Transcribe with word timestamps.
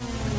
you 0.00 0.31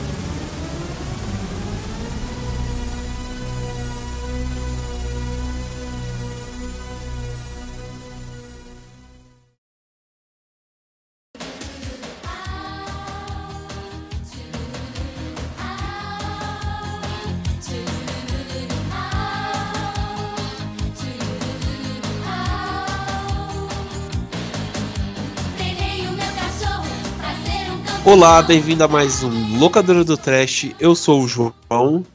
Olá, 28.14 28.44
bem-vindo 28.44 28.84
a 28.84 28.88
mais 28.88 29.24
um 29.24 29.58
Locadora 29.58 30.04
do 30.04 30.16
Trash. 30.16 30.68
Eu 30.80 30.94
sou 30.94 31.24
o 31.24 31.28
João. 31.28 32.06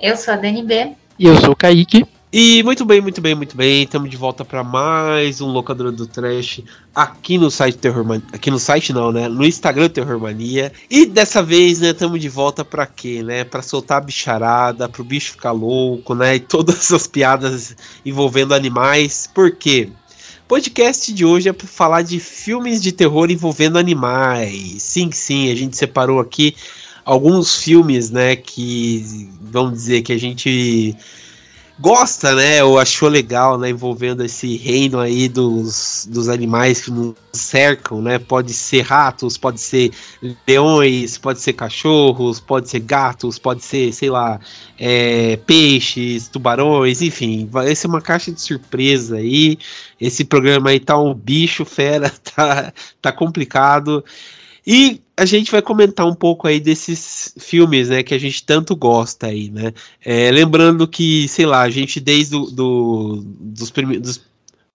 Eu 0.00 0.16
sou 0.16 0.32
a 0.32 0.36
Dani 0.38 0.62
B. 0.62 0.92
E 1.18 1.26
eu 1.26 1.38
sou 1.38 1.50
o 1.50 1.54
Kaique. 1.56 2.06
E 2.32 2.62
muito 2.62 2.86
bem, 2.86 3.02
muito 3.02 3.20
bem, 3.20 3.34
muito 3.34 3.54
bem. 3.54 3.82
Estamos 3.82 4.08
de 4.08 4.16
volta 4.16 4.46
para 4.46 4.64
mais 4.64 5.42
um 5.42 5.48
Locadora 5.48 5.92
do 5.92 6.06
Trash 6.06 6.62
aqui 6.94 7.36
no 7.36 7.50
site 7.50 7.76
Terror 7.76 8.02
Mania. 8.02 8.24
Aqui 8.32 8.50
no 8.50 8.58
site 8.58 8.94
não, 8.94 9.12
né? 9.12 9.28
No 9.28 9.44
Instagram 9.44 9.90
Terror 9.90 10.18
Mania. 10.18 10.72
E 10.88 11.04
dessa 11.04 11.42
vez, 11.42 11.80
né, 11.80 11.90
estamos 11.90 12.18
de 12.18 12.30
volta 12.30 12.64
para 12.64 12.86
quê, 12.86 13.22
né? 13.22 13.44
Para 13.44 13.60
soltar 13.60 13.98
a 13.98 14.00
bicharada, 14.00 14.88
pro 14.88 15.04
bicho 15.04 15.32
ficar 15.32 15.52
louco, 15.52 16.14
né? 16.14 16.36
E 16.36 16.40
todas 16.40 16.76
essas 16.76 17.06
piadas 17.06 17.76
envolvendo 18.06 18.54
animais. 18.54 19.28
Por 19.34 19.54
quê? 19.54 19.90
Podcast 20.52 21.10
de 21.14 21.24
hoje 21.24 21.48
é 21.48 21.52
para 21.54 21.66
falar 21.66 22.02
de 22.02 22.20
filmes 22.20 22.82
de 22.82 22.92
terror 22.92 23.30
envolvendo 23.30 23.78
animais. 23.78 24.82
Sim, 24.82 25.10
sim, 25.10 25.50
a 25.50 25.54
gente 25.54 25.74
separou 25.78 26.20
aqui 26.20 26.54
alguns 27.06 27.56
filmes, 27.56 28.10
né, 28.10 28.36
que 28.36 29.30
vamos 29.40 29.72
dizer 29.72 30.02
que 30.02 30.12
a 30.12 30.18
gente 30.18 30.94
gosta, 31.78 32.34
né, 32.34 32.62
ou 32.62 32.78
achou 32.78 33.08
legal, 33.08 33.58
né, 33.58 33.70
envolvendo 33.70 34.24
esse 34.24 34.56
reino 34.56 34.98
aí 34.98 35.28
dos, 35.28 36.06
dos 36.10 36.28
animais 36.28 36.82
que 36.82 36.90
nos 36.90 37.14
cercam, 37.32 38.00
né, 38.00 38.18
pode 38.18 38.52
ser 38.52 38.82
ratos, 38.82 39.36
pode 39.36 39.60
ser 39.60 39.90
leões, 40.46 41.18
pode 41.18 41.40
ser 41.40 41.54
cachorros, 41.54 42.38
pode 42.38 42.68
ser 42.68 42.80
gatos, 42.80 43.38
pode 43.38 43.64
ser, 43.64 43.92
sei 43.92 44.10
lá, 44.10 44.38
é, 44.78 45.36
peixes, 45.38 46.28
tubarões, 46.28 47.02
enfim, 47.02 47.48
vai 47.50 47.74
ser 47.74 47.86
uma 47.86 48.00
caixa 48.00 48.30
de 48.30 48.40
surpresa 48.40 49.16
aí, 49.16 49.58
esse 50.00 50.24
programa 50.24 50.70
aí 50.70 50.78
tá 50.78 50.98
um 50.98 51.14
bicho 51.14 51.64
fera, 51.64 52.10
tá, 52.34 52.72
tá 53.00 53.12
complicado, 53.12 54.04
e 54.66 55.00
a 55.16 55.24
gente 55.24 55.50
vai 55.50 55.60
comentar 55.60 56.06
um 56.06 56.14
pouco 56.14 56.46
aí 56.46 56.58
desses 56.58 57.34
filmes, 57.38 57.88
né, 57.88 58.02
que 58.02 58.14
a 58.14 58.18
gente 58.18 58.44
tanto 58.44 58.74
gosta 58.74 59.26
aí, 59.26 59.50
né? 59.50 59.72
É, 60.04 60.30
lembrando 60.30 60.86
que, 60.88 61.28
sei 61.28 61.46
lá, 61.46 61.62
a 61.62 61.70
gente 61.70 62.00
desde 62.00 62.32
do, 62.32 62.50
do 62.50 63.22
dos, 63.40 63.70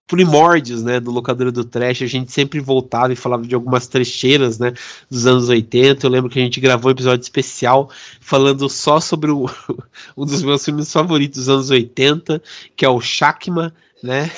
primórdios, 0.07 0.81
né, 0.83 0.99
do 0.99 1.11
locadora 1.11 1.51
do 1.51 1.65
trash, 1.65 2.01
a 2.01 2.07
gente 2.07 2.31
sempre 2.31 2.59
voltava 2.59 3.11
e 3.11 3.15
falava 3.15 3.45
de 3.45 3.53
algumas 3.53 3.87
trecheiras, 3.87 4.57
né, 4.57 4.73
dos 5.09 5.27
anos 5.27 5.49
80. 5.49 6.05
Eu 6.05 6.09
lembro 6.09 6.29
que 6.29 6.39
a 6.39 6.41
gente 6.41 6.61
gravou 6.61 6.89
um 6.89 6.93
episódio 6.93 7.23
especial 7.23 7.89
falando 8.21 8.69
só 8.69 8.99
sobre 8.99 9.31
o, 9.31 9.49
um 10.15 10.25
dos 10.25 10.43
meus 10.43 10.63
filmes 10.63 10.91
favoritos 10.91 11.39
dos 11.39 11.49
anos 11.49 11.69
80, 11.69 12.41
que 12.75 12.85
é 12.85 12.89
o 12.89 13.01
Shakma, 13.01 13.73
né? 14.01 14.31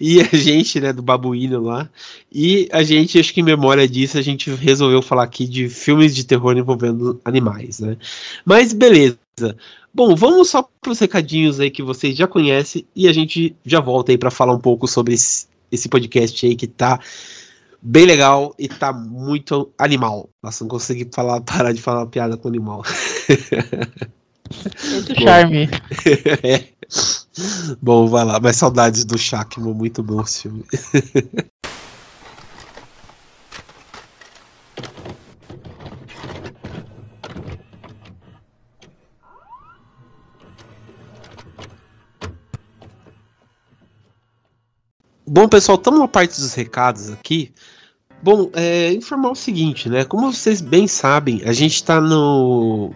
E 0.00 0.20
a 0.20 0.36
gente, 0.36 0.80
né, 0.80 0.92
do 0.92 1.02
babuíno 1.02 1.60
lá. 1.60 1.88
E 2.32 2.68
a 2.72 2.82
gente, 2.82 3.18
acho 3.18 3.32
que 3.32 3.40
em 3.40 3.44
memória 3.44 3.88
disso, 3.88 4.18
a 4.18 4.22
gente 4.22 4.50
resolveu 4.50 5.02
falar 5.02 5.24
aqui 5.24 5.46
de 5.46 5.68
filmes 5.68 6.14
de 6.14 6.24
terror 6.24 6.56
envolvendo 6.56 7.20
animais, 7.24 7.80
né? 7.80 7.96
Mas 8.44 8.72
beleza. 8.72 9.18
Bom, 9.92 10.14
vamos 10.14 10.50
só 10.50 10.68
para 10.80 10.92
os 10.92 10.98
recadinhos 10.98 11.58
aí 11.58 11.70
que 11.70 11.82
vocês 11.82 12.16
já 12.16 12.26
conhecem 12.26 12.86
e 12.94 13.08
a 13.08 13.12
gente 13.12 13.56
já 13.64 13.80
volta 13.80 14.12
aí 14.12 14.18
para 14.18 14.30
falar 14.30 14.52
um 14.52 14.60
pouco 14.60 14.86
sobre 14.86 15.14
esse, 15.14 15.88
podcast 15.88 16.46
aí 16.46 16.54
que 16.54 16.66
tá 16.66 17.00
bem 17.80 18.04
legal 18.04 18.54
e 18.58 18.68
tá 18.68 18.92
muito 18.92 19.70
animal. 19.78 20.28
Nossa, 20.42 20.64
não 20.64 20.68
consegui 20.68 21.08
falar, 21.14 21.40
parar 21.40 21.72
de 21.72 21.80
falar 21.80 22.06
piada 22.06 22.36
com 22.36 22.48
animal. 22.48 22.82
Muito 24.90 25.20
charme. 25.20 25.68
é. 26.42 26.64
Bom, 27.80 28.06
vai 28.08 28.24
lá. 28.24 28.40
Mas 28.40 28.56
saudades 28.56 29.04
do 29.04 29.18
Shakman, 29.18 29.74
muito 29.74 30.02
bom 30.02 30.20
esse 30.22 30.42
filme. 30.42 30.64
Bom, 45.28 45.48
pessoal, 45.48 45.76
estamos 45.76 46.00
na 46.00 46.08
parte 46.08 46.40
dos 46.40 46.54
recados 46.54 47.10
aqui. 47.10 47.52
Bom, 48.22 48.50
é, 48.54 48.92
informar 48.92 49.30
o 49.30 49.34
seguinte, 49.34 49.88
né? 49.88 50.04
Como 50.04 50.32
vocês 50.32 50.60
bem 50.62 50.88
sabem, 50.88 51.42
a 51.44 51.52
gente 51.52 51.74
está 51.74 52.00
no 52.00 52.94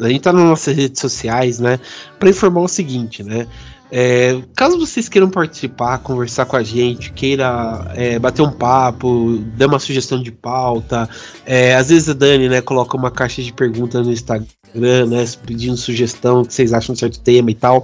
a 0.00 0.08
gente 0.08 0.20
tá 0.20 0.32
nas 0.32 0.44
nossas 0.44 0.76
redes 0.76 1.00
sociais, 1.00 1.58
né, 1.58 1.78
para 2.18 2.30
informar 2.30 2.60
o 2.60 2.68
seguinte, 2.68 3.22
né, 3.22 3.46
é, 3.92 4.40
caso 4.54 4.78
vocês 4.78 5.08
queiram 5.08 5.28
participar, 5.28 5.98
conversar 5.98 6.46
com 6.46 6.56
a 6.56 6.62
gente, 6.62 7.12
queira 7.12 7.90
é, 7.96 8.18
bater 8.20 8.40
um 8.40 8.52
papo, 8.52 9.38
dar 9.56 9.66
uma 9.66 9.80
sugestão 9.80 10.22
de 10.22 10.30
pauta, 10.30 11.08
é, 11.44 11.74
às 11.74 11.88
vezes 11.88 12.08
a 12.08 12.12
Dani, 12.12 12.48
né, 12.48 12.60
coloca 12.60 12.96
uma 12.96 13.10
caixa 13.10 13.42
de 13.42 13.52
perguntas 13.52 14.06
no 14.06 14.12
Instagram, 14.12 15.06
né, 15.08 15.24
pedindo 15.44 15.76
sugestão 15.76 16.44
que 16.44 16.54
vocês 16.54 16.72
acham 16.72 16.92
de 16.92 17.00
certo 17.00 17.18
tema 17.20 17.50
e 17.50 17.54
tal, 17.54 17.82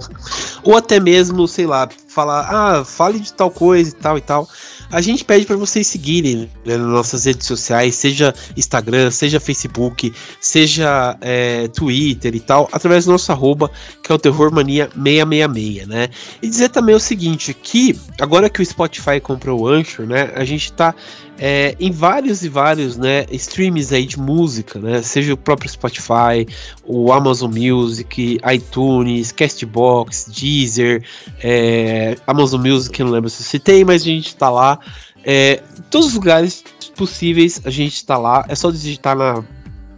ou 0.63 0.77
até 0.77 0.97
mesmo, 0.97 1.45
sei 1.45 1.67
lá, 1.67 1.89
falar, 2.07 2.47
ah, 2.49 2.85
fale 2.85 3.19
de 3.19 3.33
tal 3.33 3.51
coisa 3.51 3.89
e 3.89 3.93
tal 3.93 4.17
e 4.17 4.21
tal 4.21 4.47
a 4.91 5.01
gente 5.01 5.23
pede 5.23 5.45
para 5.45 5.55
vocês 5.55 5.87
seguirem 5.87 6.49
né, 6.65 6.77
nas 6.77 6.87
nossas 6.87 7.25
redes 7.25 7.45
sociais, 7.45 7.95
seja 7.95 8.33
Instagram, 8.55 9.11
seja 9.11 9.39
Facebook, 9.39 10.13
seja 10.39 11.17
é, 11.21 11.67
Twitter 11.67 12.35
e 12.35 12.39
tal, 12.39 12.69
através 12.71 13.05
do 13.05 13.11
nosso 13.11 13.31
arroba, 13.31 13.69
que 14.03 14.11
é 14.11 14.15
o 14.15 14.19
Terrormania666, 14.19 15.85
né? 15.85 16.09
E 16.41 16.47
dizer 16.47 16.69
também 16.69 16.95
o 16.95 16.99
seguinte, 16.99 17.53
que 17.53 17.99
agora 18.19 18.49
que 18.49 18.61
o 18.61 18.65
Spotify 18.65 19.19
comprou 19.21 19.61
o 19.61 19.67
Anchor, 19.67 20.05
né, 20.05 20.31
a 20.35 20.45
gente 20.45 20.71
tá 20.73 20.93
é, 21.39 21.75
em 21.79 21.91
vários 21.91 22.43
e 22.43 22.49
vários 22.49 22.97
né, 22.97 23.25
streams 23.31 23.93
aí 23.93 24.05
de 24.05 24.19
música, 24.19 24.79
né, 24.79 25.01
seja 25.01 25.33
o 25.33 25.37
próprio 25.37 25.69
Spotify, 25.69 26.47
o 26.83 27.11
Amazon 27.11 27.51
Music, 27.51 28.39
iTunes, 28.53 29.31
Castbox, 29.31 30.31
Deezer, 30.33 31.03
é, 31.41 32.17
Amazon 32.25 32.61
Music, 32.65 33.03
não 33.03 33.11
lembro 33.11 33.29
se 33.29 33.43
você 33.43 33.59
tem, 33.59 33.85
mas 33.85 34.01
a 34.01 34.05
gente 34.05 34.27
está 34.27 34.49
lá. 34.49 34.79
É, 35.23 35.61
todos 35.89 36.07
os 36.07 36.13
lugares 36.13 36.63
possíveis 36.95 37.61
a 37.63 37.69
gente 37.69 37.95
está 37.95 38.17
lá. 38.17 38.45
É 38.49 38.55
só 38.55 38.71
digitar 38.71 39.15
na, 39.15 39.43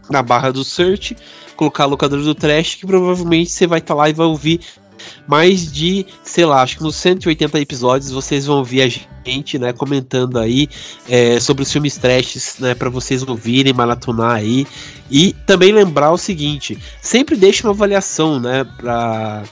na 0.10 0.22
barra 0.22 0.52
do 0.52 0.64
search, 0.64 1.16
colocar 1.56 1.84
a 1.86 1.88
locadora 1.88 2.22
do 2.22 2.36
trash, 2.36 2.76
que 2.76 2.86
provavelmente 2.86 3.50
você 3.50 3.66
vai 3.66 3.80
estar 3.80 3.96
tá 3.96 3.98
lá 3.98 4.10
e 4.10 4.14
vai 4.14 4.28
ouvir 4.28 4.60
mais 5.28 5.72
de, 5.72 6.06
sei 6.24 6.46
lá, 6.46 6.62
acho 6.62 6.78
que 6.78 6.84
nos 6.84 6.96
180 6.96 7.60
episódios 7.60 8.12
vocês 8.12 8.46
vão 8.46 8.58
ouvir 8.58 8.82
a 8.82 8.88
gente, 9.26 9.60
né, 9.60 9.74
comentando 9.74 10.40
aí 10.40 10.68
é, 11.08 11.40
sobre 11.40 11.64
os 11.64 11.72
filmes 11.72 11.98
trashes, 11.98 12.56
né, 12.60 12.74
para 12.74 12.90
vocês 12.90 13.24
ouvirem, 13.28 13.74
maratonar 13.74 14.32
aí. 14.32 14.66
E 15.10 15.34
também 15.46 15.72
lembrar 15.72 16.12
o 16.12 16.18
seguinte, 16.18 16.78
sempre 17.02 17.36
deixe 17.36 17.64
uma 17.64 17.74
avaliação, 17.74 18.40
né, 18.40 18.64
pra 18.78 19.44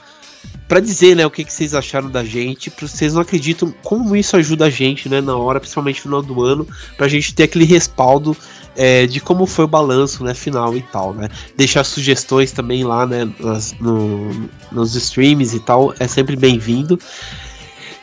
para 0.68 0.80
dizer, 0.80 1.16
né, 1.16 1.24
o 1.24 1.30
que, 1.30 1.42
que 1.42 1.52
vocês 1.52 1.74
acharam 1.74 2.10
da 2.10 2.22
gente, 2.22 2.70
para 2.70 2.86
vocês 2.86 3.14
não 3.14 3.22
acreditam 3.22 3.74
como 3.82 4.14
isso 4.14 4.36
ajuda 4.36 4.66
a 4.66 4.70
gente, 4.70 5.08
né, 5.08 5.18
na 5.18 5.34
hora, 5.34 5.58
principalmente 5.58 5.96
no 5.96 6.02
final 6.02 6.22
do 6.22 6.44
ano, 6.44 6.68
pra 6.94 7.08
gente 7.08 7.34
ter 7.34 7.44
aquele 7.44 7.64
respaldo 7.64 8.36
é, 8.78 9.06
de 9.08 9.20
como 9.20 9.44
foi 9.44 9.64
o 9.64 9.68
balanço, 9.68 10.22
né, 10.22 10.32
final 10.32 10.76
e 10.76 10.82
tal, 10.82 11.12
né. 11.12 11.28
Deixar 11.56 11.82
sugestões 11.82 12.52
também 12.52 12.84
lá, 12.84 13.04
né, 13.04 13.28
nas, 13.40 13.74
no, 13.80 14.48
nos 14.70 14.94
streams 14.94 15.54
e 15.54 15.60
tal, 15.60 15.92
é 15.98 16.06
sempre 16.06 16.36
bem-vindo. 16.36 16.98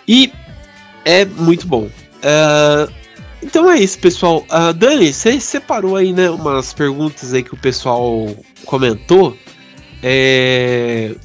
E 0.05 0.31
é 1.05 1.23
muito 1.23 1.65
bom. 1.65 1.85
Uh, 1.85 2.93
então 3.41 3.71
é 3.71 3.79
isso, 3.79 3.97
pessoal. 3.99 4.45
Uh, 4.51 4.73
Dani, 4.73 5.13
você 5.13 5.39
separou 5.39 5.95
aí, 5.95 6.11
né, 6.11 6.29
umas 6.29 6.73
perguntas 6.73 7.33
aí 7.33 7.41
que 7.41 7.53
o 7.53 7.57
pessoal 7.57 8.35
comentou. 8.65 9.37
É, 10.03 11.15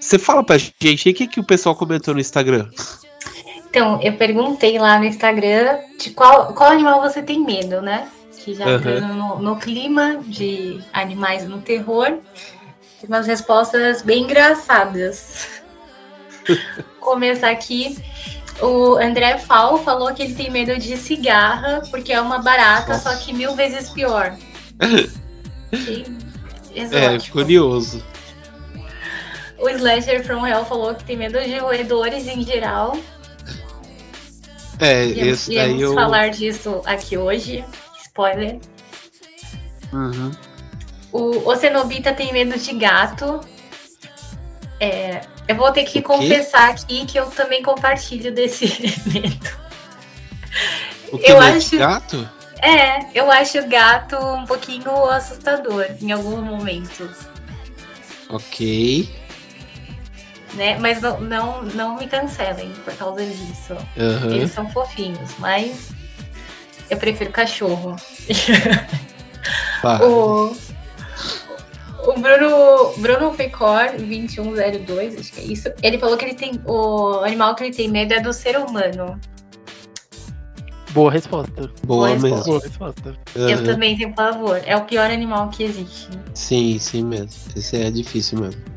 você 0.00 0.18
fala 0.18 0.42
pra 0.42 0.58
gente 0.58 1.10
o 1.10 1.14
que, 1.14 1.26
que 1.26 1.40
o 1.40 1.44
pessoal 1.44 1.76
comentou 1.76 2.12
no 2.12 2.20
Instagram? 2.20 2.68
Então, 3.68 4.00
eu 4.02 4.14
perguntei 4.14 4.78
lá 4.78 4.98
no 4.98 5.04
Instagram 5.04 5.78
de 5.98 6.10
qual, 6.10 6.54
qual 6.54 6.70
animal 6.70 7.00
você 7.00 7.22
tem 7.22 7.40
medo, 7.40 7.82
né? 7.82 8.08
Que 8.38 8.54
já 8.54 8.64
uhum. 8.64 9.14
no, 9.14 9.42
no, 9.42 9.56
clima 9.56 10.18
de 10.24 10.80
animais 10.92 11.46
no 11.48 11.60
terror. 11.60 12.18
Tem 13.00 13.08
umas 13.08 13.26
respostas 13.26 14.02
bem 14.02 14.22
engraçadas. 14.22 15.62
Começar 17.00 17.50
aqui. 17.50 17.98
O 18.60 18.94
André 18.96 19.38
Fal 19.38 19.78
falou 19.78 20.14
que 20.14 20.22
ele 20.22 20.34
tem 20.34 20.50
medo 20.50 20.78
de 20.78 20.96
cigarra, 20.96 21.82
porque 21.90 22.12
é 22.12 22.20
uma 22.20 22.38
barata, 22.38 22.94
Nossa. 22.94 23.10
só 23.10 23.16
que 23.16 23.32
mil 23.32 23.54
vezes 23.54 23.90
pior. 23.90 24.36
É, 26.92 27.18
curioso. 27.30 28.04
O 29.58 29.68
Slasher 29.70 30.22
from 30.24 30.46
Hell 30.46 30.64
falou 30.66 30.94
que 30.94 31.04
tem 31.04 31.16
medo 31.16 31.40
de 31.40 31.58
roedores 31.58 32.28
em 32.28 32.42
geral. 32.42 32.96
É, 34.80 35.04
esse 35.04 35.54
daí 35.54 35.80
eu... 35.80 35.94
falar 35.94 36.30
disso 36.30 36.82
aqui 36.84 37.16
hoje. 37.16 37.64
Spoiler. 38.02 38.58
Uhum. 39.92 40.30
O, 41.12 41.50
o 41.50 41.56
Cenobita 41.56 42.12
tem 42.12 42.32
medo 42.32 42.58
de 42.58 42.72
gato. 42.74 43.40
É, 44.78 45.22
eu 45.48 45.56
vou 45.56 45.72
ter 45.72 45.84
que 45.84 46.02
confessar 46.02 46.70
aqui 46.70 47.06
que 47.06 47.18
eu 47.18 47.26
também 47.30 47.62
compartilho 47.62 48.32
desse 48.34 48.66
medo. 49.08 49.66
O 51.12 51.18
que 51.18 51.30
eu 51.30 51.40
acho 51.40 51.78
gato? 51.78 52.28
É, 52.60 53.06
eu 53.14 53.30
acho 53.30 53.66
gato 53.68 54.16
um 54.16 54.44
pouquinho 54.44 54.90
assustador 55.06 55.86
em 56.00 56.10
alguns 56.12 56.42
momentos. 56.42 57.10
Ok. 58.28 59.08
Né? 60.56 60.78
Mas 60.78 61.02
não, 61.02 61.20
não, 61.20 61.62
não 61.62 61.96
me 61.96 62.06
cancelem 62.06 62.70
por 62.84 62.94
causa 62.94 63.24
disso. 63.24 63.74
Uhum. 63.96 64.30
Eles 64.30 64.52
são 64.52 64.68
fofinhos, 64.70 65.32
mas 65.38 65.90
eu 66.88 66.96
prefiro 66.96 67.30
cachorro. 67.30 67.96
o, 70.02 70.56
o 72.10 72.20
Bruno, 72.20 72.92
Bruno 72.96 73.32
Fecor, 73.34 73.96
2102, 73.98 75.18
acho 75.18 75.32
que 75.32 75.40
é 75.40 75.44
isso. 75.44 75.68
Ele 75.82 75.98
falou 75.98 76.16
que 76.16 76.24
ele 76.24 76.34
tem. 76.34 76.60
O 76.64 77.20
animal 77.24 77.54
que 77.54 77.64
ele 77.64 77.74
tem 77.74 77.88
medo 77.88 78.14
é 78.14 78.20
do 78.20 78.32
ser 78.32 78.56
humano. 78.56 79.20
Boa 80.92 81.10
resposta. 81.12 81.70
Boa, 81.84 82.08
Boa 82.08 82.18
mesmo. 82.18 82.44
Boa 82.44 82.60
resposta. 82.60 83.14
Uhum. 83.34 83.48
Eu 83.48 83.64
também 83.64 83.98
tenho 83.98 84.14
pavor. 84.14 84.62
É 84.64 84.74
o 84.74 84.84
pior 84.86 85.10
animal 85.10 85.50
que 85.50 85.64
existe. 85.64 86.08
Sim, 86.32 86.78
sim 86.78 87.04
mesmo. 87.04 87.28
Esse 87.54 87.76
é 87.76 87.90
difícil 87.90 88.40
mesmo. 88.40 88.75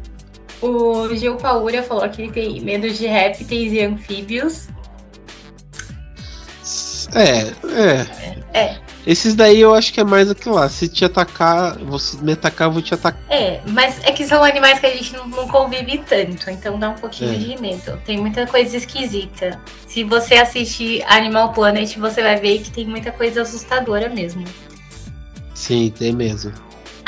O 0.62 1.14
Gil 1.16 1.36
Paura 1.38 1.82
falou 1.84 2.08
que 2.10 2.24
ele 2.24 2.32
tem 2.32 2.62
medo 2.62 2.90
de 2.90 3.08
répteis 3.08 3.74
e 3.74 3.82
anfíbios. 3.82 4.68
É, 7.14 7.54
é. 7.68 8.40
É. 8.54 8.78
Esses 9.08 9.34
daí 9.34 9.62
eu 9.62 9.74
acho 9.74 9.94
que 9.94 10.00
é 10.00 10.04
mais 10.04 10.30
aquilo 10.30 10.56
lá. 10.56 10.68
Se 10.70 10.88
te 10.88 11.06
atacar, 11.06 11.78
você 11.80 12.18
me 12.22 12.34
atacar, 12.34 12.68
eu 12.68 12.74
vou 12.74 12.82
te 12.82 12.94
atacar. 12.94 13.22
É, 13.30 13.62
mas 13.68 14.00
é 14.04 14.12
que 14.12 14.26
são 14.26 14.44
animais 14.44 14.80
que 14.80 14.86
a 14.86 14.96
gente 14.96 15.14
não, 15.14 15.28
não 15.28 15.48
convive 15.48 16.00
tanto, 16.00 16.50
então 16.50 16.78
dá 16.78 16.90
um 16.90 16.96
pouquinho 16.96 17.34
é. 17.34 17.38
de 17.38 17.62
medo. 17.62 18.00
Tem 18.06 18.20
muita 18.20 18.46
coisa 18.46 18.76
esquisita. 18.78 19.60
Se 19.88 20.04
você 20.04 20.36
assistir 20.36 21.04
Animal 21.08 21.54
Planet, 21.54 21.96
você 21.98 22.22
vai 22.22 22.36
ver 22.36 22.60
que 22.60 22.72
tem 22.72 22.86
muita 22.86 23.12
coisa 23.12 23.42
assustadora 23.42 24.10
mesmo. 24.10 24.44
Sim, 25.54 25.92
tem 25.98 26.14
mesmo. 26.14 26.52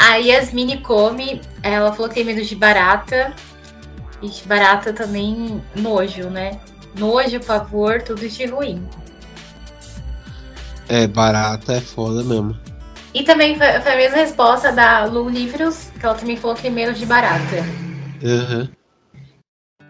A 0.03 0.15
Yasmini 0.15 0.79
come, 0.81 1.41
ela 1.61 1.93
falou 1.93 2.09
que 2.09 2.15
tem 2.15 2.23
medo 2.23 2.43
de 2.43 2.55
barata. 2.55 3.35
E 4.19 4.27
de 4.27 4.43
barata 4.45 4.91
também 4.91 5.61
nojo, 5.75 6.27
né? 6.27 6.59
Nojo, 6.97 7.39
pavor, 7.39 8.01
tudo 8.01 8.27
de 8.27 8.45
ruim. 8.47 8.83
É, 10.89 11.05
barata 11.05 11.73
é 11.73 11.81
foda 11.81 12.23
mesmo. 12.23 12.59
E 13.13 13.21
também 13.21 13.55
foi, 13.55 13.67
a 13.67 13.95
mesma 13.95 14.17
resposta 14.17 14.71
da 14.71 15.05
Lu 15.05 15.29
Livros, 15.29 15.91
que 15.99 16.03
ela 16.03 16.15
também 16.15 16.35
falou 16.35 16.55
que 16.55 16.63
tem 16.63 16.71
medo 16.71 16.93
de 16.93 17.05
barata. 17.05 17.57
Uhum. 18.23 18.67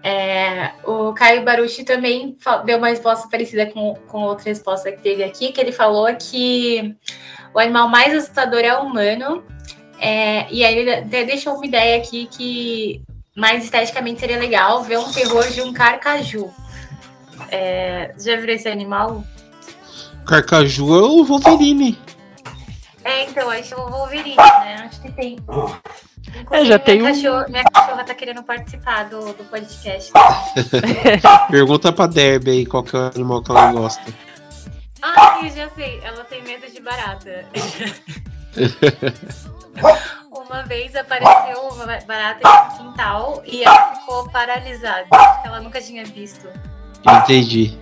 É, 0.03 0.71
o 0.83 1.13
Caio 1.13 1.45
Baruchi 1.45 1.85
também 1.85 2.37
deu 2.65 2.79
uma 2.79 2.89
resposta 2.89 3.29
parecida 3.29 3.65
com, 3.67 3.93
com 4.07 4.23
outra 4.23 4.45
resposta 4.45 4.91
que 4.91 5.01
teve 5.01 5.23
aqui, 5.23 5.53
que 5.53 5.61
ele 5.61 5.71
falou 5.71 6.13
que 6.15 6.97
o 7.53 7.59
animal 7.59 7.87
mais 7.87 8.13
assustador 8.13 8.59
é 8.59 8.77
o 8.77 8.81
humano. 8.81 9.41
É, 10.01 10.51
e 10.51 10.65
aí 10.65 10.79
ele 10.79 10.91
até 10.91 11.23
deixou 11.23 11.53
uma 11.53 11.65
ideia 11.65 11.97
aqui 11.97 12.25
que 12.25 13.03
mais 13.35 13.63
esteticamente 13.63 14.19
seria 14.19 14.39
legal 14.39 14.81
ver 14.81 14.97
um 14.97 15.11
terror 15.11 15.47
de 15.51 15.61
um 15.61 15.71
carcaju. 15.71 16.51
É, 17.49 18.13
já 18.19 18.35
viu 18.35 18.49
esse 18.49 18.67
animal? 18.67 19.23
Carcaju 20.25 20.95
é 20.95 21.01
o 21.03 21.23
Wolverine. 21.23 21.99
É, 23.03 23.25
então, 23.25 23.49
acho 23.51 23.75
o 23.75 23.89
Wolverine, 23.89 24.35
né? 24.35 24.89
Acho 24.89 25.01
que 25.01 25.11
tem. 25.11 25.37
é, 26.51 26.65
já 26.65 26.79
tem 26.79 26.99
minha, 26.99 27.11
um... 27.11 27.15
cachorra, 27.15 27.45
minha 27.47 27.63
cachorra 27.63 28.03
tá 28.03 28.15
querendo 28.15 28.43
participar 28.43 29.07
do, 29.07 29.33
do 29.33 29.43
podcast. 29.49 30.11
Pergunta 31.49 31.93
pra 31.93 32.07
Derby 32.07 32.51
aí 32.51 32.65
qual 32.65 32.83
que 32.83 32.95
é 32.95 32.99
o 32.99 33.11
animal 33.15 33.43
que 33.43 33.51
ela 33.51 33.71
gosta. 33.71 34.03
Ah, 35.01 35.39
eu 35.43 35.49
já 35.49 35.69
sei. 35.69 35.99
Ela 36.03 36.23
tem 36.23 36.43
medo 36.43 36.71
de 36.71 36.81
barata. 36.81 37.45
uma 40.31 40.63
vez 40.63 40.95
apareceu 40.95 41.61
uma 41.61 41.85
barata 41.85 42.41
no 42.47 42.77
quintal 42.77 43.41
e 43.45 43.63
ela 43.63 43.95
ficou 43.95 44.29
paralisada. 44.29 45.07
Ela 45.43 45.61
nunca 45.61 45.81
tinha 45.81 46.03
visto. 46.05 46.47
Entendi. 47.07 47.77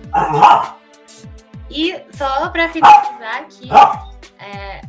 E 1.70 2.00
só 2.12 2.48
para 2.48 2.68
finalizar 2.68 3.36
aqui. 3.40 3.68
É... 4.38 4.80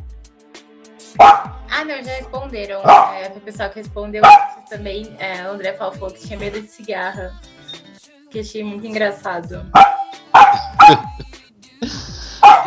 Ah, 1.18 1.84
não, 1.84 2.02
já 2.02 2.12
responderam. 2.12 2.80
É, 2.80 3.32
o 3.34 3.40
pessoal 3.40 3.70
que 3.70 3.80
respondeu 3.80 4.22
também. 4.68 5.14
É, 5.18 5.44
o 5.48 5.52
André 5.52 5.72
falou 5.74 6.10
que 6.10 6.20
tinha 6.20 6.38
medo 6.38 6.60
de 6.60 6.68
cigarra. 6.68 7.34
Que 8.30 8.40
achei 8.40 8.64
muito 8.64 8.86
engraçado. 8.86 9.66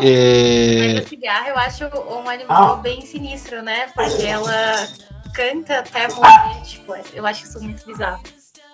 É... 0.02 0.94
Mas 0.94 1.06
a 1.06 1.10
cigarra 1.10 1.50
eu 1.50 1.58
acho 1.58 1.86
um 1.86 2.30
animal 2.30 2.78
bem 2.78 3.02
sinistro, 3.06 3.62
né? 3.62 3.88
Porque 3.94 4.24
ela 4.24 4.88
canta 5.34 5.80
até 5.80 6.08
morrer. 6.14 6.62
Tipo, 6.64 6.96
eu 7.14 7.26
acho 7.26 7.46
isso 7.46 7.62
muito 7.62 7.86
bizarro. 7.86 8.24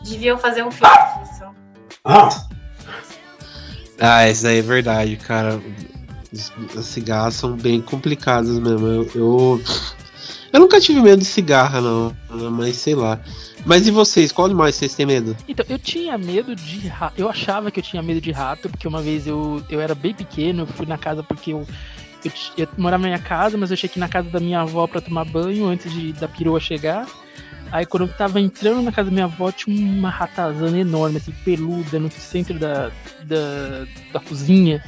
Deviam 0.04 0.38
fazer 0.38 0.64
um 0.64 0.72
filme 0.72 0.94
disso. 1.20 1.46
Ah, 4.00 4.28
isso 4.28 4.48
aí 4.48 4.60
é 4.60 4.62
verdade, 4.62 5.16
cara. 5.18 5.62
As 6.78 6.86
cigarras 6.86 7.36
são 7.36 7.56
bem 7.56 7.82
complicadas 7.82 8.58
mesmo. 8.58 8.88
Eu, 8.88 9.12
eu, 9.14 9.62
eu, 10.54 10.60
nunca 10.60 10.80
tive 10.80 11.02
medo 11.02 11.20
de 11.20 11.26
cigarra, 11.26 11.82
não. 11.82 12.16
Mas 12.52 12.78
sei 12.78 12.96
lá. 12.96 13.20
Mas 13.66 13.88
e 13.88 13.92
vocês? 13.92 14.32
Qual 14.32 14.46
animais 14.46 14.76
vocês 14.76 14.96
têm 14.96 15.06
medo? 15.06 15.36
Então, 15.48 15.66
eu 15.70 15.78
tinha 15.78 16.18
medo 16.18 16.56
de 16.56 16.88
rato. 16.88 17.20
Eu 17.20 17.30
achava 17.30 17.70
que 17.70 17.80
eu 17.80 17.84
tinha 17.84 18.02
medo 18.02 18.20
de 18.20 18.32
rato, 18.32 18.70
porque 18.70 18.88
uma 18.88 19.02
vez 19.02 19.28
eu, 19.28 19.64
eu 19.70 19.80
era 19.80 19.94
bem 19.94 20.14
pequeno, 20.14 20.64
eu 20.64 20.68
fui 20.68 20.86
na 20.86 20.98
casa 20.98 21.22
porque 21.22 21.54
eu, 21.54 21.66
eu, 22.26 22.32
eu 22.58 22.68
morava 22.78 23.04
na 23.04 23.10
minha 23.10 23.20
casa, 23.20 23.58
mas 23.58 23.72
eu 23.72 23.78
cheguei 23.78 24.00
na 24.00 24.10
casa 24.10 24.30
da 24.30 24.40
minha 24.40 24.62
avó 24.62 24.88
para 24.88 25.02
tomar 25.02 25.26
banho 25.26 25.68
antes 25.68 25.92
de, 25.92 26.14
da 26.14 26.28
perua 26.28 26.60
chegar. 26.60 27.08
Aí 27.72 27.86
quando 27.86 28.04
eu 28.04 28.14
tava 28.14 28.42
entrando 28.42 28.82
na 28.82 28.92
casa 28.92 29.10
da 29.10 29.14
minha 29.14 29.26
avó, 29.26 29.52
tinha 29.52 29.76
uma 29.80 30.10
ratazana 30.10 30.78
enorme, 30.78 31.18
assim, 31.18 31.32
peluda, 31.46 32.00
no 32.00 32.12
centro 32.12 32.60
da, 32.60 32.92
da, 33.24 33.86
da 34.12 34.20
cozinha. 34.20 34.84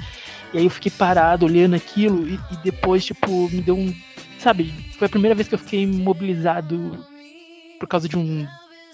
E 0.54 0.58
aí 0.58 0.66
eu 0.66 0.70
fiquei 0.70 0.92
parado 0.92 1.46
olhando 1.46 1.76
aquilo 1.76 2.28
e, 2.28 2.34
e, 2.52 2.58
depois, 2.64 3.06
tipo, 3.06 3.50
me 3.50 3.62
deu 3.62 3.78
um. 3.78 3.94
Sabe, 4.38 4.74
foi 4.98 5.08
a 5.08 5.10
primeira 5.10 5.34
vez 5.34 5.48
que 5.48 5.56
eu 5.56 5.60
fiquei 5.60 5.84
imobilizado 5.84 7.06
por 7.80 7.88
causa 7.88 8.10
de 8.10 8.18
um. 8.18 8.46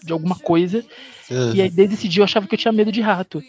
De 0.03 0.13
alguma 0.13 0.35
coisa. 0.35 0.83
Uhum. 1.29 1.55
E 1.55 1.61
aí 1.61 1.69
desde 1.69 1.95
esse 1.95 2.07
dia 2.07 2.21
eu 2.21 2.25
achava 2.25 2.47
que 2.47 2.55
eu 2.55 2.59
tinha 2.59 2.71
medo 2.71 2.91
de 2.91 3.01
rato. 3.01 3.43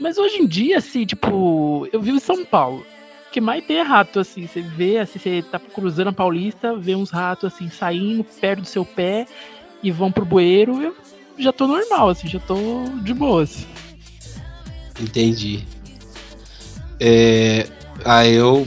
Mas 0.00 0.18
hoje 0.18 0.38
em 0.38 0.46
dia, 0.46 0.78
assim, 0.78 1.06
tipo, 1.06 1.88
eu 1.92 2.00
vivo 2.00 2.16
em 2.16 2.20
São 2.20 2.44
Paulo. 2.44 2.84
O 3.28 3.32
que 3.32 3.40
mais 3.40 3.64
tem 3.64 3.78
é 3.78 3.82
rato, 3.82 4.20
assim. 4.20 4.46
Você 4.46 4.60
vê, 4.60 4.98
assim, 4.98 5.18
você 5.18 5.42
tá 5.42 5.58
cruzando 5.58 6.08
a 6.08 6.12
Paulista, 6.12 6.76
vê 6.76 6.94
uns 6.94 7.10
ratos, 7.10 7.52
assim, 7.52 7.68
saindo 7.68 8.24
perto 8.24 8.62
do 8.62 8.66
seu 8.66 8.84
pé 8.84 9.26
e 9.82 9.90
vão 9.90 10.10
pro 10.10 10.24
bueiro, 10.24 10.82
eu 10.82 10.96
já 11.38 11.52
tô 11.52 11.66
normal, 11.66 12.08
assim, 12.08 12.26
já 12.26 12.40
tô 12.40 12.56
de 13.02 13.12
boa. 13.12 13.42
Assim. 13.42 13.66
Entendi. 15.00 15.64
É, 16.98 17.66
ah, 18.04 18.26
eu. 18.26 18.66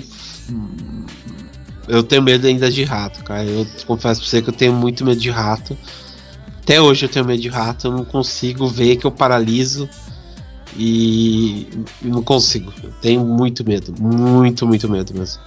Eu 1.87 2.03
tenho 2.03 2.21
medo 2.21 2.45
ainda 2.45 2.69
de 2.69 2.83
rato, 2.83 3.23
cara. 3.23 3.45
Eu 3.45 3.65
confesso 3.85 4.21
pra 4.21 4.29
você 4.29 4.41
que 4.41 4.49
eu 4.49 4.53
tenho 4.53 4.73
muito 4.73 5.05
medo 5.05 5.19
de 5.19 5.29
rato. 5.29 5.77
Até 6.67 6.81
hoje 6.81 7.05
eu 7.05 7.09
tenho 7.09 7.23
medo 7.23 7.41
de 7.41 7.47
rato, 7.47 7.87
eu 7.87 7.91
não 7.93 8.03
consigo 8.03 8.67
ver 8.67 8.97
que 8.97 9.07
eu 9.07 9.11
paraliso. 9.11 9.89
E 10.75 11.65
não 12.01 12.21
consigo. 12.21 12.73
Eu 12.83 12.91
tenho 13.01 13.23
muito 13.23 13.65
medo. 13.65 13.95
Muito, 13.97 14.67
muito 14.67 14.89
medo 14.89 15.13
mesmo. 15.13 15.41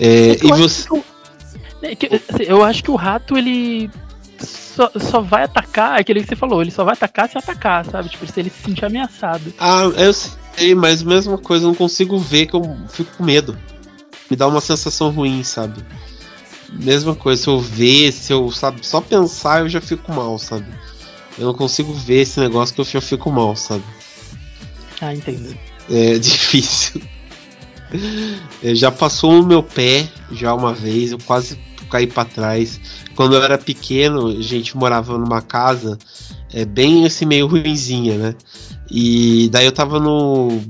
É, 0.00 0.30
é 0.30 0.32
e 0.32 0.48
você. 0.48 0.88
Que, 1.98 2.06
é 2.06 2.16
assim, 2.16 2.44
eu 2.44 2.64
acho 2.64 2.82
que 2.82 2.90
o 2.90 2.96
rato, 2.96 3.36
ele 3.36 3.90
só, 4.40 4.90
só 4.98 5.20
vai 5.20 5.44
atacar, 5.44 6.00
aquele 6.00 6.22
que 6.22 6.28
você 6.28 6.36
falou, 6.36 6.62
ele 6.62 6.70
só 6.70 6.82
vai 6.82 6.94
atacar 6.94 7.28
se 7.28 7.36
atacar, 7.36 7.84
sabe? 7.84 8.08
Tipo, 8.08 8.26
se 8.26 8.40
ele 8.40 8.48
se 8.48 8.62
sentir 8.62 8.86
ameaçado. 8.86 9.52
Ah, 9.58 9.82
eu 9.94 10.14
sei, 10.14 10.74
mas 10.74 11.02
mesma 11.02 11.36
coisa, 11.36 11.66
eu 11.66 11.68
não 11.68 11.74
consigo 11.74 12.18
ver 12.18 12.46
que 12.46 12.56
eu 12.56 12.78
fico 12.88 13.14
com 13.18 13.24
medo. 13.24 13.54
Me 14.30 14.36
dá 14.38 14.48
uma 14.48 14.62
sensação 14.62 15.10
ruim, 15.10 15.42
sabe? 15.42 15.84
Mesma 16.72 17.14
coisa, 17.14 17.42
se 17.42 17.48
eu 17.48 17.60
ver, 17.60 18.12
se 18.12 18.32
eu, 18.32 18.50
sabe, 18.50 18.84
só 18.86 19.00
pensar 19.00 19.60
eu 19.60 19.68
já 19.68 19.80
fico 19.80 20.12
mal, 20.12 20.38
sabe? 20.38 20.66
Eu 21.38 21.46
não 21.46 21.54
consigo 21.54 21.92
ver 21.92 22.22
esse 22.22 22.40
negócio 22.40 22.74
que 22.74 22.80
eu 22.80 22.84
já 22.84 23.00
fico 23.00 23.30
mal, 23.30 23.54
sabe? 23.54 23.84
Ah, 25.00 25.14
entendo. 25.14 25.56
É 25.90 26.18
difícil. 26.18 27.00
É, 28.62 28.74
já 28.74 28.90
passou 28.90 29.32
no 29.32 29.46
meu 29.46 29.62
pé 29.62 30.08
já 30.32 30.52
uma 30.54 30.74
vez, 30.74 31.12
eu 31.12 31.18
quase 31.18 31.58
caí 31.90 32.06
para 32.06 32.24
trás. 32.24 32.80
Quando 33.14 33.34
eu 33.34 33.42
era 33.42 33.56
pequeno, 33.56 34.28
a 34.28 34.42
gente 34.42 34.76
morava 34.76 35.16
numa 35.16 35.40
casa 35.40 35.98
é, 36.52 36.64
bem 36.64 37.06
assim, 37.06 37.24
meio 37.24 37.46
ruinzinha, 37.46 38.18
né? 38.18 38.34
E 38.90 39.48
daí 39.50 39.66
eu 39.66 39.72
tava 39.72 39.98
no. 39.98 40.60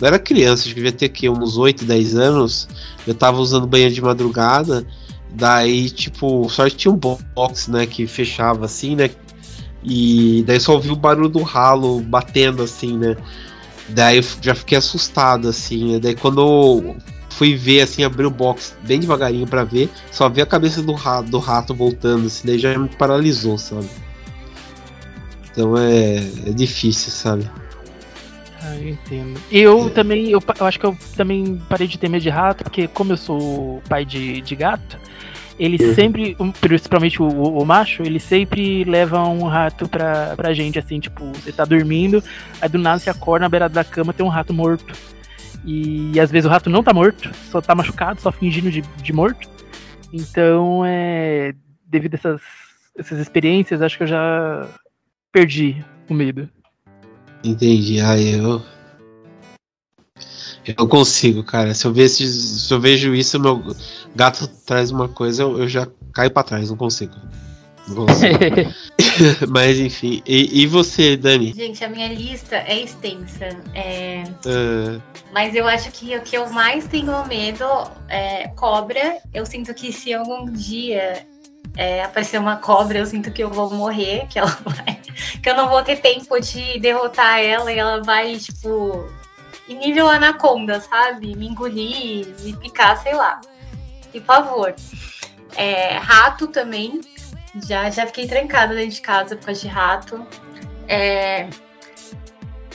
Eu 0.00 0.06
era 0.06 0.18
criança, 0.18 0.62
acho 0.62 0.70
que 0.70 0.74
devia 0.76 0.92
ter 0.92 1.06
aqui 1.06 1.28
uns 1.28 1.56
8, 1.56 1.84
10 1.84 2.16
anos. 2.16 2.68
Eu 3.06 3.14
tava 3.14 3.38
usando 3.38 3.66
banho 3.66 3.90
de 3.90 4.00
madrugada. 4.00 4.86
Daí, 5.36 5.90
tipo, 5.90 6.48
só 6.48 6.68
tinha 6.70 6.90
um 6.92 6.96
box, 6.96 7.70
né? 7.70 7.86
Que 7.86 8.06
fechava 8.06 8.64
assim, 8.64 8.96
né? 8.96 9.10
E 9.84 10.42
daí 10.46 10.58
só 10.58 10.72
ouvi 10.72 10.90
o 10.90 10.96
barulho 10.96 11.28
do 11.28 11.42
ralo 11.42 12.00
batendo 12.00 12.62
assim, 12.62 12.96
né? 12.96 13.16
Daí 13.90 14.16
eu 14.16 14.24
já 14.40 14.54
fiquei 14.54 14.78
assustado, 14.78 15.48
assim. 15.48 15.92
Né? 15.92 15.98
Daí 15.98 16.14
quando 16.16 16.40
eu 16.40 16.96
fui 17.28 17.54
ver, 17.54 17.82
assim, 17.82 18.02
abri 18.02 18.24
o 18.24 18.30
box 18.30 18.74
bem 18.82 18.98
devagarinho 18.98 19.46
para 19.46 19.62
ver, 19.62 19.90
só 20.10 20.26
vi 20.26 20.40
a 20.40 20.46
cabeça 20.46 20.82
do 20.82 20.94
rato, 20.94 21.28
do 21.30 21.38
rato 21.38 21.74
voltando, 21.74 22.26
assim, 22.26 22.46
daí 22.46 22.58
já 22.58 22.76
me 22.78 22.88
paralisou, 22.88 23.58
sabe? 23.58 23.90
Então 25.52 25.76
é, 25.76 26.16
é 26.46 26.50
difícil, 26.50 27.12
sabe? 27.12 27.48
Eu 28.80 28.88
entendo. 28.88 29.40
Eu 29.50 29.90
também, 29.90 30.30
eu, 30.30 30.42
eu, 30.58 30.66
acho 30.66 30.78
que 30.78 30.86
eu 30.86 30.96
também 31.16 31.60
parei 31.68 31.86
de 31.86 31.98
ter 31.98 32.08
medo 32.08 32.22
de 32.22 32.28
rato, 32.28 32.64
porque 32.64 32.86
como 32.88 33.12
eu 33.12 33.16
sou 33.16 33.82
pai 33.88 34.04
de, 34.04 34.40
de 34.40 34.56
gato, 34.56 34.98
ele 35.58 35.82
uhum. 35.82 35.94
sempre, 35.94 36.36
principalmente 36.60 37.22
o, 37.22 37.26
o, 37.26 37.64
macho, 37.64 38.02
ele 38.02 38.20
sempre 38.20 38.84
leva 38.84 39.26
um 39.26 39.44
rato 39.44 39.88
pra, 39.88 40.34
pra 40.36 40.52
gente, 40.52 40.78
assim, 40.78 41.00
tipo, 41.00 41.24
você 41.32 41.50
tá 41.50 41.64
dormindo, 41.64 42.22
aí 42.60 42.68
do 42.68 42.78
nada 42.78 42.98
você 42.98 43.08
acorda 43.08 43.44
na 43.44 43.48
beirada 43.48 43.72
da 43.72 43.84
cama 43.84 44.12
tem 44.12 44.24
um 44.24 44.30
rato 44.30 44.52
morto. 44.52 44.94
E 45.64 46.20
às 46.20 46.30
vezes 46.30 46.46
o 46.46 46.50
rato 46.50 46.70
não 46.70 46.82
tá 46.82 46.92
morto, 46.92 47.30
só 47.50 47.60
tá 47.60 47.74
machucado, 47.74 48.20
só 48.20 48.30
fingindo 48.30 48.70
de, 48.70 48.82
de 48.82 49.12
morto. 49.12 49.48
Então, 50.12 50.84
é, 50.84 51.54
devido 51.86 52.14
a 52.14 52.16
essas, 52.16 52.40
essas 52.96 53.18
experiências, 53.18 53.82
acho 53.82 53.96
que 53.96 54.04
eu 54.04 54.08
já 54.08 54.68
perdi 55.32 55.84
o 56.08 56.14
medo. 56.14 56.48
Entendi. 57.46 58.00
Aí 58.00 58.34
eu. 58.34 58.62
Eu 60.66 60.88
consigo, 60.88 61.44
cara. 61.44 61.74
Se 61.74 61.86
eu, 61.86 61.92
ver, 61.92 62.08
se, 62.08 62.26
se 62.26 62.74
eu 62.74 62.80
vejo 62.80 63.14
isso, 63.14 63.38
meu 63.38 63.62
gato 64.14 64.48
traz 64.66 64.90
uma 64.90 65.08
coisa, 65.08 65.42
eu, 65.42 65.60
eu 65.60 65.68
já 65.68 65.86
caio 66.12 66.30
para 66.30 66.42
trás, 66.42 66.70
não 66.70 66.76
consigo. 66.76 67.14
Não 67.86 68.06
consigo. 68.06 68.38
Mas 69.48 69.78
enfim. 69.78 70.22
E, 70.26 70.62
e, 70.62 70.66
você, 70.66 71.16
Dani? 71.16 71.52
Gente, 71.52 71.84
a 71.84 71.88
minha 71.88 72.08
lista 72.08 72.56
é 72.56 72.80
extensa. 72.82 73.48
É... 73.74 74.24
Uh... 74.44 75.00
Mas 75.32 75.54
eu 75.54 75.66
acho 75.66 75.90
que 75.90 76.16
o 76.16 76.22
que 76.22 76.36
eu 76.36 76.48
mais 76.50 76.86
tenho 76.86 77.24
medo 77.26 77.64
é 78.08 78.48
cobra. 78.48 79.18
Eu 79.32 79.44
sinto 79.44 79.72
que 79.74 79.92
se 79.92 80.12
algum 80.12 80.50
dia 80.50 81.26
é, 81.76 82.02
aparecer 82.02 82.38
uma 82.38 82.56
cobra, 82.56 82.98
eu 82.98 83.06
sinto 83.06 83.30
que 83.30 83.42
eu 83.42 83.50
vou 83.50 83.70
morrer, 83.70 84.26
que 84.28 84.38
ela 84.38 84.50
vai. 84.64 85.00
Que 85.42 85.50
eu 85.50 85.54
não 85.54 85.68
vou 85.68 85.82
ter 85.82 85.96
tempo 85.96 86.38
de 86.40 86.78
derrotar 86.80 87.40
ela 87.40 87.72
e 87.72 87.78
ela 87.78 88.02
vai, 88.02 88.36
tipo, 88.36 89.08
em 89.68 89.76
nível 89.76 90.08
anaconda, 90.08 90.80
sabe? 90.80 91.36
Me 91.36 91.48
engolir, 91.48 92.34
me 92.40 92.56
picar, 92.56 93.00
sei 93.02 93.14
lá. 93.14 93.40
Por 94.12 94.22
favor. 94.22 94.74
É, 95.54 95.98
rato 95.98 96.46
também. 96.46 97.00
Já, 97.66 97.88
já 97.90 98.06
fiquei 98.06 98.26
trancada 98.26 98.74
dentro 98.74 98.94
de 98.94 99.00
casa 99.00 99.36
por 99.36 99.46
causa 99.46 99.60
de 99.60 99.68
rato. 99.68 100.26
É... 100.88 101.48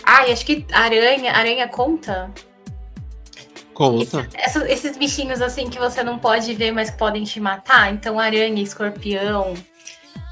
Ai, 0.04 0.32
acho 0.32 0.46
que 0.46 0.66
aranha. 0.72 1.32
Aranha 1.34 1.68
conta? 1.68 2.32
Conta. 3.82 4.30
Esse, 4.38 4.60
esses 4.72 4.96
bichinhos 4.96 5.42
assim 5.42 5.68
que 5.68 5.80
você 5.80 6.04
não 6.04 6.20
pode 6.20 6.54
ver, 6.54 6.72
mas 6.72 6.92
podem 6.92 7.24
te 7.24 7.40
matar. 7.40 7.92
Então, 7.92 8.20
aranha, 8.20 8.62
escorpião. 8.62 9.56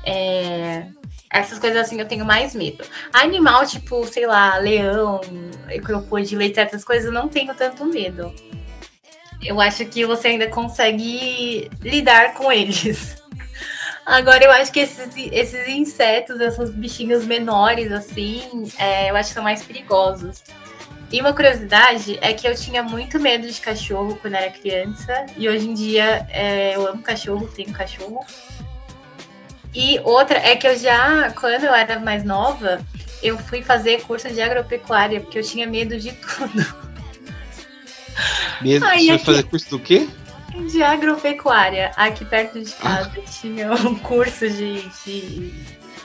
É... 0.06 0.86
Essas 1.32 1.58
coisas 1.58 1.82
assim 1.82 2.00
eu 2.00 2.08
tenho 2.08 2.24
mais 2.24 2.54
medo. 2.54 2.84
Animal, 3.12 3.66
tipo, 3.66 4.06
sei 4.06 4.28
lá, 4.28 4.58
leão, 4.58 5.20
crocodilo, 5.84 6.44
etc. 6.44 6.60
Essas 6.60 6.84
coisas 6.84 7.06
eu 7.06 7.12
não 7.12 7.28
tenho 7.28 7.56
tanto 7.56 7.86
medo. 7.86 8.32
Eu 9.42 9.60
acho 9.60 9.84
que 9.88 10.06
você 10.06 10.28
ainda 10.28 10.48
consegue 10.48 11.72
lidar 11.82 12.36
com 12.36 12.52
eles. 12.52 13.18
Agora, 14.06 14.44
eu 14.44 14.52
acho 14.52 14.72
que 14.72 14.82
esses, 14.82 15.10
esses 15.32 15.68
insetos, 15.68 16.40
esses 16.40 16.70
bichinhos 16.70 17.26
menores, 17.26 17.92
assim, 17.92 18.72
é, 18.78 19.10
eu 19.10 19.16
acho 19.16 19.30
que 19.30 19.34
são 19.34 19.44
mais 19.44 19.64
perigosos. 19.64 20.44
E 21.12 21.20
uma 21.22 21.34
curiosidade 21.34 22.20
é 22.22 22.34
que 22.34 22.48
eu 22.48 22.56
tinha 22.56 22.84
muito 22.84 23.20
medo 23.20 23.48
de 23.48 23.60
cachorro 23.60 24.18
quando 24.22 24.36
era 24.36 24.52
criança. 24.52 25.26
E 25.36 25.50
hoje 25.50 25.68
em 25.68 25.74
dia 25.74 26.28
é, 26.30 26.76
eu 26.76 26.88
amo 26.88 27.02
cachorro, 27.02 27.48
tenho 27.48 27.72
cachorro. 27.74 28.24
E 29.74 30.00
outra 30.04 30.38
é 30.38 30.56
que 30.56 30.68
eu 30.68 30.78
já, 30.78 31.32
quando 31.32 31.64
eu 31.64 31.74
era 31.74 32.00
mais 32.00 32.24
nova, 32.24 32.80
eu 33.22 33.38
fui 33.38 33.62
fazer 33.64 34.02
curso 34.02 34.30
de 34.30 34.42
agropecuária, 34.42 35.20
porque 35.20 35.40
eu 35.40 35.44
tinha 35.44 35.68
medo 35.68 36.00
de 36.00 36.12
tudo. 36.12 36.90
Medo? 38.62 38.86
Aí, 38.86 39.06
Você 39.08 39.12
aqui... 39.12 39.26
fazer 39.26 39.44
curso 39.44 39.70
do 39.70 39.80
quê? 39.80 40.08
De 40.72 40.84
agropecuária. 40.84 41.92
Aqui 41.96 42.26
perto 42.26 42.62
de 42.62 42.74
casa 42.74 43.12
ah. 43.16 43.32
tinha 43.40 43.72
um 43.74 43.96
curso 43.96 44.50
de, 44.50 44.82
de, 45.06 45.54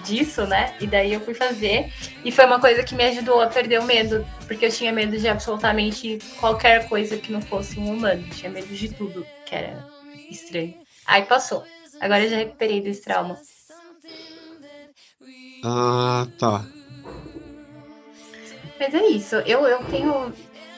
disso, 0.04 0.46
né? 0.46 0.74
E 0.80 0.86
daí 0.86 1.12
eu 1.12 1.20
fui 1.20 1.34
fazer. 1.34 1.92
E 2.24 2.30
foi 2.30 2.44
uma 2.44 2.60
coisa 2.60 2.82
que 2.82 2.94
me 2.94 3.04
ajudou 3.04 3.40
a 3.40 3.46
perder 3.46 3.80
o 3.80 3.84
medo, 3.84 4.26
porque 4.46 4.66
eu 4.66 4.70
tinha 4.70 4.92
medo 4.92 5.16
de 5.18 5.28
absolutamente 5.28 6.18
qualquer 6.38 6.88
coisa 6.88 7.16
que 7.16 7.32
não 7.32 7.40
fosse 7.40 7.78
um 7.78 7.92
humano. 7.92 8.24
Eu 8.26 8.34
tinha 8.34 8.50
medo 8.50 8.72
de 8.74 8.88
tudo 8.92 9.26
que 9.46 9.54
era 9.54 9.84
estranho. 10.30 10.74
Aí 11.06 11.22
passou. 11.22 11.64
Agora 12.00 12.24
eu 12.24 12.30
já 12.30 12.36
recuperei 12.36 12.80
desse 12.80 13.02
trauma. 13.02 13.38
Ah, 15.64 16.26
tá. 16.38 16.64
Mas 18.78 18.94
é 18.94 19.06
isso. 19.06 19.36
Eu, 19.36 19.66
eu 19.66 19.78
tenho 19.84 20.32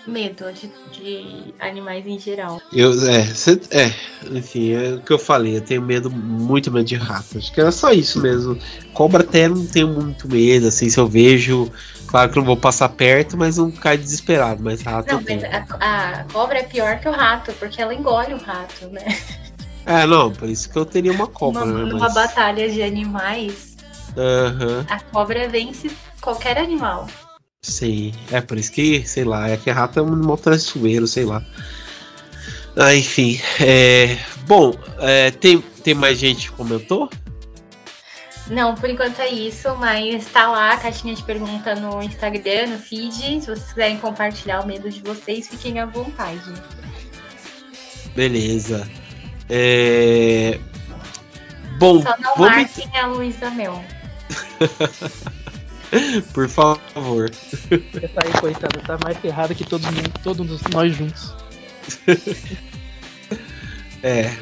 medo 0.06 0.44
de, 0.52 0.70
de 0.92 1.54
animais 1.58 2.06
em 2.06 2.18
geral. 2.18 2.60
Eu, 2.72 2.92
é, 3.08 3.24
cê, 3.26 3.60
é, 3.70 3.92
enfim, 4.30 4.72
é 4.72 4.94
o 4.94 5.00
que 5.00 5.12
eu 5.12 5.18
falei, 5.18 5.56
eu 5.56 5.60
tenho 5.60 5.82
medo, 5.82 6.10
muito 6.10 6.70
medo 6.70 6.84
de 6.84 6.96
rato. 6.96 7.38
Acho 7.38 7.52
que 7.52 7.60
era 7.60 7.72
só 7.72 7.92
isso 7.92 8.20
mesmo. 8.20 8.58
Cobra 8.92 9.22
até 9.22 9.48
não 9.48 9.66
tenho 9.66 9.88
muito 9.88 10.28
medo, 10.28 10.68
assim, 10.68 10.88
se 10.88 10.98
eu 10.98 11.06
vejo. 11.06 11.70
Claro 12.06 12.30
que 12.30 12.38
não 12.38 12.44
vou 12.44 12.56
passar 12.56 12.88
perto, 12.88 13.36
mas 13.36 13.56
não 13.56 13.70
cai 13.70 13.98
desesperado, 13.98 14.62
mas 14.62 14.80
rato. 14.82 15.12
Não, 15.12 15.22
mas 15.22 15.44
a, 15.44 16.20
a, 16.20 16.24
cobra 16.24 16.58
é 16.58 16.62
pior 16.62 16.98
que 17.00 17.08
o 17.08 17.12
rato, 17.12 17.52
porque 17.54 17.82
ela 17.82 17.92
engole 17.92 18.34
o 18.34 18.38
rato, 18.38 18.86
né? 18.88 19.04
É, 19.88 20.04
não, 20.04 20.32
por 20.32 20.48
isso 20.48 20.68
que 20.68 20.76
eu 20.76 20.84
teria 20.84 21.12
uma 21.12 21.28
cobra, 21.28 21.62
uma, 21.62 21.72
né? 21.72 21.84
Numa 21.84 22.06
mas... 22.06 22.14
batalha 22.14 22.68
de 22.68 22.82
animais, 22.82 23.76
uhum. 24.16 24.84
a 24.90 24.98
cobra 24.98 25.48
vence 25.48 25.88
qualquer 26.20 26.58
animal. 26.58 27.06
Sim, 27.62 28.12
é 28.30 28.40
por 28.40 28.58
isso 28.58 28.70
que, 28.72 29.06
sei 29.06 29.24
lá, 29.24 29.48
é 29.48 29.56
que 29.56 29.70
a 29.70 29.74
rata 29.74 30.00
é 30.00 30.02
um 30.02 30.12
animal 30.12 30.36
traiçoeiro, 30.36 31.06
sei 31.06 31.24
lá. 31.24 31.42
Ah, 32.76 32.94
enfim, 32.94 33.40
é, 33.60 34.18
bom, 34.46 34.74
é, 34.98 35.30
tem, 35.30 35.60
tem 35.82 35.94
mais 35.94 36.18
gente 36.18 36.50
que 36.50 36.56
comentou? 36.56 37.10
Não, 38.48 38.74
por 38.76 38.88
enquanto 38.88 39.18
é 39.20 39.28
isso, 39.28 39.74
mas 39.76 40.24
tá 40.26 40.48
lá 40.48 40.72
a 40.72 40.76
caixinha 40.76 41.14
de 41.14 41.22
pergunta 41.22 41.74
no 41.74 42.00
Instagram, 42.02 42.68
no 42.68 42.78
feed. 42.78 43.40
Se 43.40 43.46
vocês 43.46 43.68
quiserem 43.68 43.98
compartilhar 43.98 44.60
o 44.60 44.66
medo 44.66 44.88
de 44.88 45.00
vocês, 45.00 45.48
fiquem 45.48 45.80
à 45.80 45.86
vontade. 45.86 46.52
Beleza. 48.14 48.88
É... 49.48 50.60
Bom, 51.78 52.02
Só 52.02 52.16
não 52.18 52.36
vamos... 52.36 52.56
marquem 52.56 52.88
a 52.96 53.06
Luísa 53.06 53.50
Mel. 53.50 53.84
Por 56.32 56.48
favor. 56.48 57.30
Essa 57.30 58.20
aí, 58.24 58.32
coitada, 58.40 58.80
tá 58.80 58.98
mais 59.04 59.16
ferrada 59.18 59.54
que 59.54 59.64
todo 59.64 59.84
mundo, 59.84 60.12
todos 60.22 60.62
nós 60.72 60.94
juntos. 60.94 61.34
é. 64.02 64.32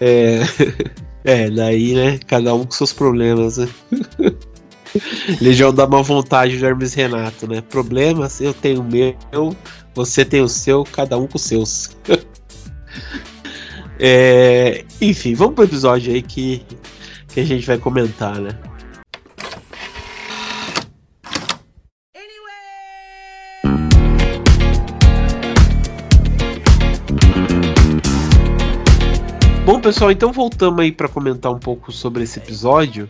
É. 0.00 0.40
É, 1.22 1.50
daí, 1.50 1.94
né? 1.94 2.18
Cada 2.26 2.54
um 2.54 2.64
com 2.64 2.70
seus 2.70 2.94
problemas, 2.94 3.58
né? 3.58 3.68
Legião 5.38 5.72
da 5.72 5.86
má 5.86 6.00
vontade 6.00 6.56
do 6.56 6.64
Hermes 6.64 6.94
Renato, 6.94 7.46
né? 7.46 7.60
Problemas, 7.60 8.40
eu 8.40 8.54
tenho 8.54 8.80
o 8.80 8.84
meu, 8.84 9.14
você 9.94 10.24
tem 10.24 10.40
o 10.40 10.48
seu, 10.48 10.82
cada 10.82 11.18
um 11.18 11.26
com 11.26 11.36
os 11.36 11.42
seus. 11.42 11.94
é, 14.00 14.82
enfim, 14.98 15.34
vamos 15.34 15.56
pro 15.56 15.64
episódio 15.64 16.10
aí 16.14 16.22
que, 16.22 16.64
que 17.28 17.40
a 17.40 17.44
gente 17.44 17.66
vai 17.66 17.76
comentar, 17.76 18.40
né? 18.40 18.58
Bom, 29.70 29.80
pessoal, 29.80 30.10
então 30.10 30.32
voltamos 30.32 30.80
aí 30.80 30.90
para 30.90 31.06
comentar 31.06 31.52
um 31.52 31.58
pouco 31.60 31.92
sobre 31.92 32.24
esse 32.24 32.40
episódio. 32.40 33.08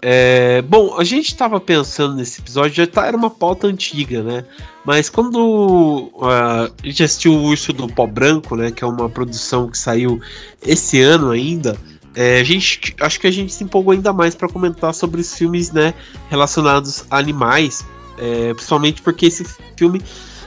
É, 0.00 0.62
bom, 0.62 0.94
a 0.96 1.02
gente 1.02 1.26
estava 1.26 1.58
pensando 1.58 2.14
nesse 2.14 2.40
episódio, 2.40 2.76
já 2.76 2.86
tá, 2.86 3.08
era 3.08 3.16
uma 3.16 3.28
pauta 3.28 3.66
antiga, 3.66 4.22
né? 4.22 4.44
Mas 4.84 5.10
quando 5.10 6.12
uh, 6.14 6.24
a 6.24 6.70
gente 6.84 7.02
assistiu 7.02 7.32
o 7.32 7.42
Urso 7.46 7.72
do 7.72 7.88
Pó 7.88 8.06
Branco, 8.06 8.54
né? 8.54 8.70
Que 8.70 8.84
é 8.84 8.86
uma 8.86 9.08
produção 9.08 9.68
que 9.68 9.76
saiu 9.76 10.20
esse 10.64 11.02
ano 11.02 11.32
ainda. 11.32 11.76
É, 12.14 12.38
a 12.38 12.44
gente, 12.44 12.94
acho 13.00 13.18
que 13.18 13.26
a 13.26 13.32
gente 13.32 13.52
se 13.52 13.64
empolgou 13.64 13.92
ainda 13.92 14.12
mais 14.12 14.32
para 14.32 14.48
comentar 14.48 14.94
sobre 14.94 15.20
os 15.20 15.34
filmes 15.34 15.72
né, 15.72 15.92
relacionados 16.30 17.04
a 17.10 17.18
animais, 17.18 17.84
é, 18.16 18.54
principalmente 18.54 19.02
porque 19.02 19.26
esse 19.26 19.44
filme 19.76 20.00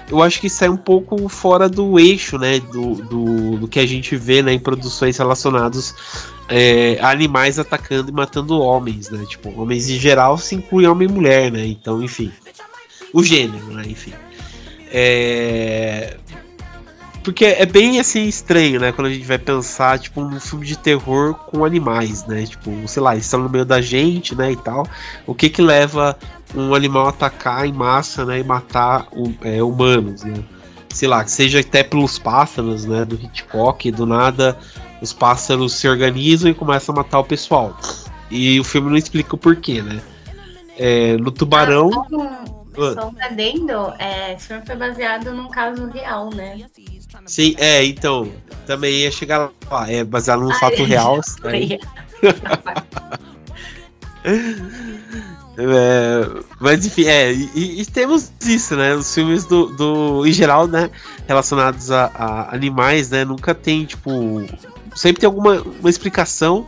eu 0.10 0.22
acho 0.24 0.42
que 0.42 0.50
sai 0.50 0.70
um 0.70 0.78
pouco 0.78 1.30
fora 1.30 1.70
do 1.70 2.00
eixo 2.00 2.38
né, 2.38 2.60
do, 2.60 2.96
do, 2.96 3.58
do 3.58 3.68
que 3.68 3.80
a 3.80 3.86
gente 3.86 4.16
vê 4.16 4.42
né, 4.42 4.54
em 4.54 4.60
produções 4.60 5.18
relacionadas 5.18 5.94
é, 6.50 6.98
a 7.00 7.12
animais 7.12 7.60
atacando 7.60 8.10
e 8.10 8.14
matando 8.14 8.60
homens, 8.60 9.10
né? 9.12 9.24
Tipo, 9.26 9.50
homens 9.62 9.88
em 9.88 10.00
geral 10.00 10.38
se 10.38 10.56
inclui 10.56 10.88
homem 10.88 11.08
e 11.08 11.12
mulher, 11.12 11.52
né? 11.52 11.66
Então, 11.66 12.02
enfim. 12.02 12.32
O 13.14 13.24
gênero, 13.24 13.66
né? 13.68 13.84
Enfim. 13.88 14.14
É... 14.92 16.18
Porque 17.24 17.46
é 17.46 17.66
bem 17.66 18.00
assim 18.00 18.28
estranho, 18.28 18.80
né? 18.80 18.92
Quando 18.92 19.08
a 19.08 19.14
gente 19.14 19.26
vai 19.26 19.38
pensar, 19.38 20.00
tipo, 20.00 20.22
um 20.22 20.40
filme 20.40 20.66
de 20.66 20.76
terror 20.76 21.36
com 21.36 21.64
animais, 21.64 22.26
né? 22.26 22.46
Tipo, 22.46 22.72
sei 22.88 23.04
lá, 23.04 23.14
eles 23.14 23.26
estão 23.26 23.42
no 23.42 23.50
meio 23.50 23.66
da 23.66 23.80
gente, 23.80 24.34
né? 24.34 24.52
E 24.52 24.56
tal. 24.56 24.88
O 25.28 25.36
que 25.36 25.50
que 25.50 25.62
leva 25.62 26.18
um 26.56 26.74
animal 26.74 27.08
atacar 27.08 27.66
em 27.66 27.74
massa, 27.74 28.26
né? 28.26 28.40
E 28.40 28.44
matar 28.44 29.08
é, 29.42 29.62
humanos, 29.62 30.24
né? 30.24 30.44
Sei 30.90 31.08
lá, 31.08 31.26
seja 31.28 31.60
até 31.60 31.84
pelos 31.84 32.18
pássaros, 32.18 32.86
né? 32.86 33.06
Do 33.06 33.16
Hitchcock, 33.16 33.92
do 33.92 34.06
nada 34.06 34.58
os 35.02 35.14
pássaros 35.14 35.74
se 35.74 35.88
organizam 35.88 36.52
e 36.52 36.54
começam 36.54 36.94
a 36.94 36.98
matar 36.98 37.20
o 37.20 37.24
pessoal. 37.24 37.78
E 38.30 38.60
o 38.60 38.64
filme 38.64 38.90
não 38.90 38.98
explica 38.98 39.36
o 39.36 39.38
porquê, 39.38 39.82
né? 39.82 40.02
É, 40.78 41.18
no 41.18 41.32
Tubarão. 41.32 41.90
Ah, 42.14 42.44
só 42.94 43.10
um 43.10 43.22
adendo, 43.22 43.94
é, 44.00 44.34
esse 44.34 44.48
filme 44.48 44.66
foi 44.66 44.76
baseado 44.76 45.34
num 45.34 45.50
caso 45.50 45.88
real, 45.88 46.30
né? 46.34 46.66
Sim, 47.26 47.56
é, 47.58 47.84
então, 47.84 48.32
também 48.66 49.02
ia 49.02 49.12
chegar 49.12 49.52
lá, 49.70 49.92
é 49.92 50.04
baseado 50.04 50.42
num 50.42 50.52
Ai, 50.52 50.60
fato 50.60 50.84
real. 50.84 51.20
é, 55.62 56.44
mas 56.60 56.86
enfim, 56.86 57.06
é, 57.06 57.34
e, 57.34 57.82
e, 57.82 57.86
temos 57.86 58.32
isso, 58.46 58.76
né? 58.76 58.96
Os 58.96 59.14
filmes 59.14 59.46
do, 59.46 59.66
do 59.68 60.26
em 60.26 60.32
geral, 60.32 60.68
né, 60.68 60.90
relacionados 61.28 61.92
a, 61.92 62.06
a 62.16 62.56
animais, 62.56 63.10
né, 63.10 63.26
nunca 63.26 63.54
tem, 63.54 63.86
tipo, 63.86 64.46
sempre 64.96 65.20
tem 65.20 65.28
alguma 65.28 65.62
uma 65.62 65.90
explicação, 65.90 66.66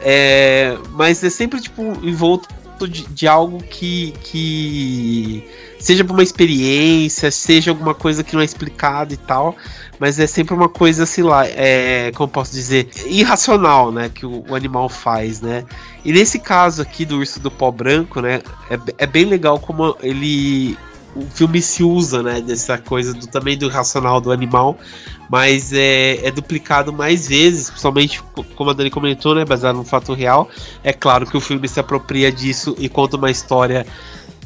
é, 0.00 0.76
mas 0.90 1.22
é 1.22 1.30
sempre, 1.30 1.60
tipo, 1.60 1.82
envolto 2.02 2.48
de, 2.86 3.06
de 3.08 3.26
algo 3.26 3.62
que, 3.62 4.12
que 4.22 5.44
seja 5.78 6.04
uma 6.04 6.22
experiência, 6.22 7.30
seja 7.30 7.70
alguma 7.70 7.94
coisa 7.94 8.22
que 8.22 8.34
não 8.34 8.42
é 8.42 8.44
explicado 8.44 9.14
e 9.14 9.16
tal, 9.16 9.56
mas 9.98 10.18
é 10.18 10.26
sempre 10.26 10.54
uma 10.54 10.68
coisa, 10.68 11.06
sei 11.06 11.24
lá, 11.24 11.46
é, 11.46 12.12
como 12.12 12.28
posso 12.28 12.52
dizer, 12.52 12.88
irracional, 13.06 13.90
né, 13.90 14.10
que 14.12 14.26
o, 14.26 14.44
o, 14.48 14.54
animal 14.54 14.88
faz, 14.88 15.40
né. 15.40 15.64
E 16.04 16.12
nesse 16.12 16.38
caso 16.38 16.82
aqui 16.82 17.04
do 17.04 17.18
urso 17.18 17.40
do 17.40 17.50
pó 17.50 17.70
branco, 17.70 18.20
né, 18.20 18.42
é, 18.70 18.78
é 18.98 19.06
bem 19.06 19.24
legal 19.24 19.58
como 19.58 19.96
ele 20.02 20.76
o 21.14 21.22
filme 21.22 21.60
se 21.60 21.82
usa, 21.82 22.22
né, 22.22 22.40
dessa 22.40 22.78
coisa 22.78 23.12
do 23.12 23.26
também 23.26 23.56
do 23.58 23.68
racional 23.68 24.20
do 24.20 24.30
animal, 24.30 24.78
mas 25.28 25.72
é, 25.72 26.26
é, 26.26 26.30
duplicado 26.30 26.92
mais 26.92 27.28
vezes, 27.28 27.68
principalmente 27.68 28.22
como 28.54 28.70
a 28.70 28.72
Dani 28.72 28.90
comentou, 28.90 29.34
né, 29.34 29.44
baseado 29.44 29.76
num 29.76 29.84
fato 29.84 30.12
real. 30.12 30.48
É 30.84 30.92
claro 30.92 31.26
que 31.26 31.36
o 31.36 31.40
filme 31.40 31.66
se 31.68 31.80
apropria 31.80 32.30
disso 32.30 32.76
e 32.78 32.88
conta 32.88 33.16
uma 33.16 33.30
história, 33.30 33.86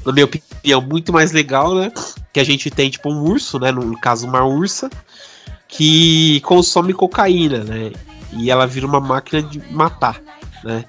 na 0.05 0.13
minha 0.13 0.25
opinião, 0.25 0.81
muito 0.81 1.13
mais 1.13 1.33
legal, 1.33 1.75
né, 1.75 1.93
que 2.33 2.41
a 2.41 2.45
gente 2.45 2.71
tem 2.71 2.91
tipo 2.91 3.11
um 3.11 3.23
urso, 3.23 3.59
né, 3.59 3.71
no 3.71 3.99
caso 3.99 4.27
uma 4.27 4.45
ursa, 4.45 4.91
que 5.69 6.41
consome 6.41 6.93
cocaína, 6.93 7.65
né, 7.65 7.93
e 8.33 8.51
ela 8.51 8.67
vira 8.67 8.87
uma 8.87 9.01
máquina 9.01 9.43
de 9.43 9.61
matar, 9.71 10.21
né 10.63 10.85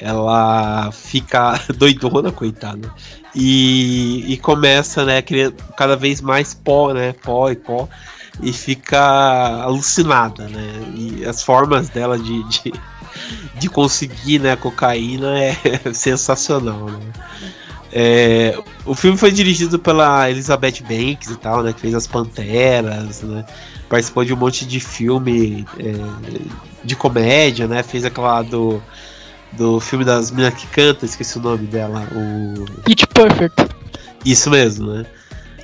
ela 0.00 0.90
fica 0.92 1.60
doidona, 1.76 2.32
coitada. 2.32 2.92
E, 3.34 4.24
e 4.32 4.36
começa, 4.38 5.04
né, 5.04 5.22
criando 5.22 5.54
cada 5.76 5.94
vez 5.94 6.20
mais 6.20 6.54
pó, 6.54 6.92
né, 6.92 7.12
pó 7.12 7.50
e 7.50 7.56
pó, 7.56 7.88
e 8.42 8.52
fica 8.52 9.62
alucinada, 9.62 10.48
né, 10.48 10.72
e 10.96 11.24
as 11.24 11.42
formas 11.42 11.88
dela 11.90 12.18
de, 12.18 12.42
de, 12.48 12.72
de 13.56 13.68
conseguir, 13.68 14.40
né, 14.40 14.56
cocaína 14.56 15.38
é 15.38 15.54
sensacional, 15.94 16.86
né. 16.86 16.98
É, 17.92 18.56
o 18.84 18.94
filme 18.94 19.18
foi 19.18 19.32
dirigido 19.32 19.76
pela 19.78 20.30
Elizabeth 20.30 20.80
Banks 20.82 21.30
e 21.30 21.36
tal, 21.36 21.62
né, 21.62 21.72
que 21.72 21.80
fez 21.80 21.94
as 21.94 22.08
Panteras, 22.08 23.22
né, 23.22 23.44
participou 23.88 24.24
de 24.24 24.34
um 24.34 24.36
monte 24.36 24.66
de 24.66 24.80
filme 24.80 25.64
é, 25.78 25.92
de 26.84 26.96
comédia, 26.96 27.68
né, 27.68 27.82
fez 27.84 28.04
aquela 28.04 28.42
do 28.42 28.82
do 29.52 29.80
filme 29.80 30.04
das 30.04 30.30
meninas 30.30 30.54
que 30.54 30.66
canta, 30.68 31.04
esqueci 31.04 31.38
o 31.38 31.42
nome 31.42 31.66
dela, 31.66 32.06
o. 32.12 32.82
Pitch 32.82 33.04
Perfect. 33.06 33.68
Isso 34.24 34.50
mesmo, 34.50 34.92
né? 34.92 35.06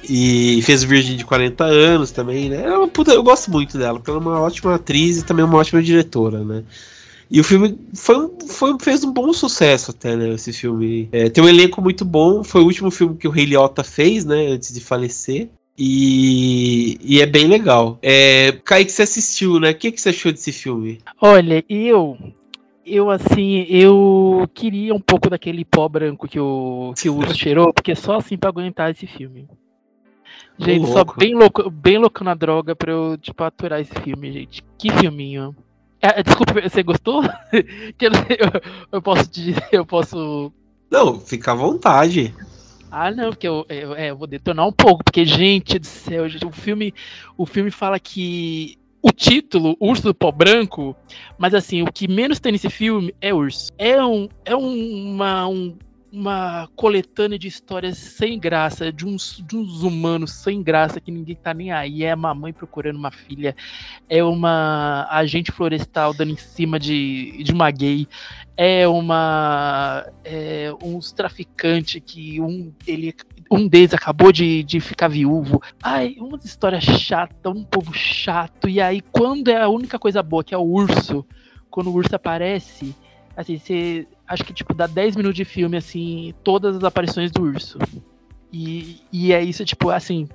E 0.08 0.60
fez 0.62 0.84
Virgem 0.84 1.16
de 1.16 1.24
40 1.24 1.64
anos 1.64 2.10
também, 2.10 2.48
né? 2.48 2.64
É 2.64 2.86
puta, 2.86 3.12
eu 3.12 3.22
gosto 3.22 3.50
muito 3.50 3.76
dela, 3.76 3.98
porque 3.98 4.10
ela 4.10 4.20
é 4.20 4.22
uma 4.22 4.40
ótima 4.40 4.74
atriz 4.74 5.18
e 5.18 5.24
também 5.24 5.44
uma 5.44 5.58
ótima 5.58 5.82
diretora, 5.82 6.44
né? 6.44 6.62
E 7.28 7.40
o 7.40 7.44
filme 7.44 7.76
foi, 7.92 8.30
foi, 8.48 8.76
fez 8.80 9.02
um 9.02 9.12
bom 9.12 9.32
sucesso 9.32 9.90
até, 9.90 10.14
né? 10.14 10.34
Esse 10.34 10.52
filme. 10.52 11.08
É, 11.10 11.28
tem 11.28 11.42
um 11.42 11.48
elenco 11.48 11.82
muito 11.82 12.04
bom. 12.04 12.44
Foi 12.44 12.60
o 12.60 12.64
último 12.64 12.90
filme 12.90 13.16
que 13.16 13.26
o 13.26 13.32
Rei 13.32 13.46
Liotta 13.46 13.82
fez, 13.82 14.24
né? 14.24 14.46
Antes 14.46 14.72
de 14.72 14.80
falecer. 14.80 15.48
E, 15.76 16.98
e 17.02 17.20
é 17.20 17.26
bem 17.26 17.48
legal. 17.48 17.98
É, 18.00 18.52
Kaique, 18.64 18.92
você 18.92 19.02
assistiu, 19.02 19.58
né? 19.58 19.70
O 19.70 19.74
que, 19.74 19.90
que 19.90 20.00
você 20.00 20.10
achou 20.10 20.30
desse 20.30 20.52
filme? 20.52 21.00
Olha, 21.20 21.64
eu 21.68 22.16
eu 22.86 23.10
assim, 23.10 23.66
eu 23.68 24.48
queria 24.54 24.94
um 24.94 25.00
pouco 25.00 25.28
daquele 25.28 25.64
pó 25.64 25.88
branco 25.88 26.28
que 26.28 26.38
o 26.38 26.94
que 26.96 27.10
o 27.10 27.20
cheirou, 27.34 27.72
porque 27.72 27.94
só 27.94 28.16
assim 28.16 28.38
para 28.38 28.48
aguentar 28.50 28.90
esse 28.90 29.06
filme. 29.06 29.48
Gente, 30.58 30.86
só 30.86 31.04
bem 31.04 31.34
louco, 31.34 31.68
bem 31.68 31.98
louco 31.98 32.24
na 32.24 32.34
droga 32.34 32.74
pra 32.74 32.90
eu, 32.90 33.18
tipo, 33.18 33.42
aturar 33.44 33.80
esse 33.80 33.92
filme, 34.00 34.32
gente. 34.32 34.64
Que 34.78 34.90
filminho. 34.90 35.54
É, 36.00 36.22
desculpa, 36.22 36.54
você 36.60 36.82
gostou? 36.82 37.22
eu, 37.52 38.10
eu, 38.92 39.02
posso 39.02 39.30
dizer, 39.30 39.68
eu 39.72 39.84
posso. 39.84 40.52
Não, 40.90 41.20
fica 41.20 41.52
à 41.52 41.54
vontade. 41.54 42.34
Ah, 42.90 43.10
não, 43.10 43.30
porque 43.30 43.48
eu, 43.48 43.66
eu, 43.68 43.94
é, 43.94 44.10
eu 44.10 44.16
vou 44.16 44.26
detonar 44.26 44.66
um 44.66 44.72
pouco, 44.72 45.04
porque, 45.04 45.24
gente 45.26 45.78
do 45.78 45.86
céu, 45.86 46.28
gente, 46.28 46.46
o 46.46 46.52
filme, 46.52 46.94
o 47.36 47.44
filme 47.44 47.70
fala 47.70 47.98
que 47.98 48.78
o 49.02 49.12
título, 49.12 49.76
Urso 49.80 50.02
do 50.02 50.14
Pó 50.14 50.32
Branco, 50.32 50.96
mas 51.38 51.54
assim, 51.54 51.82
o 51.82 51.92
que 51.92 52.08
menos 52.08 52.40
tem 52.40 52.52
nesse 52.52 52.70
filme 52.70 53.14
é 53.20 53.32
urso. 53.32 53.70
É, 53.78 54.02
um, 54.04 54.28
é 54.44 54.54
uma, 54.54 55.46
um, 55.46 55.76
uma 56.10 56.68
coletânea 56.74 57.38
de 57.38 57.46
histórias 57.46 57.98
sem 57.98 58.38
graça, 58.38 58.90
de 58.90 59.06
uns, 59.06 59.42
de 59.46 59.56
uns 59.56 59.82
humanos 59.82 60.32
sem 60.32 60.62
graça 60.62 61.00
que 61.00 61.10
ninguém 61.10 61.36
tá 61.36 61.52
nem 61.52 61.70
aí. 61.72 62.04
É 62.04 62.14
uma 62.14 62.34
mãe 62.34 62.52
procurando 62.52 62.96
uma 62.96 63.10
filha, 63.10 63.54
é 64.08 64.24
uma 64.24 65.06
agente 65.10 65.52
florestal 65.52 66.14
dando 66.14 66.32
em 66.32 66.36
cima 66.36 66.78
de, 66.78 67.42
de 67.44 67.52
uma 67.52 67.70
gay, 67.70 68.08
é 68.56 68.88
uma. 68.88 70.10
É, 70.24 70.72
uns 70.82 71.12
traficantes 71.12 72.00
que 72.04 72.40
um, 72.40 72.72
ele 72.86 73.14
um 73.50 73.68
deles 73.68 73.94
acabou 73.94 74.32
de, 74.32 74.62
de 74.62 74.80
ficar 74.80 75.08
viúvo. 75.08 75.62
Ai, 75.82 76.16
uma 76.18 76.38
história 76.44 76.80
chata, 76.80 77.50
um 77.50 77.64
povo 77.64 77.92
chato. 77.92 78.68
E 78.68 78.80
aí, 78.80 79.00
quando 79.00 79.48
é 79.48 79.60
a 79.60 79.68
única 79.68 79.98
coisa 79.98 80.22
boa, 80.22 80.42
que 80.42 80.54
é 80.54 80.58
o 80.58 80.62
urso, 80.62 81.24
quando 81.70 81.88
o 81.88 81.94
urso 81.94 82.14
aparece, 82.14 82.94
assim, 83.36 83.58
você. 83.58 84.06
Acho 84.26 84.44
que, 84.44 84.52
tipo, 84.52 84.74
dá 84.74 84.86
10 84.86 85.14
minutos 85.16 85.36
de 85.36 85.44
filme, 85.44 85.76
assim, 85.76 86.34
todas 86.42 86.76
as 86.76 86.84
aparições 86.84 87.30
do 87.30 87.42
urso. 87.42 87.78
E, 88.52 89.00
e 89.12 89.32
é 89.32 89.42
isso, 89.42 89.64
tipo, 89.64 89.90
assim. 89.90 90.28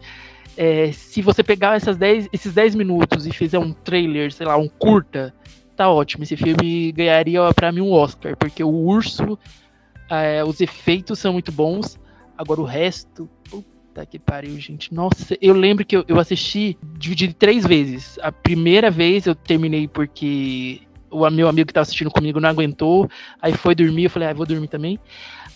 É, 0.57 0.91
se 0.91 1.21
você 1.21 1.43
pegar 1.43 1.75
essas 1.75 1.97
10, 1.97 2.29
esses 2.31 2.53
10 2.53 2.75
minutos 2.75 3.25
e 3.25 3.31
fizer 3.31 3.57
um 3.57 3.71
trailer, 3.71 4.31
sei 4.31 4.45
lá, 4.45 4.57
um 4.57 4.67
curta, 4.67 5.33
tá 5.75 5.89
ótimo. 5.89 6.23
Esse 6.23 6.37
filme 6.37 6.91
ganharia 6.91 7.41
para 7.53 7.71
mim 7.71 7.81
um 7.81 7.91
Oscar, 7.91 8.35
porque 8.37 8.63
o 8.63 8.69
urso, 8.69 9.39
é, 10.09 10.43
os 10.43 10.61
efeitos 10.61 11.19
são 11.19 11.33
muito 11.33 11.51
bons, 11.51 11.97
Agora 12.37 12.61
o 12.61 12.65
resto, 12.65 13.29
puta 13.49 14.05
que 14.05 14.17
pariu, 14.17 14.57
gente. 14.59 14.93
Nossa, 14.93 15.37
eu 15.41 15.53
lembro 15.53 15.85
que 15.85 15.95
eu, 15.95 16.03
eu 16.07 16.19
assisti 16.19 16.77
dividido 16.97 17.33
três 17.33 17.65
vezes. 17.65 18.17
A 18.21 18.31
primeira 18.31 18.89
vez 18.89 19.25
eu 19.25 19.35
terminei 19.35 19.87
porque 19.87 20.81
o 21.11 21.29
meu 21.29 21.47
amigo 21.47 21.67
que 21.67 21.73
tava 21.73 21.83
assistindo 21.83 22.09
comigo 22.09 22.39
não 22.39 22.49
aguentou, 22.49 23.09
aí 23.41 23.53
foi 23.53 23.75
dormir, 23.75 24.05
eu 24.05 24.09
falei, 24.09 24.29
ah, 24.29 24.33
vou 24.33 24.45
dormir 24.45 24.69
também. 24.69 24.97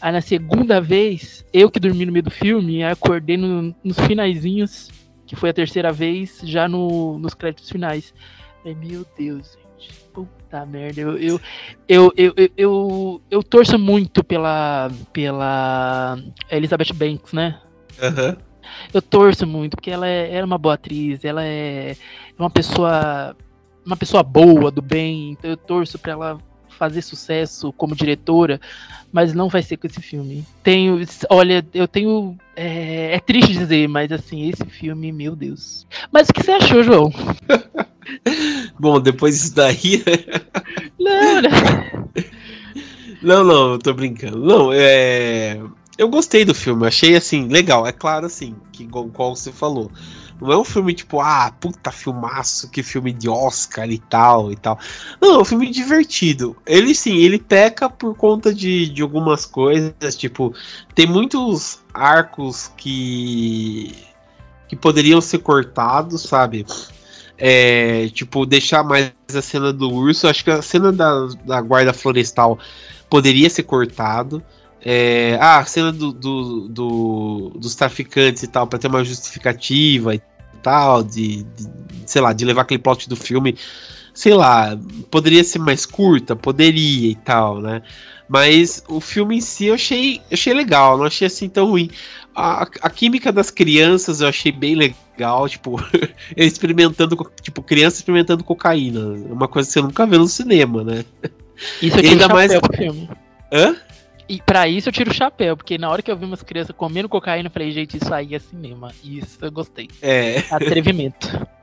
Aí 0.02 0.12
na 0.12 0.22
segunda 0.22 0.82
vez, 0.82 1.46
eu 1.54 1.72
que 1.72 1.80
dormi 1.80 2.06
no 2.06 2.12
meio 2.12 2.24
do 2.24 2.30
filme, 2.30 2.84
acordei 2.84 3.38
no, 3.38 3.74
nos 3.84 3.98
finaizinhos, 4.02 4.92
que 5.26 5.36
foi 5.36 5.50
a 5.50 5.54
terceira 5.54 5.92
vez, 5.92 6.42
já 6.44 6.68
no, 6.68 7.18
nos 7.18 7.34
créditos 7.34 7.70
finais. 7.70 8.14
Aí, 8.66 8.76
meu 8.76 9.06
Deus, 9.18 9.58
gente. 9.80 9.94
Puta 10.14 10.45
merda, 10.63 11.02
eu 11.02 11.18
eu, 11.18 11.41
eu, 11.88 12.13
eu, 12.15 12.34
eu, 12.56 13.22
eu, 13.32 13.44
torço 13.44 13.80
muito 13.80 14.24
pela, 14.24 14.91
pela 15.12 16.20
Elizabeth 16.52 16.94
Banks, 16.94 17.34
né? 17.34 17.60
Aham. 18.00 18.38
Eu 18.94 19.02
torço 19.02 19.48
muito, 19.48 19.76
porque 19.76 19.89
ela 19.89 20.08
é, 20.08 20.30
ela 20.30 20.41
é 20.41 20.46
uma 20.46 20.58
boa 20.58 20.76
atriz, 20.76 21.26
ela 21.26 21.44
é 21.44 21.96
uma 22.38 22.50
pessoa 22.50 23.36
uma 23.86 23.96
pessoa 23.96 24.24
boa, 24.24 24.72
do 24.72 24.82
bem, 24.82 25.32
então 25.32 25.50
eu 25.50 25.58
torço 25.58 26.00
pra 26.00 26.13
ela 26.13 26.39
fazer 26.76 27.02
sucesso 27.02 27.72
como 27.74 27.96
diretora, 27.96 28.60
mas 29.12 29.34
não 29.34 29.48
vai 29.48 29.63
ser 29.63 29.78
com 29.78 29.88
esse 29.88 30.02
filme. 30.02 30.46
Tenho, 30.62 31.00
olha, 31.30 31.65
eu 31.74 31.88
tenho, 31.88 32.38
é, 32.56 33.15
é 33.15 33.20
triste 33.20 33.54
dizer, 33.54 33.88
mas 33.88 34.12
assim, 34.12 34.50
esse 34.50 34.65
filme, 34.65 35.12
meu 35.12 35.36
Deus. 35.36 35.88
Mas 36.12 36.30
o 36.30 36.34
que 36.34 36.44
você 36.44 36.52
achou, 36.52 36.84
João? 36.84 37.12
Bom, 38.80 39.00
depois 39.00 39.39
disso 39.39 39.56
daí. 39.56 40.04
Não, 41.00 41.41
né? 41.41 41.50
Não, 43.22 43.44
não, 43.44 43.74
eu 43.74 43.80
tô 43.80 43.94
brincando. 43.94 44.38
Não, 44.38 44.72
é. 44.72 45.60
Eu 45.98 46.10
gostei 46.10 46.44
do 46.44 46.54
filme, 46.54 46.86
achei 46.86 47.15
assim, 47.15 47.48
legal. 47.48 47.88
É 47.88 47.91
claro, 47.91 48.26
assim, 48.26 48.56
que 48.72 48.84
igual, 48.84 49.08
igual 49.08 49.36
você 49.36 49.52
falou. 49.52 49.89
Não 50.39 50.52
é 50.52 50.58
um 50.58 50.65
filme 50.65 50.94
tipo, 50.94 51.22
ah, 51.22 51.52
puta 51.60 51.91
filmaço, 51.91 52.70
que 52.70 52.84
filme 52.84 53.13
de 53.13 53.30
Oscar 53.30 53.89
e 53.89 53.98
tal 53.98 54.52
e 54.52 54.56
tal. 54.58 54.78
Não, 55.22 55.36
é 55.36 55.41
um 55.41 55.46
filme 55.46 55.72
divertido. 55.72 56.56
Ele 56.65 56.94
sim, 56.94 57.18
ele 57.18 57.39
peca 57.39 57.89
por 57.89 58.15
conta 58.15 58.54
de, 58.54 58.89
de 58.89 59.02
algumas 59.02 59.46
coisas, 59.46 59.94
tipo, 60.18 60.54
tem 60.94 61.08
muitos 61.08 61.80
arcos 61.94 62.72
que 62.76 63.96
que 64.68 64.76
poderiam 64.76 65.22
ser 65.22 65.39
cortados, 65.39 66.24
sabe? 66.24 66.65
É, 67.38 68.08
tipo, 68.10 68.45
deixar 68.45 68.84
mais 68.84 69.12
a 69.34 69.41
cena 69.41 69.74
do 69.74 69.91
urso. 69.91 70.28
Acho 70.28 70.43
que 70.43 70.52
a 70.52 70.62
cena 70.62 70.91
da, 70.91 71.28
da 71.45 71.62
guarda 71.62 71.93
florestal 71.93 72.58
poderia 73.10 73.50
ser 73.50 73.63
cortado. 73.63 74.43
É, 74.82 75.38
ah, 75.41 75.60
a 75.60 75.65
cena 75.65 75.91
do, 75.91 76.13
do, 76.13 76.67
do, 76.67 77.50
dos 77.58 77.74
traficantes 77.74 78.43
e 78.43 78.48
tal, 78.48 78.67
para 78.67 78.78
ter 78.78 78.88
uma 78.88 79.04
justificativa 79.04 80.13
e 80.13 80.21
tal, 80.62 81.04
de, 81.04 81.43
de, 81.43 81.69
sei 82.06 82.21
lá, 82.21 82.34
de 82.34 82.45
levar 82.45 82.62
aquele 82.62 82.80
plot 82.80 83.10
do 83.10 83.15
filme, 83.15 83.58
sei 84.15 84.34
lá, 84.34 84.80
poderia 85.12 85.43
ser 85.43 85.60
mais 85.60 85.86
curta, 85.86 86.36
poderia 86.36 87.12
e 87.12 87.15
tal, 87.15 87.62
né? 87.62 87.82
Mas 88.28 88.84
o 88.88 88.99
filme 88.99 89.38
em 89.38 89.41
si 89.41 89.65
eu 89.65 89.75
achei, 89.75 90.21
achei 90.32 90.54
legal, 90.54 90.97
não 90.97 91.06
achei 91.06 91.28
assim 91.28 91.49
tão 91.49 91.69
ruim. 91.69 91.91
A, 92.34 92.63
a 92.63 92.89
química 92.89 93.32
das 93.32 93.51
crianças 93.51 94.21
eu 94.21 94.28
achei 94.28 94.51
bem 94.51 94.73
legal, 94.73 95.47
tipo, 95.47 95.78
experimentando, 96.36 97.15
tipo, 97.41 97.62
criança 97.62 97.97
experimentando 97.97 98.43
cocaína, 98.43 99.01
uma 99.30 99.47
coisa 99.47 99.67
que 99.67 99.73
você 99.73 99.82
nunca 99.82 100.08
vê 100.08 100.17
no 100.17 100.28
cinema, 100.28 100.84
né? 100.84 101.06
Isso 101.82 101.97
aqui 101.97 102.08
ainda 102.08 102.28
mais 102.30 102.58
pro 102.58 102.75
filme. 102.75 103.10
Hã? 103.51 103.75
E 104.28 104.41
pra 104.41 104.67
isso 104.67 104.89
eu 104.89 104.93
tiro 104.93 105.12
o 105.12 105.13
chapéu, 105.13 105.56
porque 105.56 105.78
na 105.78 105.89
hora 105.89 106.01
que 106.01 106.10
eu 106.10 106.17
vi 106.17 106.25
umas 106.25 106.41
crianças 106.41 106.75
comendo 106.75 107.08
cocaína, 107.08 107.47
eu 107.47 107.51
falei, 107.51 107.71
gente, 107.71 107.97
isso 107.97 108.13
aí 108.13 108.34
é 108.34 108.39
cinema. 108.39 108.91
Isso 109.04 109.38
eu 109.41 109.51
gostei. 109.51 109.88
É. 110.01 110.43
Atrevimento. 110.49 111.30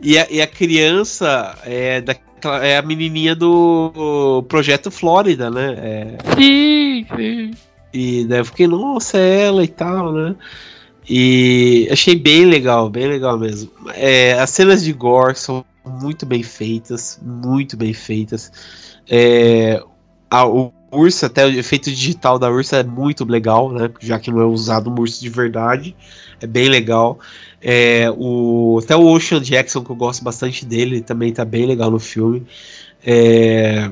e, 0.00 0.18
a, 0.18 0.26
e 0.30 0.40
a 0.40 0.46
criança 0.46 1.56
é, 1.64 2.00
daquela, 2.00 2.64
é 2.64 2.76
a 2.78 2.82
menininha 2.82 3.34
do 3.34 4.44
Projeto 4.48 4.90
Flórida, 4.90 5.50
né? 5.50 5.74
É, 5.78 6.18
Sim, 6.36 7.06
sim. 7.16 7.50
e 7.92 8.24
daí 8.24 8.40
eu 8.40 8.44
fiquei, 8.44 8.66
nossa, 8.66 9.18
é 9.18 9.46
ela 9.46 9.64
e 9.64 9.68
tal, 9.68 10.12
né? 10.12 10.36
E 11.08 11.88
achei 11.90 12.14
bem 12.14 12.44
legal, 12.44 12.90
bem 12.90 13.06
legal 13.08 13.38
mesmo. 13.38 13.70
É, 13.94 14.34
as 14.34 14.50
cenas 14.50 14.84
de 14.84 14.92
gore 14.92 15.34
são 15.36 15.64
muito 15.84 16.26
bem 16.26 16.42
feitas, 16.42 17.18
muito 17.22 17.76
bem 17.76 17.94
feitas. 17.94 18.52
É, 19.08 19.82
a- 20.30 20.46
o 20.46 20.70
urso, 20.92 21.24
até 21.24 21.46
o 21.46 21.50
efeito 21.50 21.90
digital 21.90 22.38
da 22.38 22.50
ursa 22.50 22.76
é 22.78 22.82
muito 22.84 23.24
legal, 23.24 23.72
né? 23.72 23.90
Já 24.00 24.18
que 24.18 24.30
não 24.30 24.40
é 24.40 24.44
usado 24.44 24.90
um 24.90 25.00
urso 25.00 25.20
de 25.20 25.30
verdade. 25.30 25.96
É 26.42 26.46
bem 26.46 26.68
legal. 26.68 27.18
É, 27.60 28.10
o, 28.16 28.80
até 28.82 28.96
o 28.96 29.06
Ocean 29.06 29.40
Jackson, 29.40 29.82
que 29.82 29.90
eu 29.90 29.96
gosto 29.96 30.22
bastante 30.22 30.64
dele, 30.64 31.00
também 31.00 31.32
tá 31.32 31.44
bem 31.44 31.66
legal 31.66 31.90
no 31.90 31.98
filme. 31.98 32.46
É, 33.04 33.90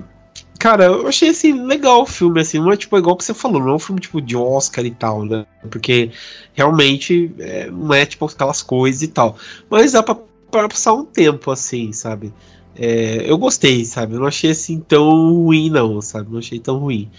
cara, 0.59 0.85
eu 0.85 1.09
achei 1.09 1.31
assim, 1.31 1.53
legal 1.65 2.03
o 2.03 2.07
filme, 2.07 2.41
assim, 2.41 2.59
não 2.59 2.73
é 2.73 2.77
tipo 2.77 2.97
igual 2.99 3.17
que 3.17 3.25
você 3.25 3.35
falou, 3.35 3.61
não 3.61 3.71
é 3.71 3.75
um 3.75 3.79
filme 3.79 4.01
tipo 4.01 4.21
de 4.21 4.37
Oscar 4.37 4.85
e 4.85 4.91
tal, 4.91 5.25
né? 5.25 5.47
Porque 5.71 6.11
realmente 6.55 7.33
é, 7.39 7.71
não 7.71 7.95
é 7.95 8.07
tipo 8.07 8.25
aquelas 8.27 8.63
coisas 8.63 9.03
e 9.03 9.09
tal. 9.09 9.37
Mas 9.71 9.93
dá 9.93 10.03
pra, 10.03 10.17
pra 10.51 10.69
passar 10.69 10.95
um 10.95 11.05
tempo, 11.05 11.51
assim, 11.51 11.93
sabe? 11.93 12.33
É, 12.75 13.25
eu 13.31 13.39
gostei, 13.39 13.85
sabe? 13.85 14.15
Eu 14.15 14.21
não 14.21 14.27
achei 14.27 14.51
assim 14.51 14.81
tão 14.81 15.33
ruim, 15.33 15.71
não, 15.71 16.01
sabe? 16.03 16.31
Não 16.31 16.39
achei 16.39 16.59
tão 16.59 16.79
ruim. 16.79 17.11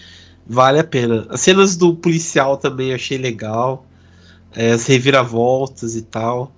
Vale 0.46 0.80
a 0.80 0.84
pena. 0.84 1.28
As 1.30 1.42
cenas 1.42 1.76
do 1.76 1.96
policial 1.96 2.58
também 2.58 2.94
achei 2.94 3.18
legal. 3.18 3.87
É, 4.58 4.72
as 4.72 4.88
reviravoltas 4.88 5.96
e 5.96 6.02
tal. 6.02 6.52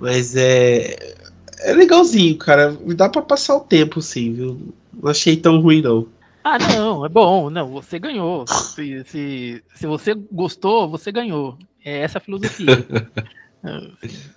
Mas 0.00 0.34
é. 0.34 1.14
É 1.60 1.72
legalzinho, 1.72 2.36
cara. 2.38 2.76
Dá 2.94 3.08
pra 3.08 3.20
passar 3.20 3.56
o 3.56 3.60
tempo, 3.60 4.00
sim, 4.00 4.32
viu? 4.32 4.74
Não 4.92 5.10
achei 5.10 5.36
tão 5.36 5.60
ruim, 5.60 5.82
não. 5.82 6.06
Ah, 6.42 6.58
não, 6.58 7.04
é 7.04 7.08
bom. 7.08 7.50
Não, 7.50 7.68
você 7.68 7.98
ganhou. 7.98 8.46
Se, 8.46 9.04
se, 9.04 9.62
se 9.74 9.86
você 9.86 10.14
gostou, 10.32 10.88
você 10.88 11.12
ganhou. 11.12 11.58
É 11.84 11.98
essa 11.98 12.18
a 12.18 12.20
filosofia. 12.20 12.86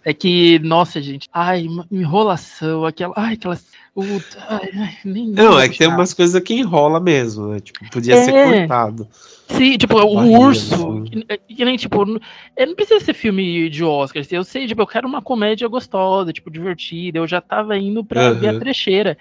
É 0.03 0.13
que, 0.13 0.57
nossa, 0.59 0.99
gente, 1.01 1.29
ai, 1.31 1.67
enrolação, 1.91 2.85
aquela, 2.85 3.13
ai, 3.15 3.33
aquelas, 3.35 3.63
puta, 4.05 4.45
ai, 4.47 4.69
ai, 4.75 4.97
nem 5.05 5.27
Não, 5.29 5.59
é 5.59 5.67
que 5.69 5.77
tem 5.77 5.87
umas 5.87 6.13
coisas 6.13 6.41
que 6.41 6.53
enrola 6.53 6.99
mesmo, 6.99 7.47
né? 7.47 7.59
Tipo, 7.59 7.89
podia 7.89 8.13
É. 8.15 8.17
ser 8.17 8.43
cortado. 8.43 9.07
Sim, 9.49 9.77
tipo, 9.77 9.97
o 9.97 10.39
urso, 10.39 10.73
assim. 10.75 11.03
que, 11.05 11.55
que 11.55 11.65
nem, 11.65 11.75
tipo, 11.75 12.05
n- 12.05 12.19
é, 12.55 12.65
não 12.67 12.75
precisa 12.75 12.99
ser 13.03 13.13
filme 13.13 13.67
de 13.69 13.83
Oscar, 13.83 14.23
eu 14.31 14.43
sei, 14.43 14.67
tipo, 14.67 14.81
eu 14.81 14.87
quero 14.87 15.07
uma 15.07 15.21
comédia 15.23 15.67
gostosa, 15.67 16.31
tipo, 16.31 16.51
divertida, 16.51 17.17
eu 17.17 17.27
já 17.27 17.41
tava 17.41 17.75
indo 17.77 18.05
pra 18.05 18.31
ver 18.31 18.49
a 18.49 18.59
trecheira, 18.59 19.17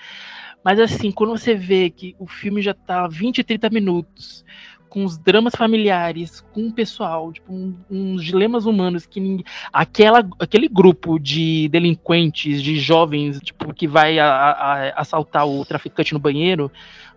mas 0.63 0.79
assim, 0.79 1.11
quando 1.11 1.31
você 1.31 1.55
vê 1.55 1.89
que 1.89 2.15
o 2.19 2.27
filme 2.27 2.61
já 2.61 2.75
tá 2.75 3.09
20, 3.09 3.43
30 3.43 3.71
minutos, 3.71 4.45
com 4.89 5.05
os 5.05 5.19
dramas 5.19 5.55
familiares, 5.55 6.41
com 6.53 6.69
o 6.69 6.73
pessoal, 6.73 7.33
tipo, 7.33 7.53
um- 7.53 7.75
uns 7.91 8.25
dilemas 8.25 8.67
humanos 8.67 9.07
que 9.07 9.21
ninguém, 9.21 9.45
aquela, 9.73 10.27
aquele 10.39 10.69
grupo 10.69 11.19
de 11.19 11.69
delinquentes, 11.69 12.63
de 12.63 12.79
jovens, 12.79 13.39
tipo, 13.41 13.73
que 13.75 13.87
vai 13.87 14.19
a- 14.19 14.27
a- 14.27 15.01
assaltar 15.01 15.47
o 15.47 15.65
traficante 15.65 16.13
no 16.13 16.19
banheiro, 16.19 16.71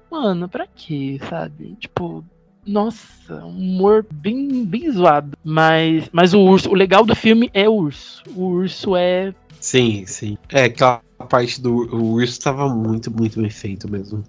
mano, 0.10 0.50
pra 0.50 0.68
quê, 0.68 1.20
sabe? 1.30 1.76
Tipo, 1.80 2.24
nossa, 2.66 3.44
um 3.46 3.50
humor 3.50 4.06
bem, 4.12 4.66
bem 4.66 4.92
zoado. 4.92 5.38
Mas, 5.44 6.10
mas 6.12 6.34
o 6.34 6.40
urso, 6.42 6.70
o 6.70 6.76
legal 6.76 7.06
do 7.06 7.16
filme 7.16 7.50
é 7.54 7.68
o 7.68 7.74
urso. 7.74 8.22
O 8.36 8.46
urso 8.48 8.96
é. 8.96 9.34
Sim, 9.60 10.06
sim. 10.06 10.38
É, 10.50 10.66
aquela 10.66 11.02
parte 11.30 11.62
do 11.62 11.72
o 11.96 12.14
urso 12.14 12.40
tava 12.40 12.68
muito, 12.68 13.10
muito 13.12 13.40
bem 13.40 13.50
feito 13.50 13.90
mesmo. 13.90 14.24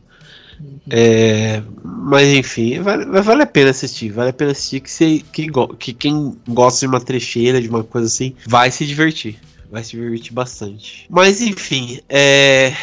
É, 0.91 1.62
mas 1.85 2.29
enfim, 2.29 2.81
vale, 2.81 3.05
vale 3.23 3.43
a 3.43 3.47
pena 3.47 3.71
assistir. 3.71 4.11
Vale 4.11 4.31
a 4.31 4.33
pena 4.33 4.53
assistir 4.53 4.81
que, 4.81 4.91
você, 4.91 5.23
que, 5.33 5.49
que 5.79 5.93
quem 5.93 6.37
gosta 6.49 6.81
de 6.81 6.87
uma 6.87 7.01
trecheira, 7.01 7.61
de 7.61 7.69
uma 7.69 7.85
coisa 7.85 8.07
assim, 8.07 8.35
vai 8.47 8.71
se 8.71 8.87
divertir. 8.87 9.38
Vai 9.71 9.83
se 9.83 9.93
divertir 9.93 10.33
bastante. 10.33 11.07
Mas 11.09 11.41
enfim, 11.41 12.01
é. 12.09 12.75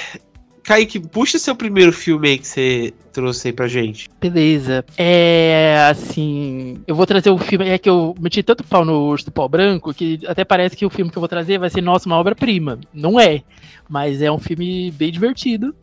Kaique, 0.63 0.99
puxa 0.99 1.39
seu 1.39 1.55
primeiro 1.55 1.91
filme 1.91 2.29
aí 2.29 2.37
que 2.37 2.47
você 2.47 2.93
trouxe 3.11 3.47
aí 3.47 3.53
pra 3.53 3.67
gente. 3.67 4.07
Beleza. 4.21 4.85
É 4.97 5.87
assim. 5.89 6.77
Eu 6.85 6.95
vou 6.95 7.07
trazer 7.07 7.31
o 7.31 7.37
filme. 7.39 7.67
É 7.67 7.77
que 7.77 7.89
eu 7.89 8.15
meti 8.19 8.43
tanto 8.43 8.63
pau 8.63 8.85
no 8.85 9.07
urso 9.07 9.25
do 9.25 9.31
pau 9.31 9.49
branco 9.49 9.93
que 9.93 10.19
até 10.27 10.45
parece 10.45 10.75
que 10.75 10.85
o 10.85 10.89
filme 10.89 11.11
que 11.11 11.17
eu 11.17 11.21
vou 11.21 11.27
trazer 11.27 11.57
vai 11.57 11.71
ser, 11.71 11.81
nossa, 11.81 12.07
uma 12.07 12.17
obra-prima. 12.17 12.79
Não 12.93 13.19
é. 13.19 13.41
Mas 13.87 14.21
é 14.21 14.31
um 14.31 14.37
filme 14.37 14.91
bem 14.91 15.11
divertido. 15.11 15.75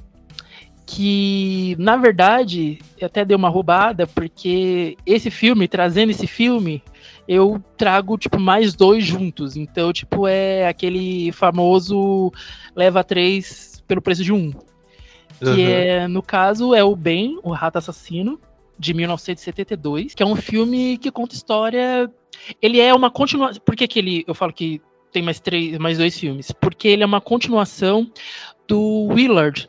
Que, 0.87 1.75
na 1.81 1.97
verdade, 1.97 2.79
eu 2.97 3.07
até 3.07 3.25
dei 3.25 3.37
uma 3.37 3.49
roubada, 3.49 4.07
porque 4.07 4.97
esse 5.05 5.31
filme, 5.31 5.67
trazendo 5.67 6.11
esse 6.11 6.29
filme, 6.29 6.81
eu 7.27 7.61
trago, 7.77 8.17
tipo, 8.17 8.39
mais 8.39 8.73
dois 8.75 9.05
juntos. 9.05 9.57
Então, 9.57 9.93
tipo, 9.93 10.29
é 10.29 10.69
aquele 10.69 11.33
famoso 11.33 12.33
leva 12.75 13.03
três 13.03 13.83
pelo 13.87 14.01
preço 14.01 14.23
de 14.23 14.33
um. 14.33 14.53
Que 15.41 15.49
Uhum. 15.49 15.69
é, 15.69 16.09
no 16.09 16.23
caso, 16.23 16.75
é 16.75 16.83
o 16.83 16.95
Ben, 16.97 17.39
o 17.43 17.51
Rato 17.51 17.79
Assassino, 17.79 18.41
de 18.79 18.95
1972, 18.95 20.15
que 20.15 20.23
é 20.23 20.27
um 20.27 20.37
filme 20.37 20.99
que 20.99 21.11
conta 21.11 21.35
história. 21.35 22.11
Ele 22.61 22.81
é 22.81 22.95
uma 22.95 23.11
continuação. 23.11 23.61
Por 23.65 23.75
que, 23.75 23.89
que 23.89 23.99
ele. 23.99 24.25
Eu 24.27 24.35
falo 24.35 24.53
que 24.53 24.81
tem 25.13 25.23
mais 25.23 25.41
três, 25.41 25.79
mais 25.79 25.99
dois 25.99 26.19
filmes? 26.19 26.53
Porque 26.53 26.89
ele 26.89 27.03
é 27.03 27.07
uma 27.07 27.21
continuação 27.21 28.11
do 28.69 29.09
Willard, 29.11 29.69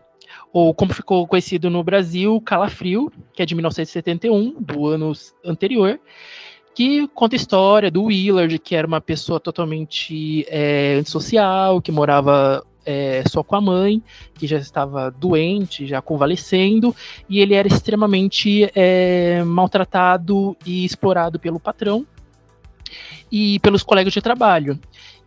ou 0.57 0.73
como 0.73 0.91
ficou 0.91 1.27
conhecido 1.27 1.69
no 1.69 1.83
Brasil, 1.83 2.41
Calafrio, 2.41 3.11
que 3.31 3.43
é 3.43 3.45
de 3.45 3.53
1971, 3.53 4.55
do 4.59 4.87
ano 4.87 5.13
anterior, 5.45 5.99
que 6.73 7.07
conta 7.09 7.35
a 7.35 7.37
história 7.37 7.91
do 7.91 8.05
Willard, 8.05 8.57
que 8.57 8.75
era 8.75 8.87
uma 8.87 8.99
pessoa 8.99 9.39
totalmente 9.39 10.47
é, 10.49 10.95
antissocial, 10.99 11.79
que 11.79 11.91
morava 11.91 12.65
é, 12.83 13.23
só 13.29 13.43
com 13.43 13.55
a 13.55 13.61
mãe, 13.61 14.01
que 14.33 14.47
já 14.47 14.57
estava 14.57 15.11
doente, 15.11 15.85
já 15.85 16.01
convalescendo, 16.01 16.95
e 17.29 17.39
ele 17.39 17.53
era 17.53 17.67
extremamente 17.67 18.67
é, 18.73 19.43
maltratado 19.43 20.57
e 20.65 20.83
explorado 20.83 21.37
pelo 21.37 21.59
patrão 21.59 22.03
e 23.31 23.59
pelos 23.59 23.83
colegas 23.83 24.11
de 24.11 24.21
trabalho. 24.23 24.79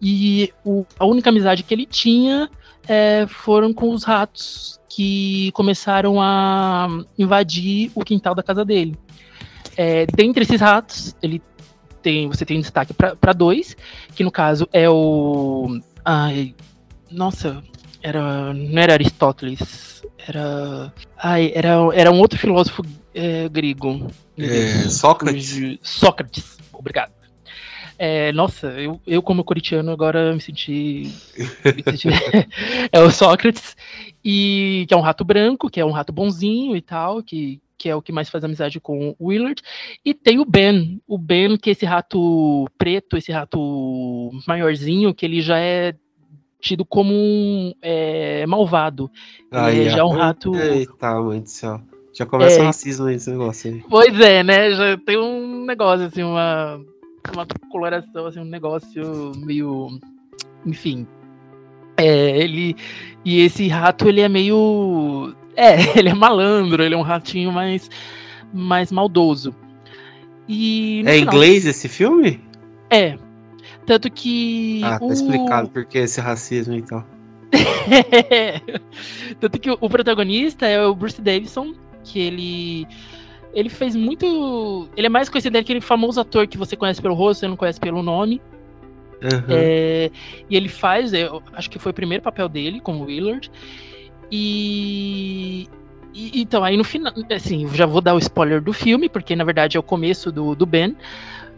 E 0.03 0.53
o, 0.65 0.85
a 0.99 1.05
única 1.05 1.31
amizade 1.31 1.63
que 1.63 1.73
ele 1.73 1.87
tinha 1.87 2.51
é, 2.89 3.27
foram 3.29 3.73
com 3.73 3.91
os 3.91 4.05
ratos 4.05 4.81
que 4.89 5.53
começaram 5.53 6.21
a 6.21 6.89
invadir 7.19 7.91
o 7.95 8.05
quintal 8.05 8.35
da 8.35 8.43
casa 8.43 8.65
dele. 8.65 8.99
É, 9.77 10.07
dentre 10.07 10.43
esses 10.43 10.61
ratos, 10.61 11.15
ele 11.23 11.41
tem, 12.03 12.29
você 12.29 12.45
tem 12.45 12.61
destaque 12.61 12.93
para 12.93 13.33
dois, 13.33 13.77
que 14.15 14.25
no 14.25 14.31
caso 14.31 14.69
é 14.73 14.89
o. 14.89 15.81
Ai, 16.05 16.55
nossa, 17.11 17.63
era, 18.03 18.53
não 18.53 18.83
era 18.83 18.95
Aristóteles, 18.95 20.03
era. 20.27 20.93
Ai, 21.17 21.53
era, 21.55 21.77
era 21.95 22.11
um 22.11 22.19
outro 22.19 22.39
filósofo 22.39 22.83
é, 23.15 23.49
grego. 23.49 24.11
É, 24.37 24.89
Sócrates. 24.89 25.79
Sócrates, 25.83 26.59
obrigado. 26.73 27.20
É, 28.03 28.33
nossa, 28.33 28.69
eu, 28.81 28.99
eu 29.07 29.21
como 29.21 29.45
coritiano 29.45 29.91
agora 29.91 30.33
me 30.33 30.41
senti. 30.41 31.13
Me 31.67 31.83
senti 31.85 32.09
é 32.91 32.99
o 32.99 33.11
Sócrates, 33.11 33.77
e 34.25 34.87
que 34.89 34.95
é 34.95 34.97
um 34.97 35.03
rato 35.03 35.23
branco, 35.23 35.69
que 35.69 35.79
é 35.79 35.85
um 35.85 35.91
rato 35.91 36.11
bonzinho 36.11 36.75
e 36.75 36.81
tal, 36.81 37.23
que, 37.23 37.61
que 37.77 37.91
é 37.91 37.95
o 37.95 38.01
que 38.01 38.11
mais 38.11 38.31
faz 38.31 38.43
amizade 38.43 38.81
com 38.81 39.15
o 39.19 39.27
Willard. 39.29 39.61
E 40.03 40.15
tem 40.15 40.39
o 40.39 40.47
Ben, 40.47 40.99
o 41.07 41.19
Ben, 41.19 41.59
que 41.59 41.69
é 41.69 41.73
esse 41.73 41.85
rato 41.85 42.67
preto, 42.79 43.19
esse 43.19 43.31
rato 43.33 44.31
maiorzinho, 44.49 45.13
que 45.13 45.27
ele 45.27 45.43
já 45.43 45.59
é 45.59 45.95
tido 46.59 46.87
como 46.87 47.13
um 47.13 47.75
é, 47.83 48.47
malvado. 48.47 49.11
Ah, 49.51 49.71
ele 49.71 49.89
é, 49.89 49.91
já 49.91 49.99
é 49.99 50.05
um 50.05 50.13
rato. 50.13 50.57
Eita, 50.57 51.21
mãe 51.21 51.43
do 51.43 51.51
céu. 51.51 51.79
Já 52.15 52.25
começa 52.25 52.61
É. 52.61 52.63
o 52.63 52.65
racismo 52.65 53.07
aí, 53.07 53.17
esse 53.17 53.31
negócio 53.31 53.71
aí. 53.71 53.85
Pois 53.91 54.19
é, 54.19 54.43
né? 54.43 54.71
Já 54.71 54.97
tem 54.97 55.19
um 55.19 55.67
negócio, 55.67 56.07
assim, 56.07 56.23
uma, 56.23 56.81
uma 57.33 57.47
coloração, 57.71 58.27
assim, 58.27 58.41
um 58.41 58.45
negócio 58.45 59.33
meio. 59.37 59.99
Enfim. 60.67 61.07
É, 61.97 62.39
ele. 62.39 62.77
E 63.25 63.41
esse 63.41 63.69
rato, 63.69 64.09
ele 64.09 64.21
é 64.21 64.29
meio. 64.29 65.35
É, 65.57 65.75
ele 65.99 66.09
é 66.09 66.15
malandro, 66.15 66.83
ele 66.83 66.95
é 66.95 66.99
um 66.99 67.03
ratinho 67.03 67.53
mais, 67.53 67.91
mais 68.53 68.91
maldoso. 68.91 69.55
E. 70.49 71.03
É 71.07 71.19
final- 71.19 71.35
inglês 71.35 71.67
esse 71.67 71.89
filme? 71.89 72.41
É. 72.89 73.17
Tanto 73.87 74.11
que. 74.11 74.81
Ah, 74.85 74.99
tá 74.99 75.05
o- 75.05 75.13
explicado 75.13 75.69
porque 75.71 75.99
esse 75.99 76.21
racismo 76.21 76.75
e 76.75 76.83
tal. 76.83 77.05
Tanto 79.41 79.59
que 79.59 79.71
o 79.71 79.89
protagonista 79.89 80.67
é 80.67 80.85
o 80.87 80.95
Bruce 80.95 81.21
Davison, 81.21 81.75
que 82.05 82.19
ele. 82.21 82.87
Ele 83.53 83.69
fez 83.69 83.97
muito. 83.97 84.89
Ele 84.97 85.07
é 85.07 85.11
mais 85.11 85.29
conhecido 85.29 85.55
daquele 85.55 85.81
famoso 85.81 86.21
ator 86.21 86.47
que 86.47 86.57
você 86.59 86.77
conhece 86.77 87.01
pelo 87.03 87.15
rosto, 87.15 87.41
você 87.41 87.49
não 87.49 87.57
conhece 87.57 87.81
pelo 87.81 88.03
nome. 88.03 88.41
Aham. 89.23 89.45
É, 89.49 90.11
e 90.49 90.57
ele 90.57 90.69
faz, 90.69 91.13
eu 91.13 91.43
acho 91.53 91.69
que 91.69 91.79
foi 91.79 91.91
o 91.91 91.95
primeiro 91.95 92.23
papel 92.23 92.49
dele 92.49 92.81
como 92.81 93.05
Willard. 93.05 93.51
E, 94.31 95.69
e- 96.15 96.41
então 96.41 96.65
aí 96.65 96.77
no 96.77 96.85
final, 96.85 97.13
assim, 97.35 97.69
já 97.75 97.87
vou 97.87 98.01
dar 98.01 98.15
o 98.15 98.19
spoiler 98.19 98.63
do 98.63 98.73
filme, 98.73 99.09
porque 99.09 99.35
na 99.37 99.45
verdade 99.45 99.77
é 99.77 99.81
o 99.81 99.83
começo 99.83 100.31
do, 100.31 100.55
do 100.55 100.65
Ben. 100.65 100.97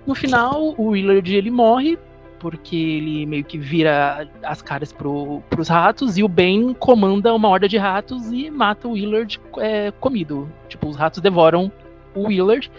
No 0.06 0.14
final, 0.14 0.74
o 0.76 0.88
Willard 0.88 1.34
ele 1.34 1.50
morre 1.50 1.98
porque 2.40 2.74
ele 2.74 3.24
meio 3.24 3.44
que 3.44 3.56
vira 3.56 4.28
as 4.42 4.60
caras 4.60 4.92
pro, 4.92 5.40
pros 5.48 5.68
ratos 5.68 6.18
e 6.18 6.24
o 6.24 6.28
Ben 6.28 6.74
comanda 6.74 7.32
uma 7.32 7.48
horda 7.48 7.68
de 7.68 7.78
ratos 7.78 8.32
e 8.32 8.50
mata 8.50 8.88
o 8.88 8.92
Willard 8.92 9.40
é, 9.58 9.92
comido. 9.92 10.50
Tipo, 10.68 10.88
os 10.88 10.96
ratos 10.96 11.22
devoram 11.22 11.70
Willard. 12.16 12.70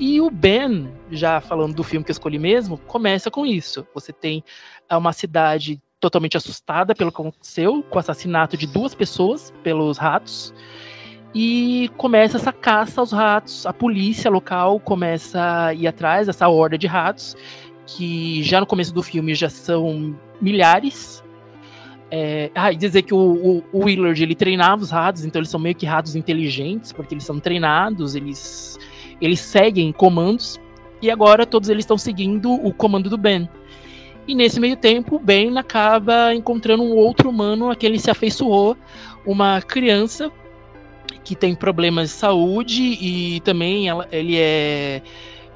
E 0.00 0.20
o 0.20 0.30
Ben, 0.30 0.90
já 1.10 1.40
falando 1.40 1.74
do 1.74 1.84
filme 1.84 2.04
que 2.04 2.10
eu 2.10 2.14
escolhi 2.14 2.38
mesmo, 2.38 2.78
começa 2.78 3.30
com 3.30 3.44
isso. 3.46 3.86
Você 3.94 4.12
tem 4.12 4.42
é, 4.88 4.96
uma 4.96 5.12
cidade 5.12 5.80
totalmente 6.00 6.36
assustada 6.36 6.94
pelo 6.94 7.12
que 7.12 7.20
aconteceu, 7.20 7.82
com 7.84 7.96
o 7.96 7.98
assassinato 8.00 8.56
de 8.56 8.66
duas 8.66 8.94
pessoas 8.94 9.52
pelos 9.62 9.98
ratos. 9.98 10.52
E 11.34 11.90
começa 11.96 12.36
essa 12.36 12.52
caça 12.52 13.00
aos 13.00 13.12
ratos. 13.12 13.64
A 13.64 13.72
polícia 13.72 14.30
local 14.30 14.80
começa 14.80 15.66
a 15.66 15.74
ir 15.74 15.86
atrás 15.86 16.26
dessa 16.26 16.48
horda 16.48 16.76
de 16.76 16.86
ratos, 16.86 17.36
que 17.86 18.42
já 18.42 18.60
no 18.60 18.66
começo 18.66 18.92
do 18.92 19.02
filme 19.02 19.34
já 19.34 19.48
são 19.48 20.18
milhares. 20.40 21.22
É, 22.14 22.50
ah, 22.54 22.70
e 22.70 22.76
dizer 22.76 23.00
que 23.00 23.14
o, 23.14 23.18
o, 23.18 23.64
o 23.72 23.84
Willard 23.86 24.22
ele 24.22 24.34
treinava 24.34 24.82
os 24.82 24.90
ratos, 24.90 25.24
então 25.24 25.40
eles 25.40 25.48
são 25.48 25.58
meio 25.58 25.74
que 25.74 25.86
ratos 25.86 26.14
inteligentes, 26.14 26.92
porque 26.92 27.14
eles 27.14 27.24
são 27.24 27.40
treinados, 27.40 28.14
eles 28.14 28.78
eles 29.18 29.40
seguem 29.40 29.90
comandos 29.92 30.60
e 31.00 31.10
agora 31.10 31.46
todos 31.46 31.70
eles 31.70 31.84
estão 31.84 31.96
seguindo 31.96 32.52
o 32.52 32.70
comando 32.70 33.08
do 33.08 33.16
Ben. 33.16 33.48
E 34.28 34.34
nesse 34.34 34.60
meio 34.60 34.76
tempo, 34.76 35.16
o 35.16 35.18
Ben 35.18 35.56
acaba 35.56 36.34
encontrando 36.34 36.82
um 36.82 36.94
outro 36.94 37.30
humano 37.30 37.70
a 37.70 37.76
quem 37.76 37.88
ele 37.88 37.98
se 37.98 38.10
afeiçoou, 38.10 38.76
uma 39.24 39.62
criança 39.62 40.30
que 41.24 41.34
tem 41.34 41.54
problemas 41.54 42.10
de 42.10 42.16
saúde 42.16 42.82
e 42.82 43.40
também 43.40 43.88
ela, 43.88 44.06
ele 44.12 44.36
é 44.36 45.00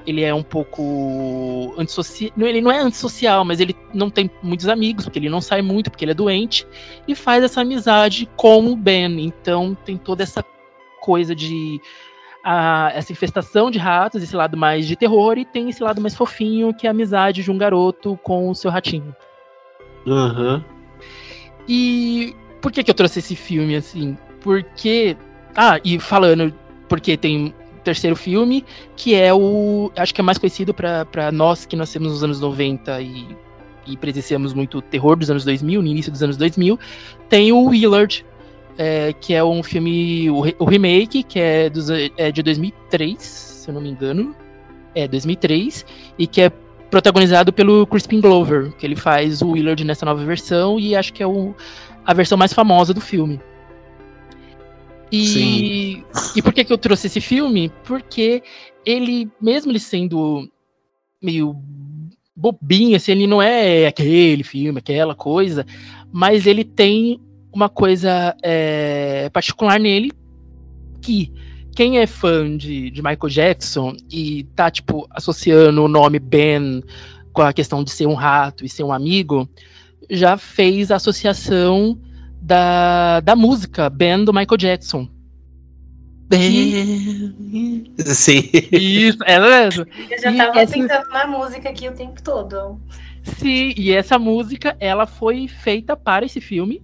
ele 0.07 0.23
é 0.23 0.33
um 0.33 0.41
pouco 0.41 1.75
antissocial, 1.77 2.31
ele 2.37 2.61
não 2.61 2.71
é 2.71 2.79
antissocial, 2.79 3.43
mas 3.43 3.59
ele 3.59 3.75
não 3.93 4.09
tem 4.09 4.31
muitos 4.41 4.69
amigos, 4.69 5.03
porque 5.03 5.19
ele 5.19 5.29
não 5.29 5.41
sai 5.41 5.61
muito, 5.61 5.91
porque 5.91 6.05
ele 6.05 6.11
é 6.11 6.15
doente, 6.15 6.65
e 7.05 7.13
faz 7.13 7.43
essa 7.43 7.59
amizade 7.61 8.27
com 8.37 8.65
o 8.71 8.75
Ben. 8.75 9.19
Então 9.19 9.77
tem 9.85 9.97
toda 9.97 10.23
essa 10.23 10.43
coisa 11.01 11.35
de 11.35 11.79
a- 12.43 12.91
essa 12.95 13.11
infestação 13.11 13.69
de 13.69 13.77
ratos, 13.77 14.23
esse 14.23 14.35
lado 14.35 14.55
mais 14.55 14.87
de 14.87 14.95
terror, 14.95 15.37
e 15.37 15.43
tem 15.43 15.67
esse 15.69 15.83
lado 15.83 15.99
mais 15.99 16.15
fofinho, 16.15 16.73
que 16.73 16.87
é 16.87 16.89
a 16.89 16.91
amizade 16.91 17.43
de 17.43 17.51
um 17.51 17.57
garoto 17.57 18.17
com 18.23 18.49
o 18.49 18.55
seu 18.55 18.71
ratinho. 18.71 19.13
Aham. 20.07 20.63
E 21.67 22.33
por 22.61 22.71
que, 22.71 22.81
que 22.83 22.89
eu 22.89 22.95
trouxe 22.95 23.19
esse 23.19 23.35
filme 23.35 23.75
assim? 23.75 24.17
Porque. 24.39 25.17
Ah, 25.53 25.79
e 25.83 25.99
falando, 25.99 26.53
porque 26.87 27.17
tem 27.17 27.53
terceiro 27.87 28.15
filme, 28.15 28.65
que 28.95 29.15
é 29.15 29.33
o. 29.33 29.89
Acho 29.95 30.13
que 30.13 30.19
é 30.19 30.23
mais 30.23 30.37
conhecido 30.37 30.73
para 30.73 31.31
nós 31.31 31.65
que 31.65 31.75
nascemos 31.75 32.11
nos 32.11 32.23
anos 32.23 32.41
90 32.41 33.01
e, 33.01 33.25
e 33.87 33.95
presenciamos 33.95 34.53
muito 34.53 34.79
o 34.79 34.81
terror 34.81 35.15
dos 35.15 35.29
anos 35.31 35.45
2000, 35.45 35.81
no 35.81 35.87
início 35.87 36.11
dos 36.11 36.21
anos 36.21 36.35
2000. 36.35 36.77
Tem 37.29 37.51
o 37.53 37.63
Willard, 37.63 38.25
é, 38.77 39.13
que 39.13 39.33
é 39.33 39.41
um 39.43 39.63
filme. 39.63 40.29
O, 40.29 40.41
re- 40.41 40.55
o 40.59 40.65
remake, 40.65 41.23
que 41.23 41.39
é, 41.39 41.69
dos, 41.69 41.89
é 41.89 42.31
de 42.31 42.43
2003, 42.43 43.21
se 43.21 43.69
eu 43.69 43.73
não 43.73 43.81
me 43.81 43.89
engano. 43.89 44.35
É, 44.93 45.07
2003. 45.07 45.85
E 46.19 46.27
que 46.27 46.41
é 46.41 46.51
protagonizado 46.89 47.53
pelo 47.53 47.85
Crispin 47.87 48.19
Glover, 48.19 48.71
que 48.77 48.85
ele 48.85 48.95
faz 48.95 49.41
o 49.41 49.51
Willard 49.51 49.83
nessa 49.83 50.05
nova 50.05 50.23
versão 50.25 50.79
e 50.79 50.95
acho 50.95 51.13
que 51.13 51.21
é 51.21 51.27
o, 51.27 51.53
a 52.05 52.13
versão 52.13 52.37
mais 52.37 52.53
famosa 52.53 52.93
do 52.93 53.01
filme. 53.01 53.39
E, 55.11 56.03
e 56.35 56.41
por 56.41 56.53
que, 56.53 56.63
que 56.63 56.73
eu 56.73 56.77
trouxe 56.77 57.07
esse 57.07 57.21
filme? 57.21 57.71
Porque 57.83 58.43
ele, 58.85 59.29
mesmo 59.41 59.71
ele 59.71 59.79
sendo 59.79 60.49
meio 61.21 61.55
bobinho, 62.35 62.95
assim, 62.95 63.13
ele 63.13 63.27
não 63.27 63.41
é 63.41 63.87
aquele 63.87 64.43
filme, 64.43 64.79
aquela 64.79 65.15
coisa, 65.15 65.65
mas 66.11 66.45
ele 66.45 66.63
tem 66.63 67.19
uma 67.51 67.69
coisa 67.69 68.35
é, 68.43 69.29
particular 69.29 69.79
nele 69.79 70.11
que 71.01 71.31
quem 71.75 71.99
é 71.99 72.07
fã 72.07 72.55
de, 72.57 72.89
de 72.89 73.01
Michael 73.01 73.29
Jackson 73.29 73.95
e 74.11 74.43
tá, 74.55 74.69
tipo, 74.69 75.07
associando 75.11 75.83
o 75.83 75.87
nome 75.87 76.19
Ben 76.19 76.83
com 77.31 77.41
a 77.41 77.53
questão 77.53 77.83
de 77.83 77.91
ser 77.91 78.07
um 78.07 78.13
rato 78.13 78.65
e 78.65 78.69
ser 78.69 78.83
um 78.83 78.91
amigo, 78.91 79.47
já 80.09 80.37
fez 80.37 80.89
a 80.91 80.95
associação 80.95 81.99
da, 82.41 83.19
da 83.21 83.35
música 83.35 83.89
Ben 83.89 84.23
do 84.23 84.33
Michael 84.33 84.57
Jackson. 84.57 85.07
Sim. 86.33 87.85
Isso, 88.71 89.17
é 89.25 89.39
mesmo. 89.39 89.85
Eu 90.09 90.21
já 90.21 90.31
E 90.31 90.37
tava 90.37 90.59
essa- 90.59 90.73
pensando 90.73 91.09
na 91.09 91.27
música 91.27 91.69
aqui 91.69 91.87
o 91.87 91.93
tempo 91.93 92.21
todo. 92.21 92.79
Sim, 93.23 93.73
e 93.77 93.91
essa 93.91 94.17
música, 94.19 94.75
ela 94.79 95.05
foi 95.05 95.47
feita 95.47 95.95
para 95.95 96.25
esse 96.25 96.39
filme. 96.41 96.81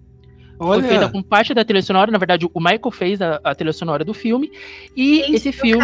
Foi 0.58 0.82
feita 0.82 1.06
Olha, 1.06 1.10
com 1.10 1.22
parte 1.22 1.54
da 1.54 1.66
trilha 1.66 1.82
sonora. 1.82 2.12
Na 2.12 2.18
verdade, 2.18 2.46
o 2.54 2.60
Michael 2.60 2.92
fez 2.92 3.22
a, 3.22 3.40
a 3.44 3.54
trilha 3.56 3.74
sonora 3.74 4.06
do 4.06 4.14
filme. 4.14 4.50
E 4.96 5.18
Gente, 5.18 5.36
esse 5.36 5.52
filme. 5.52 5.84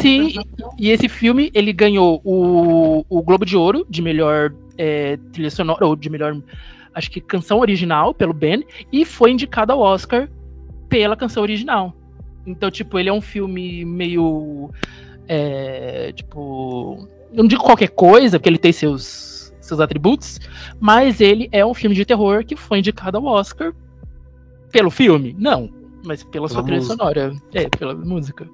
Sim, 0.00 0.26
informação. 0.26 0.74
E 0.78 0.90
esse 0.90 1.08
filme, 1.08 1.50
ele 1.54 1.72
ganhou 1.72 2.20
o, 2.24 3.04
o 3.08 3.22
Globo 3.22 3.46
de 3.46 3.56
Ouro 3.56 3.86
de 3.88 4.02
melhor 4.02 4.52
é, 4.76 5.16
trilha 5.32 5.50
sonora, 5.50 5.86
ou 5.86 5.96
de 5.96 6.10
melhor, 6.10 6.36
acho 6.94 7.10
que 7.10 7.20
canção 7.20 7.58
original, 7.60 8.14
pelo 8.14 8.32
Ben, 8.32 8.64
e 8.92 9.04
foi 9.04 9.30
indicado 9.30 9.72
ao 9.72 9.80
Oscar 9.80 10.28
pela 10.88 11.16
canção 11.16 11.42
original. 11.42 11.94
Então, 12.46 12.70
tipo, 12.70 12.98
ele 12.98 13.08
é 13.08 13.12
um 13.12 13.20
filme 13.20 13.84
meio. 13.84 14.70
é, 15.28 16.12
tipo. 16.12 17.08
Não 17.32 17.46
digo 17.46 17.62
qualquer 17.62 17.90
coisa, 17.90 18.38
porque 18.38 18.48
ele 18.48 18.58
tem 18.58 18.72
seus, 18.72 19.52
seus 19.60 19.78
atributos, 19.78 20.40
mas 20.80 21.20
ele 21.20 21.48
é 21.52 21.64
um 21.64 21.72
filme 21.72 21.94
de 21.94 22.04
terror 22.04 22.44
que 22.44 22.56
foi 22.56 22.80
indicado 22.80 23.18
ao 23.18 23.24
Oscar 23.24 23.72
pelo 24.72 24.90
filme? 24.90 25.36
Não, 25.38 25.70
mas 26.04 26.24
pela, 26.24 26.32
pela 26.32 26.48
sua 26.48 26.64
trilha 26.64 26.82
sonora. 26.82 27.32
É, 27.54 27.68
pela 27.68 27.94
música. 27.94 28.48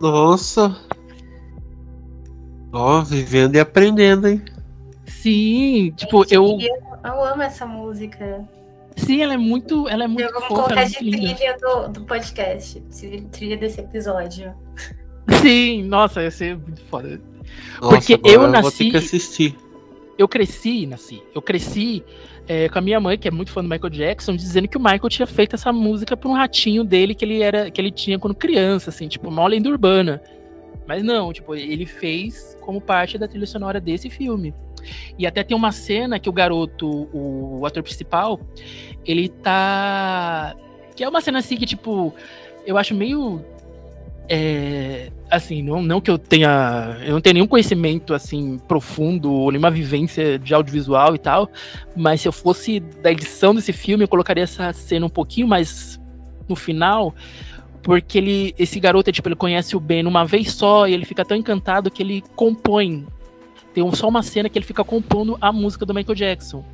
Nossa. 0.00 0.76
Ó, 2.72 3.02
vivendo 3.02 3.54
e 3.54 3.60
aprendendo, 3.60 4.28
hein? 4.28 4.42
Sim, 5.22 5.92
tipo, 5.96 6.24
eu. 6.30 6.58
Eu 7.04 7.24
amo 7.24 7.42
essa 7.42 7.66
música. 7.66 8.46
Sim, 8.96 9.22
ela 9.22 9.34
é 9.34 9.36
muito. 9.36 9.88
Ela 9.88 10.04
é 10.04 10.06
muito. 10.06 10.32
Vamos 10.32 10.48
colocar 10.48 10.84
de 10.84 10.94
trilha 10.94 11.56
do, 11.60 11.88
do 11.88 12.04
podcast. 12.04 12.80
Trilha 13.32 13.56
desse 13.56 13.80
episódio. 13.80 14.54
Sim, 15.42 15.84
nossa, 15.84 16.22
ia 16.22 16.30
ser 16.30 16.56
muito 16.56 16.80
foda. 16.84 17.20
Nossa, 17.80 17.96
Porque 17.96 18.20
eu 18.24 18.46
nasci. 18.48 18.62
Vou 18.62 18.72
ter 18.72 18.90
que 18.90 18.96
assistir. 18.96 19.56
Eu 20.16 20.28
cresci, 20.28 20.86
nasci. 20.86 21.22
Eu 21.34 21.42
cresci 21.42 22.04
é, 22.46 22.68
com 22.68 22.78
a 22.78 22.82
minha 22.82 23.00
mãe, 23.00 23.18
que 23.18 23.26
é 23.26 23.30
muito 23.30 23.50
fã 23.50 23.62
do 23.62 23.68
Michael 23.68 23.90
Jackson, 23.90 24.36
dizendo 24.36 24.68
que 24.68 24.76
o 24.76 24.80
Michael 24.80 25.08
tinha 25.08 25.26
feito 25.26 25.54
essa 25.54 25.72
música 25.72 26.16
por 26.16 26.28
um 26.28 26.34
ratinho 26.34 26.84
dele 26.84 27.14
que 27.14 27.24
ele 27.24 27.42
era 27.42 27.70
que 27.70 27.80
ele 27.80 27.90
tinha 27.90 28.18
quando 28.18 28.34
criança, 28.34 28.90
assim, 28.90 29.08
tipo, 29.08 29.28
uma 29.28 29.46
lenda 29.46 29.68
urbana. 29.68 30.22
Mas 30.86 31.02
não, 31.02 31.32
tipo, 31.32 31.54
ele 31.54 31.86
fez 31.86 32.56
como 32.60 32.80
parte 32.80 33.18
da 33.18 33.28
trilha 33.28 33.46
sonora 33.46 33.80
desse 33.80 34.08
filme. 34.08 34.54
E 35.18 35.26
até 35.26 35.42
tem 35.42 35.56
uma 35.56 35.72
cena 35.72 36.18
que 36.18 36.28
o 36.28 36.32
garoto, 36.32 36.88
o, 37.12 37.60
o 37.60 37.66
ator 37.66 37.82
principal, 37.82 38.40
ele 39.04 39.28
tá. 39.28 40.54
Que 40.94 41.04
é 41.04 41.08
uma 41.08 41.20
cena 41.20 41.38
assim 41.38 41.56
que, 41.56 41.66
tipo, 41.66 42.14
eu 42.66 42.76
acho 42.76 42.94
meio. 42.94 43.44
É, 44.30 45.10
assim, 45.30 45.62
não, 45.62 45.82
não 45.82 46.00
que 46.00 46.10
eu 46.10 46.18
tenha. 46.18 46.98
Eu 47.02 47.12
não 47.14 47.20
tenho 47.20 47.34
nenhum 47.34 47.46
conhecimento 47.46 48.12
assim 48.12 48.58
profundo 48.68 49.32
ou 49.32 49.50
nenhuma 49.50 49.70
vivência 49.70 50.38
de 50.38 50.52
audiovisual 50.52 51.14
e 51.14 51.18
tal. 51.18 51.50
Mas 51.96 52.20
se 52.20 52.28
eu 52.28 52.32
fosse 52.32 52.80
da 52.80 53.10
edição 53.10 53.54
desse 53.54 53.72
filme, 53.72 54.04
eu 54.04 54.08
colocaria 54.08 54.44
essa 54.44 54.72
cena 54.72 55.06
um 55.06 55.10
pouquinho 55.10 55.48
mais 55.48 55.98
no 56.48 56.54
final. 56.54 57.14
Porque 57.82 58.18
ele, 58.18 58.54
esse 58.58 58.78
garoto, 58.78 59.10
tipo, 59.10 59.28
ele 59.28 59.36
conhece 59.36 59.76
o 59.76 59.80
Ben 59.80 60.06
uma 60.06 60.24
vez 60.24 60.52
só 60.52 60.86
e 60.86 60.92
ele 60.92 61.06
fica 61.06 61.24
tão 61.24 61.36
encantado 61.36 61.90
que 61.90 62.02
ele 62.02 62.22
compõe 62.36 63.06
tem 63.74 63.94
só 63.94 64.08
uma 64.08 64.22
cena 64.22 64.48
que 64.48 64.58
ele 64.58 64.66
fica 64.66 64.82
compondo 64.84 65.36
a 65.40 65.52
música 65.52 65.84
do 65.84 65.94
Michael 65.94 66.14
Jackson. 66.14 66.64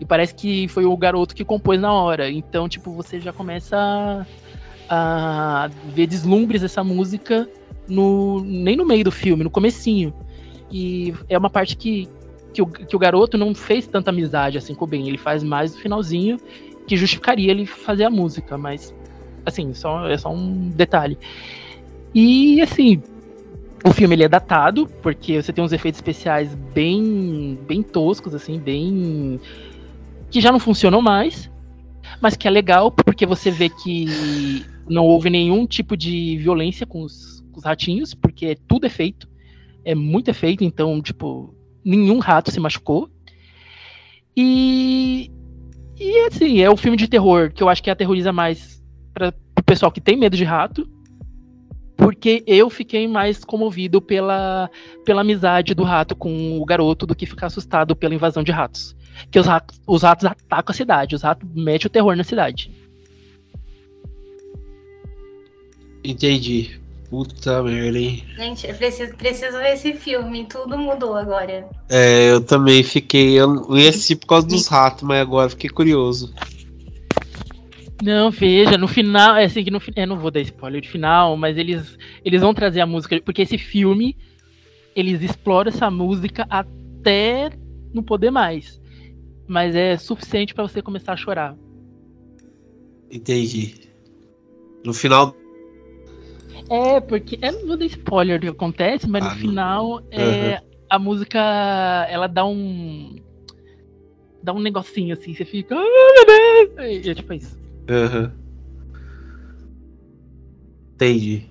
E 0.00 0.04
parece 0.04 0.34
que 0.34 0.68
foi 0.68 0.84
o 0.84 0.96
garoto 0.96 1.34
que 1.34 1.44
compôs 1.44 1.80
na 1.80 1.92
hora. 1.92 2.30
Então, 2.30 2.68
tipo, 2.68 2.92
você 2.92 3.20
já 3.20 3.32
começa 3.32 4.26
a, 4.88 5.64
a 5.64 5.68
ver 5.92 6.06
deslumbres 6.06 6.62
dessa 6.62 6.84
música 6.84 7.48
no, 7.88 8.40
nem 8.44 8.76
no 8.76 8.86
meio 8.86 9.04
do 9.04 9.10
filme, 9.10 9.42
no 9.42 9.50
comecinho. 9.50 10.14
E 10.70 11.14
é 11.28 11.36
uma 11.36 11.50
parte 11.50 11.76
que, 11.76 12.08
que, 12.52 12.62
o, 12.62 12.66
que 12.66 12.94
o 12.94 12.98
garoto 12.98 13.36
não 13.36 13.54
fez 13.54 13.86
tanta 13.86 14.10
amizade 14.10 14.58
assim 14.58 14.74
com 14.74 14.84
o 14.84 14.88
Ben. 14.88 15.08
Ele 15.08 15.18
faz 15.18 15.42
mais 15.42 15.74
no 15.74 15.80
finalzinho, 15.80 16.38
que 16.86 16.96
justificaria 16.96 17.50
ele 17.50 17.66
fazer 17.66 18.04
a 18.04 18.10
música. 18.10 18.56
Mas, 18.56 18.94
assim, 19.44 19.74
só, 19.74 20.08
é 20.08 20.16
só 20.16 20.32
um 20.32 20.70
detalhe. 20.70 21.18
E, 22.14 22.60
assim, 22.60 23.02
o 23.84 23.92
filme 23.92 24.14
ele 24.14 24.24
é 24.24 24.28
datado, 24.28 24.86
porque 25.02 25.40
você 25.40 25.52
tem 25.52 25.62
uns 25.62 25.72
efeitos 25.72 25.98
especiais 25.98 26.54
bem, 26.74 27.58
bem 27.66 27.82
toscos, 27.82 28.34
assim, 28.34 28.58
bem. 28.58 29.40
que 30.30 30.40
já 30.40 30.50
não 30.50 30.58
funcionam 30.58 31.00
mais, 31.00 31.50
mas 32.20 32.36
que 32.36 32.48
é 32.48 32.50
legal 32.50 32.90
porque 32.90 33.24
você 33.24 33.50
vê 33.50 33.68
que 33.68 34.64
não 34.88 35.04
houve 35.04 35.30
nenhum 35.30 35.66
tipo 35.66 35.96
de 35.96 36.36
violência 36.38 36.86
com 36.86 37.02
os, 37.02 37.44
com 37.52 37.58
os 37.58 37.64
ratinhos, 37.64 38.14
porque 38.14 38.56
tudo 38.66 38.86
é 38.86 38.90
feito, 38.90 39.28
é 39.84 39.94
muito 39.94 40.28
efeito, 40.28 40.64
então, 40.64 41.00
tipo, 41.00 41.54
nenhum 41.84 42.18
rato 42.18 42.50
se 42.50 42.60
machucou. 42.60 43.08
E. 44.36 45.30
E 46.00 46.26
assim, 46.26 46.60
é 46.60 46.70
o 46.70 46.76
filme 46.76 46.96
de 46.96 47.08
terror 47.08 47.52
que 47.52 47.60
eu 47.60 47.68
acho 47.68 47.82
que 47.82 47.90
aterroriza 47.90 48.32
mais 48.32 48.80
para 49.12 49.34
o 49.58 49.62
pessoal 49.64 49.90
que 49.90 50.00
tem 50.00 50.16
medo 50.16 50.36
de 50.36 50.44
rato 50.44 50.88
porque 51.98 52.44
eu 52.46 52.70
fiquei 52.70 53.08
mais 53.08 53.44
comovido 53.44 54.00
pela, 54.00 54.70
pela 55.04 55.22
amizade 55.22 55.74
do 55.74 55.82
rato 55.82 56.14
com 56.14 56.56
o 56.56 56.64
garoto 56.64 57.04
do 57.04 57.14
que 57.14 57.26
ficar 57.26 57.48
assustado 57.48 57.96
pela 57.96 58.14
invasão 58.14 58.44
de 58.44 58.52
ratos. 58.52 58.96
Que 59.32 59.38
os 59.38 59.46
ratos, 59.46 59.80
os 59.84 60.04
ratos 60.04 60.24
atacam 60.24 60.72
a 60.72 60.76
cidade, 60.76 61.16
os 61.16 61.22
ratos 61.22 61.46
metem 61.52 61.88
o 61.88 61.90
terror 61.90 62.14
na 62.14 62.22
cidade. 62.22 62.70
Entendi. 66.04 66.80
Puta 67.10 67.64
merda, 67.64 67.98
hein? 67.98 68.24
Gente, 68.36 68.68
eu 68.68 68.74
preciso, 68.74 69.16
preciso 69.16 69.58
ver 69.58 69.72
esse 69.72 69.94
filme, 69.94 70.46
tudo 70.46 70.78
mudou 70.78 71.16
agora. 71.16 71.68
É, 71.88 72.30
eu 72.30 72.40
também 72.40 72.82
fiquei. 72.84 73.40
Eu 73.40 73.76
ia 73.76 73.88
assistir 73.88 74.16
por 74.16 74.26
causa 74.26 74.46
dos 74.46 74.68
ratos, 74.68 75.02
mas 75.02 75.20
agora 75.20 75.50
fiquei 75.50 75.70
curioso. 75.70 76.32
Não, 78.02 78.30
veja, 78.30 78.78
no 78.78 78.86
final, 78.86 79.36
é 79.36 79.44
assim 79.44 79.64
que 79.64 79.70
no 79.70 79.80
eu 79.96 80.06
não 80.06 80.18
vou 80.18 80.30
dar 80.30 80.40
spoiler 80.40 80.80
de 80.80 80.88
final, 80.88 81.36
mas 81.36 81.58
eles 81.58 81.98
eles 82.24 82.40
vão 82.40 82.54
trazer 82.54 82.80
a 82.80 82.86
música, 82.86 83.20
porque 83.20 83.42
esse 83.42 83.58
filme 83.58 84.16
eles 84.94 85.22
exploram 85.22 85.68
essa 85.68 85.90
música 85.90 86.46
até 86.48 87.50
não 87.92 88.02
poder 88.02 88.30
mais. 88.30 88.80
Mas 89.46 89.74
é 89.74 89.96
suficiente 89.96 90.54
para 90.54 90.66
você 90.66 90.82
começar 90.82 91.12
a 91.12 91.16
chorar. 91.16 91.56
Entendi. 93.10 93.88
No 94.84 94.92
final 94.92 95.34
É, 96.70 97.00
porque 97.00 97.38
eu 97.42 97.52
não 97.52 97.66
vou 97.66 97.76
dar 97.76 97.86
spoiler 97.86 98.38
do 98.38 98.42
que 98.42 98.48
acontece, 98.48 99.08
mas 99.08 99.24
ah, 99.24 99.30
no 99.30 99.40
final 99.40 100.02
é, 100.10 100.20
uhum. 100.54 100.68
a 100.90 100.98
música 100.98 101.38
ela 102.08 102.26
dá 102.26 102.44
um 102.44 103.16
dá 104.42 104.52
um 104.52 104.60
negocinho 104.60 105.14
assim, 105.14 105.34
você 105.34 105.44
fica, 105.44 105.74
ah, 105.74 105.78
meu 105.78 106.26
Deus! 106.76 107.06
É 107.06 107.14
tipo 107.14 107.32
isso. 107.32 107.67
Uhum. 107.88 108.30
Entendi. 110.94 111.46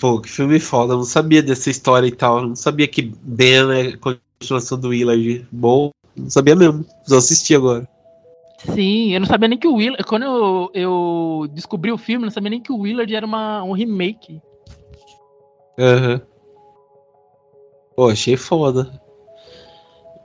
Pô, 0.00 0.20
que 0.20 0.28
filme 0.28 0.60
foda. 0.60 0.92
Eu 0.92 0.98
não 0.98 1.04
sabia 1.04 1.42
dessa 1.42 1.70
história 1.70 2.06
e 2.06 2.12
tal. 2.12 2.38
Eu 2.38 2.48
não 2.48 2.56
sabia 2.56 2.86
que 2.86 3.12
Ben 3.22 3.70
é 3.72 3.96
continuação 3.96 4.78
do 4.78 4.88
Willard. 4.88 5.46
Bom, 5.50 5.90
não 6.16 6.30
sabia 6.30 6.54
mesmo. 6.54 6.84
Preciso 6.84 7.16
assistir 7.16 7.54
agora. 7.56 7.88
Sim, 8.74 9.12
eu 9.12 9.20
não 9.20 9.26
sabia 9.26 9.48
nem 9.48 9.58
que 9.58 9.66
o 9.66 9.74
Willard. 9.74 10.04
Quando 10.04 10.24
eu, 10.24 10.70
eu 10.74 11.48
descobri 11.52 11.90
o 11.92 11.98
filme, 11.98 12.24
eu 12.24 12.26
não 12.26 12.32
sabia 12.32 12.50
nem 12.50 12.60
que 12.60 12.72
o 12.72 12.78
Willard 12.78 13.14
era 13.14 13.26
uma, 13.26 13.62
um 13.62 13.72
remake. 13.72 14.40
Aham. 15.78 16.12
Uhum. 16.12 16.20
Pô, 17.96 18.10
achei 18.10 18.36
foda. 18.36 19.00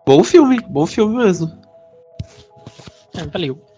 Bom 0.06 0.24
filme, 0.24 0.60
bom 0.68 0.86
filme 0.86 1.16
mesmo. 1.16 1.50
É, 3.16 3.26
valeu. 3.26 3.71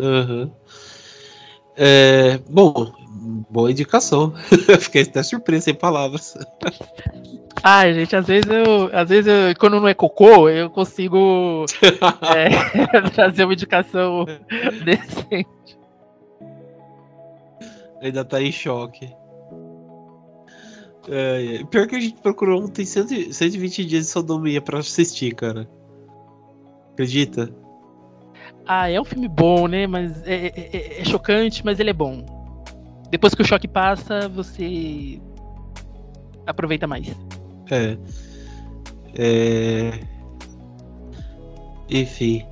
Uhum. 0.00 0.50
É, 1.76 2.38
bom, 2.48 2.92
boa 3.50 3.70
indicação. 3.70 4.34
Fiquei 4.80 5.02
até 5.02 5.22
surpreso 5.22 5.64
sem 5.64 5.74
palavras. 5.74 6.36
Ah, 7.62 7.90
gente, 7.92 8.14
às 8.16 8.26
vezes 8.26 8.50
eu. 8.50 8.90
Às 8.92 9.08
vezes 9.08 9.26
eu, 9.26 9.56
quando 9.58 9.80
não 9.80 9.88
é 9.88 9.94
cocô, 9.94 10.48
eu 10.48 10.68
consigo 10.68 11.64
é, 12.34 13.10
trazer 13.14 13.44
uma 13.44 13.54
indicação 13.54 14.26
decente. 14.84 15.78
Ainda 18.00 18.24
tá 18.24 18.42
em 18.42 18.50
choque. 18.50 19.08
É, 21.08 21.64
pior 21.70 21.86
que 21.86 21.96
a 21.96 22.00
gente 22.00 22.20
procurou 22.20 22.62
ontem 22.62 22.84
120 22.84 23.84
dias 23.84 24.06
de 24.06 24.10
sodomia 24.10 24.60
pra 24.60 24.78
assistir, 24.78 25.34
cara. 25.34 25.68
Acredita? 26.92 27.52
Ah, 28.66 28.90
é 28.90 29.00
um 29.00 29.04
filme 29.04 29.28
bom, 29.28 29.66
né? 29.66 29.86
Mas 29.86 30.22
é, 30.26 30.46
é, 30.46 30.70
é, 30.72 31.00
é, 31.00 31.04
chocante, 31.04 31.64
mas 31.64 31.80
ele 31.80 31.90
é 31.90 31.94
bom. 31.94 32.24
Depois 33.10 33.34
que 33.34 33.42
o 33.42 33.44
choque 33.44 33.68
passa, 33.68 34.28
você 34.28 35.20
aproveita 36.46 36.86
mais. 36.86 37.14
É. 37.70 37.96
é... 39.18 40.00
Enfim. 41.90 42.46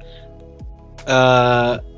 Uh... 1.03 1.90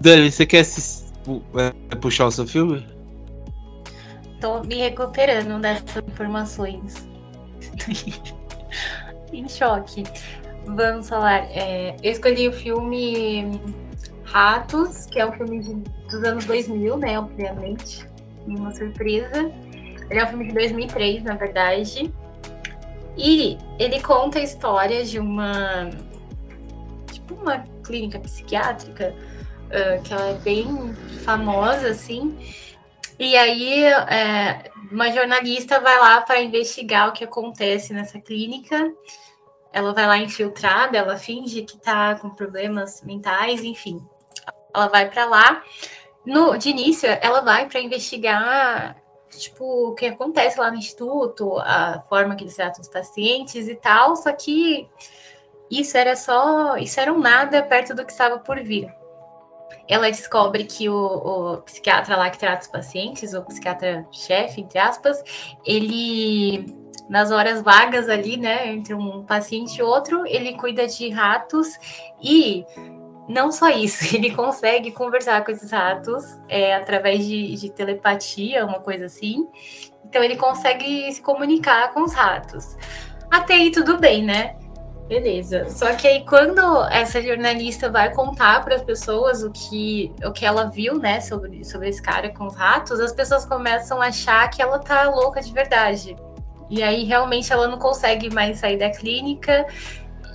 Dani, 0.00 0.30
você 0.30 0.46
quer 0.46 0.60
assistir, 0.60 1.12
é, 1.56 1.96
puxar 1.96 2.26
o 2.26 2.30
seu 2.30 2.46
filme? 2.46 2.86
Tô 4.40 4.62
me 4.62 4.76
recuperando 4.76 5.60
dessas 5.60 5.96
informações. 6.06 7.08
em 9.32 9.48
choque. 9.48 10.04
Vamos 10.74 11.08
falar. 11.08 11.48
É, 11.50 11.96
eu 12.02 12.12
escolhi 12.12 12.48
o 12.48 12.52
filme 12.52 13.60
Ratos, 14.24 15.06
que 15.06 15.18
é 15.18 15.26
um 15.26 15.32
filme 15.32 15.60
de, 15.60 15.74
dos 16.10 16.22
anos 16.24 16.44
2000, 16.44 16.96
né? 16.98 17.18
Obviamente. 17.18 18.06
Uma 18.46 18.72
surpresa. 18.72 19.50
Ele 20.10 20.20
é 20.20 20.24
um 20.24 20.28
filme 20.28 20.48
de 20.48 20.54
2003, 20.54 21.22
na 21.24 21.34
verdade. 21.34 22.12
E 23.16 23.58
ele 23.78 24.00
conta 24.02 24.38
a 24.38 24.42
história 24.42 25.04
de 25.04 25.18
uma. 25.18 25.90
Tipo, 27.10 27.34
uma 27.34 27.64
clínica 27.82 28.18
psiquiátrica, 28.20 29.14
uh, 29.66 30.02
que 30.02 30.12
ela 30.12 30.28
é 30.28 30.34
bem 30.34 30.94
famosa, 31.24 31.88
assim. 31.88 32.36
E 33.18 33.36
aí, 33.36 33.84
é, 33.84 34.70
uma 34.92 35.10
jornalista 35.10 35.80
vai 35.80 35.98
lá 35.98 36.20
para 36.20 36.40
investigar 36.40 37.08
o 37.08 37.12
que 37.12 37.24
acontece 37.24 37.92
nessa 37.92 38.20
clínica. 38.20 38.92
Ela 39.72 39.92
vai 39.92 40.06
lá 40.06 40.18
infiltrada, 40.18 40.96
ela 40.96 41.16
finge 41.16 41.62
que 41.62 41.76
está 41.76 42.14
com 42.16 42.30
problemas 42.30 43.02
mentais, 43.02 43.62
enfim. 43.62 44.04
Ela 44.74 44.88
vai 44.88 45.10
para 45.10 45.24
lá. 45.26 45.62
No, 46.24 46.56
de 46.56 46.70
início, 46.70 47.08
ela 47.20 47.40
vai 47.40 47.68
para 47.68 47.80
investigar 47.80 48.96
tipo, 49.36 49.90
o 49.90 49.94
que 49.94 50.06
acontece 50.06 50.58
lá 50.58 50.70
no 50.70 50.76
instituto, 50.76 51.58
a 51.58 52.02
forma 52.08 52.34
que 52.34 52.44
eles 52.44 52.56
tratam 52.56 52.80
os 52.80 52.88
pacientes 52.88 53.68
e 53.68 53.74
tal, 53.74 54.16
só 54.16 54.32
que 54.32 54.88
isso 55.70 55.96
era 55.96 56.16
só, 56.16 56.76
isso 56.76 56.98
era 56.98 57.12
um 57.12 57.18
nada 57.18 57.62
perto 57.62 57.94
do 57.94 58.04
que 58.04 58.12
estava 58.12 58.38
por 58.38 58.58
vir. 58.60 58.92
Ela 59.86 60.10
descobre 60.10 60.64
que 60.64 60.88
o, 60.88 60.94
o 60.94 61.56
psiquiatra 61.62 62.16
lá 62.16 62.28
que 62.30 62.38
trata 62.38 62.62
os 62.62 62.68
pacientes, 62.68 63.32
o 63.32 63.42
psiquiatra-chefe, 63.42 64.60
entre 64.60 64.78
aspas, 64.78 65.22
ele, 65.64 66.74
nas 67.08 67.30
horas 67.30 67.62
vagas 67.62 68.08
ali, 68.08 68.36
né, 68.36 68.68
entre 68.68 68.94
um 68.94 69.24
paciente 69.24 69.78
e 69.78 69.82
outro, 69.82 70.26
ele 70.26 70.54
cuida 70.54 70.86
de 70.86 71.08
ratos 71.08 71.78
e 72.22 72.64
não 73.28 73.52
só 73.52 73.68
isso, 73.68 74.04
ele 74.16 74.34
consegue 74.34 74.90
conversar 74.90 75.44
com 75.44 75.50
esses 75.50 75.70
ratos 75.70 76.24
é, 76.48 76.74
através 76.74 77.24
de, 77.24 77.54
de, 77.54 77.70
telepatia, 77.70 78.64
uma 78.64 78.80
coisa 78.80 79.06
assim. 79.06 79.46
Então 80.04 80.22
ele 80.22 80.36
consegue 80.36 81.12
se 81.12 81.20
comunicar 81.20 81.92
com 81.92 82.02
os 82.02 82.14
ratos. 82.14 82.76
Até 83.30 83.54
aí 83.54 83.70
tudo 83.70 83.98
bem, 83.98 84.24
né? 84.24 84.56
Beleza. 85.06 85.68
Só 85.70 85.94
que 85.94 86.06
aí 86.06 86.24
quando 86.24 86.60
essa 86.90 87.20
jornalista 87.22 87.90
vai 87.90 88.14
contar 88.14 88.62
para 88.62 88.74
as 88.74 88.82
pessoas 88.82 89.42
o 89.42 89.50
que, 89.50 90.14
o 90.22 90.32
que 90.32 90.44
ela 90.44 90.64
viu, 90.64 90.98
né, 90.98 91.20
sobre, 91.20 91.64
sobre 91.64 91.88
esse 91.88 92.02
cara 92.02 92.28
com 92.30 92.46
os 92.46 92.54
ratos, 92.54 93.00
as 93.00 93.12
pessoas 93.12 93.46
começam 93.46 94.00
a 94.02 94.06
achar 94.06 94.48
que 94.48 94.60
ela 94.60 94.78
tá 94.78 95.08
louca 95.08 95.40
de 95.40 95.52
verdade. 95.52 96.14
E 96.70 96.82
aí 96.82 97.04
realmente 97.04 97.52
ela 97.52 97.66
não 97.66 97.78
consegue 97.78 98.32
mais 98.32 98.58
sair 98.58 98.78
da 98.78 98.90
clínica. 98.90 99.66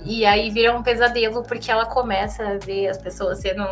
E 0.04 0.26
aí 0.26 0.50
vira 0.50 0.76
um 0.76 0.82
pesadelo 0.82 1.42
porque 1.42 1.70
ela 1.70 1.86
começa 1.86 2.46
a 2.46 2.58
ver 2.58 2.88
as 2.88 2.98
pessoas 2.98 3.38
sendo 3.38 3.62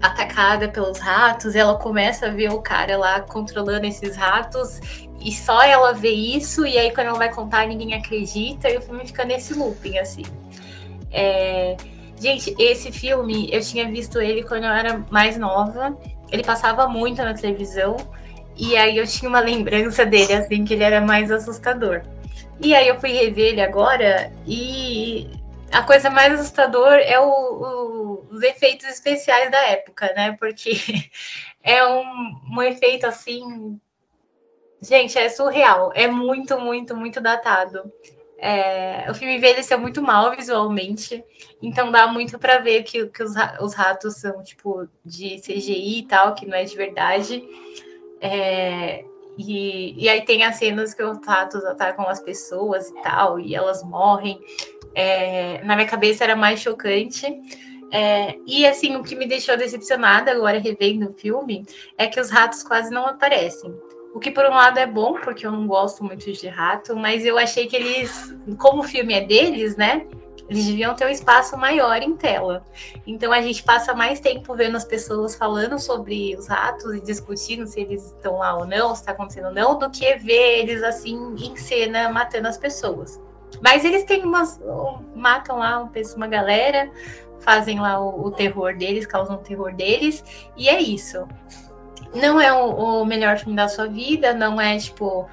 atacada 0.00 0.68
pelos 0.68 0.98
ratos, 0.98 1.56
ela 1.56 1.76
começa 1.76 2.26
a 2.26 2.30
ver 2.30 2.50
o 2.52 2.62
cara 2.62 2.96
lá 2.96 3.20
controlando 3.20 3.86
esses 3.86 4.16
ratos. 4.16 4.80
E 5.20 5.32
só 5.32 5.62
ela 5.62 5.92
vê 5.92 6.10
isso. 6.10 6.64
E 6.64 6.78
aí 6.78 6.92
quando 6.92 7.08
ela 7.08 7.18
vai 7.18 7.32
contar 7.32 7.66
ninguém 7.66 7.94
acredita. 7.94 8.70
E 8.70 8.78
o 8.78 8.80
filme 8.80 9.06
fica 9.06 9.24
nesse 9.24 9.54
looping 9.54 9.98
assim. 9.98 10.24
É... 11.10 11.76
Gente, 12.20 12.54
esse 12.58 12.90
filme 12.90 13.48
eu 13.52 13.60
tinha 13.60 13.88
visto 13.88 14.20
ele 14.20 14.42
quando 14.42 14.64
eu 14.64 14.72
era 14.72 15.04
mais 15.10 15.36
nova. 15.36 15.96
Ele 16.30 16.44
passava 16.44 16.88
muito 16.88 17.22
na 17.22 17.34
televisão 17.34 17.96
e 18.58 18.76
aí 18.76 18.98
eu 18.98 19.06
tinha 19.06 19.28
uma 19.28 19.40
lembrança 19.40 20.04
dele 20.04 20.32
assim 20.32 20.64
que 20.64 20.74
ele 20.74 20.82
era 20.82 21.00
mais 21.00 21.30
assustador. 21.30 22.02
E 22.60 22.74
aí 22.74 22.88
eu 22.88 22.98
fui 22.98 23.10
rever 23.12 23.52
ele 23.52 23.60
agora 23.60 24.32
e 24.46 25.30
a 25.70 25.82
coisa 25.82 26.10
mais 26.10 26.32
assustadora 26.34 27.00
é 27.00 27.20
o, 27.20 27.28
o, 27.28 28.26
os 28.30 28.42
efeitos 28.42 28.86
especiais 28.88 29.50
da 29.50 29.58
época, 29.68 30.12
né? 30.14 30.36
Porque 30.38 30.72
é 31.62 31.86
um, 31.86 32.40
um 32.52 32.62
efeito 32.62 33.06
assim. 33.06 33.80
Gente, 34.80 35.18
é 35.18 35.28
surreal. 35.28 35.92
É 35.94 36.06
muito, 36.06 36.58
muito, 36.58 36.96
muito 36.96 37.20
datado. 37.20 37.92
É, 38.40 39.10
o 39.10 39.14
filme 39.14 39.36
envelheceu 39.36 39.78
muito 39.80 40.00
mal 40.00 40.30
visualmente, 40.36 41.24
então 41.60 41.90
dá 41.90 42.06
muito 42.06 42.38
para 42.38 42.58
ver 42.58 42.84
que, 42.84 43.04
que 43.08 43.20
os, 43.20 43.32
os, 43.60 43.74
ratos 43.74 44.14
são 44.14 44.44
tipo 44.44 44.88
de 45.04 45.40
CGI 45.40 45.98
e 45.98 46.02
tal, 46.04 46.36
que 46.36 46.46
não 46.46 46.56
é 46.56 46.62
de 46.62 46.76
verdade. 46.76 47.42
É, 48.20 49.04
e, 49.38 49.94
e 49.96 50.08
aí 50.08 50.22
tem 50.22 50.42
as 50.42 50.56
cenas 50.56 50.92
que 50.92 51.02
os 51.02 51.18
ratos 51.24 51.64
atacam 51.64 52.08
as 52.08 52.20
pessoas 52.20 52.88
e 52.88 53.02
tal, 53.02 53.38
e 53.38 53.54
elas 53.54 53.82
morrem. 53.84 54.40
É, 54.94 55.62
na 55.64 55.76
minha 55.76 55.88
cabeça 55.88 56.24
era 56.24 56.34
mais 56.34 56.60
chocante. 56.60 57.26
É, 57.90 58.36
e 58.46 58.66
assim, 58.66 58.96
o 58.96 59.02
que 59.02 59.14
me 59.14 59.26
deixou 59.26 59.56
decepcionada 59.56 60.30
agora 60.30 60.58
revendo 60.58 61.10
o 61.10 61.14
filme 61.14 61.64
é 61.96 62.06
que 62.06 62.20
os 62.20 62.30
ratos 62.30 62.62
quase 62.62 62.90
não 62.90 63.06
aparecem. 63.06 63.74
O 64.14 64.18
que 64.18 64.30
por 64.30 64.44
um 64.44 64.50
lado 64.50 64.78
é 64.78 64.86
bom, 64.86 65.14
porque 65.14 65.46
eu 65.46 65.52
não 65.52 65.66
gosto 65.66 66.02
muito 66.02 66.30
de 66.32 66.48
rato, 66.48 66.96
mas 66.96 67.24
eu 67.24 67.38
achei 67.38 67.66
que 67.66 67.76
eles, 67.76 68.34
como 68.58 68.80
o 68.80 68.84
filme 68.84 69.14
é 69.14 69.20
deles, 69.20 69.76
né? 69.76 70.06
Eles 70.48 70.66
deviam 70.66 70.94
ter 70.94 71.06
um 71.06 71.10
espaço 71.10 71.56
maior 71.58 72.02
em 72.02 72.16
tela. 72.16 72.64
Então 73.06 73.32
a 73.32 73.40
gente 73.42 73.62
passa 73.62 73.94
mais 73.94 74.18
tempo 74.18 74.54
vendo 74.54 74.76
as 74.76 74.84
pessoas 74.84 75.34
falando 75.34 75.78
sobre 75.78 76.34
os 76.36 76.46
ratos 76.46 76.94
e 76.94 77.00
discutindo 77.00 77.66
se 77.66 77.80
eles 77.80 78.06
estão 78.06 78.38
lá 78.38 78.56
ou 78.56 78.66
não, 78.66 78.94
se 78.94 79.02
está 79.02 79.12
acontecendo 79.12 79.48
ou 79.48 79.54
não, 79.54 79.78
do 79.78 79.90
que 79.90 80.16
ver 80.16 80.60
eles 80.60 80.82
assim 80.82 81.34
em 81.38 81.54
cena 81.56 82.08
matando 82.08 82.48
as 82.48 82.56
pessoas. 82.56 83.20
Mas 83.62 83.84
eles 83.84 84.04
têm 84.04 84.24
umas. 84.24 84.60
matam 85.14 85.58
lá 85.58 85.90
uma 86.16 86.26
galera, 86.26 86.90
fazem 87.40 87.80
lá 87.80 88.00
o, 88.00 88.26
o 88.26 88.30
terror 88.30 88.76
deles, 88.76 89.06
causam 89.06 89.36
o 89.36 89.40
terror 89.40 89.74
deles, 89.74 90.24
e 90.56 90.68
é 90.68 90.80
isso. 90.80 91.26
Não 92.14 92.40
é 92.40 92.52
o, 92.52 93.02
o 93.02 93.04
melhor 93.04 93.38
filme 93.38 93.54
da 93.54 93.68
sua 93.68 93.86
vida, 93.86 94.32
não 94.32 94.60
é 94.60 94.78
tipo 94.78 95.28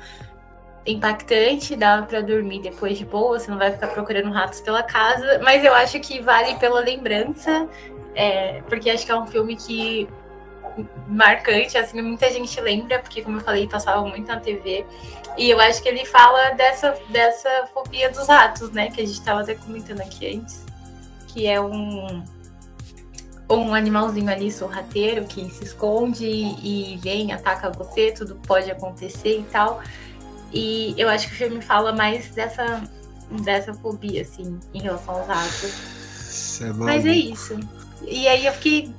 impactante, 0.86 1.76
dá 1.76 2.02
para 2.04 2.22
dormir 2.22 2.62
depois 2.62 2.98
de 2.98 3.06
boa, 3.06 3.40
você 3.40 3.50
não 3.50 3.58
vai 3.58 3.72
ficar 3.72 3.88
procurando 3.88 4.30
ratos 4.32 4.62
pela 4.62 4.84
casa, 4.84 5.40
mas 5.44 5.64
eu 5.64 5.74
acho 5.74 6.00
que 6.00 6.22
vale 6.22 6.56
pela 6.56 6.80
lembrança, 6.80 7.68
é, 8.14 8.62
porque 8.68 8.90
acho 8.90 9.06
que 9.06 9.12
é 9.12 9.16
um 9.18 9.26
filme 9.26 9.56
que 9.56 10.08
marcante, 11.08 11.78
assim, 11.78 12.02
muita 12.02 12.30
gente 12.32 12.60
lembra, 12.60 13.00
porque 13.00 13.22
como 13.22 13.38
eu 13.38 13.42
falei, 13.42 13.68
passava 13.68 14.02
muito 14.06 14.28
na 14.28 14.40
TV. 14.40 14.86
E 15.38 15.50
eu 15.50 15.60
acho 15.60 15.82
que 15.82 15.90
ele 15.90 16.06
fala 16.06 16.52
dessa, 16.52 16.98
dessa 17.10 17.68
fobia 17.74 18.10
dos 18.10 18.28
ratos, 18.28 18.72
né? 18.72 18.90
Que 18.90 19.02
a 19.02 19.06
gente 19.06 19.20
estava 19.20 19.42
até 19.42 19.56
comentando 19.56 20.02
aqui 20.02 20.38
antes. 20.38 20.66
Que 21.28 21.48
é 21.48 21.60
um, 21.60 22.24
um 23.50 23.74
animalzinho 23.74 24.30
ali 24.30 24.52
sorrateiro 24.52 25.26
que 25.26 25.50
se 25.50 25.64
esconde 25.64 26.26
e 26.26 26.98
vem, 27.02 27.34
ataca 27.34 27.70
você, 27.70 28.12
tudo 28.12 28.36
pode 28.48 28.72
acontecer 28.72 29.40
e 29.40 29.44
tal. 29.44 29.82
E 30.52 30.94
eu 30.98 31.10
acho 31.10 31.28
que 31.28 31.34
o 31.34 31.38
filme 31.38 31.62
fala 31.62 31.92
mais 31.94 32.30
dessa, 32.30 32.84
dessa 33.44 33.74
fobia, 33.74 34.22
assim, 34.22 34.60
em 34.74 34.82
relação 34.82 35.16
aos 35.16 35.28
ratos. 35.28 36.62
É 36.62 36.74
Mas 36.74 37.06
é 37.06 37.14
isso. 37.14 37.60
E 38.08 38.28
aí 38.28 38.46
eu 38.46 38.54
fiquei. 38.54 38.94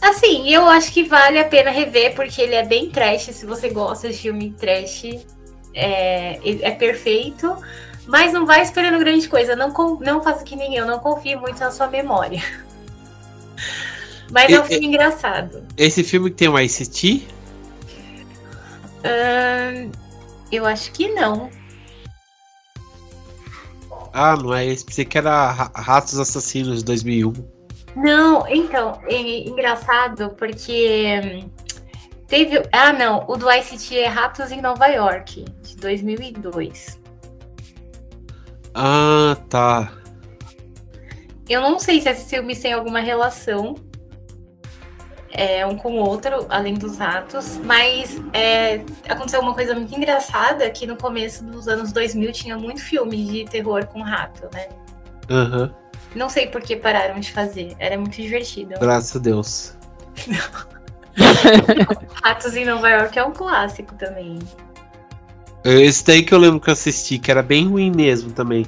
Assim, 0.00 0.48
eu 0.48 0.68
acho 0.68 0.92
que 0.92 1.04
vale 1.04 1.38
a 1.38 1.44
pena 1.44 1.70
rever, 1.70 2.14
porque 2.14 2.40
ele 2.40 2.54
é 2.54 2.64
bem 2.64 2.90
trash. 2.90 3.30
Se 3.32 3.46
você 3.46 3.68
gosta 3.68 4.08
de 4.08 4.16
filme 4.16 4.52
trash, 4.52 5.04
é, 5.74 6.38
é 6.44 6.70
perfeito. 6.72 7.56
Mas 8.06 8.32
não 8.32 8.46
vai 8.46 8.62
esperando 8.62 8.98
grande 8.98 9.28
coisa. 9.28 9.54
Não, 9.54 9.72
não 10.00 10.22
faça 10.22 10.44
que 10.44 10.56
nem 10.56 10.76
eu, 10.76 10.86
não 10.86 10.98
confie 10.98 11.36
muito 11.36 11.58
na 11.60 11.70
sua 11.70 11.88
memória. 11.88 12.42
Mas 14.30 14.52
é 14.52 14.60
um 14.60 14.64
filme 14.64 14.86
engraçado. 14.86 15.64
Esse 15.76 16.04
filme 16.04 16.30
tem 16.30 16.48
um 16.48 16.58
ICT? 16.58 17.26
Uh, 18.98 19.90
eu 20.50 20.66
acho 20.66 20.92
que 20.92 21.08
não. 21.08 21.50
Ah, 24.12 24.36
não 24.36 24.54
é 24.54 24.66
esse. 24.66 24.84
Pensei 24.84 25.04
que 25.04 25.18
era 25.18 25.50
Ratos 25.74 26.18
Assassinos 26.18 26.82
2001. 26.82 27.32
Não, 27.96 28.46
então, 28.48 29.00
é 29.04 29.48
engraçado 29.48 30.30
porque 30.30 31.44
teve. 32.26 32.62
Ah, 32.72 32.92
não, 32.92 33.24
o 33.28 33.36
do 33.36 33.50
ICT 33.50 33.98
é 33.98 34.06
Ratos 34.06 34.50
em 34.50 34.60
Nova 34.60 34.86
York, 34.86 35.44
de 35.62 35.76
2002. 35.76 37.00
Ah, 38.74 39.36
tá. 39.48 39.92
Eu 41.48 41.62
não 41.62 41.78
sei 41.78 42.00
se 42.00 42.10
esse 42.10 42.28
filme 42.28 42.54
tem 42.54 42.72
alguma 42.72 43.00
relação 43.00 43.74
é, 45.30 45.66
um 45.66 45.76
com 45.76 45.92
o 45.92 45.96
outro, 45.96 46.46
além 46.48 46.74
dos 46.74 46.98
ratos. 46.98 47.58
Mas 47.64 48.20
é, 48.32 48.82
aconteceu 49.08 49.40
uma 49.40 49.54
coisa 49.54 49.74
muito 49.74 49.94
engraçada 49.94 50.68
que 50.70 50.86
no 50.86 50.96
começo 50.96 51.44
dos 51.44 51.68
anos 51.68 51.92
2000 51.92 52.32
tinha 52.32 52.58
muito 52.58 52.80
filme 52.80 53.24
de 53.24 53.44
terror 53.44 53.86
com 53.86 54.02
rato, 54.02 54.48
né? 54.52 54.68
Uhum. 55.30 55.70
Não 56.14 56.28
sei 56.28 56.46
por 56.46 56.62
que 56.62 56.76
pararam 56.76 57.20
de 57.20 57.30
fazer. 57.32 57.74
Era 57.78 57.98
muito 57.98 58.20
divertido. 58.20 58.74
Graças 58.80 59.16
a 59.16 59.18
Deus. 59.18 59.76
Ratos 62.22 62.56
em 62.56 62.64
Nova 62.64 62.88
York 62.88 63.18
é 63.18 63.24
um 63.24 63.32
clássico 63.32 63.94
também. 63.96 64.38
Esse 65.64 66.04
daí 66.04 66.22
que 66.22 66.32
eu 66.32 66.38
lembro 66.38 66.60
que 66.60 66.70
eu 66.70 66.72
assisti, 66.72 67.18
que 67.18 67.30
era 67.30 67.42
bem 67.42 67.68
ruim 67.68 67.90
mesmo 67.90 68.32
também. 68.32 68.64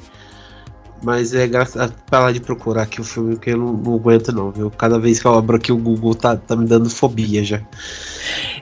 Mas 1.02 1.32
é 1.34 1.46
engraçado 1.46 1.94
falar 2.06 2.32
de 2.32 2.40
procurar 2.40 2.82
aqui 2.82 3.00
o 3.00 3.04
filme, 3.04 3.34
porque 3.34 3.50
eu 3.50 3.56
não, 3.56 3.72
não, 3.72 3.94
aguento 3.94 4.32
não, 4.32 4.50
viu? 4.50 4.70
Cada 4.70 4.98
vez 4.98 5.20
que 5.20 5.26
eu 5.26 5.34
abro 5.34 5.56
aqui 5.56 5.72
o 5.72 5.76
Google 5.76 6.14
tá, 6.14 6.36
tá 6.36 6.54
me 6.54 6.66
dando 6.66 6.90
fobia 6.90 7.42
já. 7.42 7.60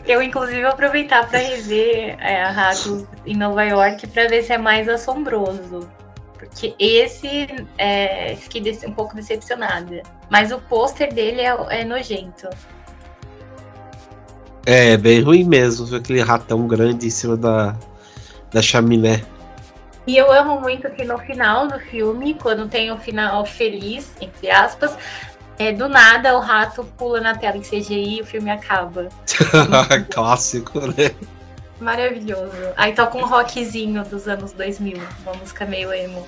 Eu, 0.07 0.23
inclusive, 0.23 0.63
vou 0.63 0.71
aproveitar 0.71 1.29
para 1.29 1.41
rever 1.41 2.17
é, 2.21 2.43
a 2.43 2.51
Ratos 2.51 3.05
em 3.27 3.37
Nova 3.37 3.65
York 3.65 4.07
para 4.07 4.29
ver 4.29 4.43
se 4.43 4.53
é 4.53 4.59
mais 4.59 4.89
assombroso. 4.89 5.89
Porque 6.35 6.75
esse 6.79 7.49
é, 7.77 8.37
fiquei 8.37 8.63
um 8.87 8.93
pouco 8.93 9.17
decepcionada. 9.17 10.03
Mas 10.31 10.53
o 10.53 10.59
pôster 10.61 11.13
dele 11.13 11.41
é, 11.41 11.81
é 11.81 11.85
nojento. 11.85 12.49
É, 14.65 14.97
bem 14.97 15.21
ruim 15.21 15.45
mesmo, 15.45 15.95
aquele 15.97 16.21
ratão 16.21 16.67
grande 16.69 17.07
em 17.07 17.11
cima 17.11 17.37
da, 17.37 17.75
da 18.53 18.63
chaminé. 18.63 19.23
E 20.09 20.17
eu 20.17 20.33
amo 20.33 20.59
muito 20.59 20.89
que 20.89 21.05
no 21.05 21.19
final 21.19 21.69
do 21.69 21.79
filme, 21.79 22.33
quando 22.33 22.67
tem 22.67 22.91
o 22.91 22.95
um 22.95 22.99
final 22.99 23.45
feliz, 23.45 24.11
entre 24.23 24.51
aspas, 24.51 24.97
é, 25.59 25.71
do 25.71 25.87
nada 25.87 26.35
o 26.35 26.41
rato 26.41 26.83
pula 26.97 27.21
na 27.21 27.37
tela 27.37 27.59
em 27.59 27.61
CGI 27.61 28.17
e 28.17 28.23
o 28.23 28.25
filme 28.25 28.51
acaba. 28.51 29.11
Clássico, 30.11 30.81
né? 30.81 31.15
Maravilhoso. 31.79 32.57
Aí 32.75 32.95
toca 32.95 33.19
um 33.19 33.27
rockzinho 33.27 34.03
dos 34.03 34.27
anos 34.27 34.53
2000, 34.53 34.97
uma 35.25 35.35
música 35.35 35.67
meio 35.67 35.93
emo. 35.93 36.27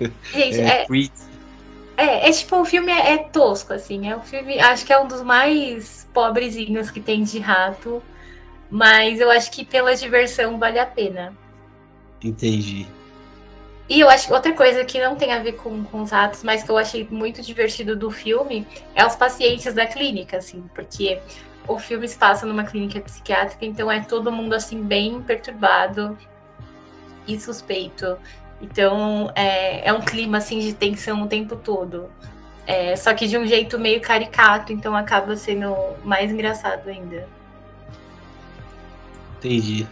Gente, 0.32 0.60
é, 0.60 0.86
é, 0.88 1.06
é, 1.96 2.28
é 2.28 2.32
tipo, 2.32 2.60
o 2.60 2.64
filme 2.64 2.92
é, 2.92 3.14
é, 3.14 3.18
tosco, 3.18 3.72
assim. 3.72 4.08
É 4.08 4.16
um 4.16 4.22
filme, 4.22 4.60
acho 4.60 4.86
que 4.86 4.92
é 4.92 5.00
um 5.00 5.08
dos 5.08 5.20
mais 5.20 6.08
pobrezinhos 6.14 6.92
que 6.92 7.00
tem 7.00 7.24
de 7.24 7.40
rato. 7.40 8.00
Mas 8.70 9.18
eu 9.18 9.32
acho 9.32 9.50
que 9.50 9.64
pela 9.64 9.96
diversão 9.96 10.60
vale 10.60 10.78
a 10.78 10.86
pena. 10.86 11.41
Entendi. 12.22 12.86
E 13.88 14.00
eu 14.00 14.08
acho 14.08 14.28
que 14.28 14.32
outra 14.32 14.52
coisa 14.54 14.84
que 14.84 15.00
não 15.00 15.16
tem 15.16 15.32
a 15.32 15.42
ver 15.42 15.52
com, 15.52 15.84
com 15.84 16.02
os 16.02 16.12
atos, 16.12 16.42
mas 16.42 16.62
que 16.62 16.70
eu 16.70 16.78
achei 16.78 17.06
muito 17.10 17.42
divertido 17.42 17.96
do 17.96 18.10
filme 18.10 18.66
é 18.94 19.04
os 19.04 19.14
pacientes 19.14 19.74
da 19.74 19.86
clínica, 19.86 20.38
assim, 20.38 20.64
porque 20.74 21.20
o 21.66 21.78
filme 21.78 22.08
se 22.08 22.16
passa 22.16 22.46
numa 22.46 22.64
clínica 22.64 23.00
psiquiátrica, 23.00 23.64
então 23.64 23.90
é 23.90 24.00
todo 24.00 24.32
mundo 24.32 24.54
assim 24.54 24.82
bem 24.82 25.20
perturbado 25.20 26.16
e 27.26 27.38
suspeito. 27.38 28.16
Então 28.60 29.30
é, 29.34 29.88
é 29.88 29.92
um 29.92 30.00
clima 30.00 30.38
assim 30.38 30.60
de 30.60 30.72
tensão 30.72 31.22
o 31.22 31.26
tempo 31.26 31.56
todo. 31.56 32.08
É, 32.66 32.94
só 32.94 33.12
que 33.12 33.26
de 33.26 33.36
um 33.36 33.46
jeito 33.46 33.78
meio 33.78 34.00
caricato, 34.00 34.72
então 34.72 34.94
acaba 34.96 35.36
sendo 35.36 35.74
mais 36.04 36.30
engraçado 36.30 36.88
ainda. 36.88 37.28
Entendi. 39.38 39.86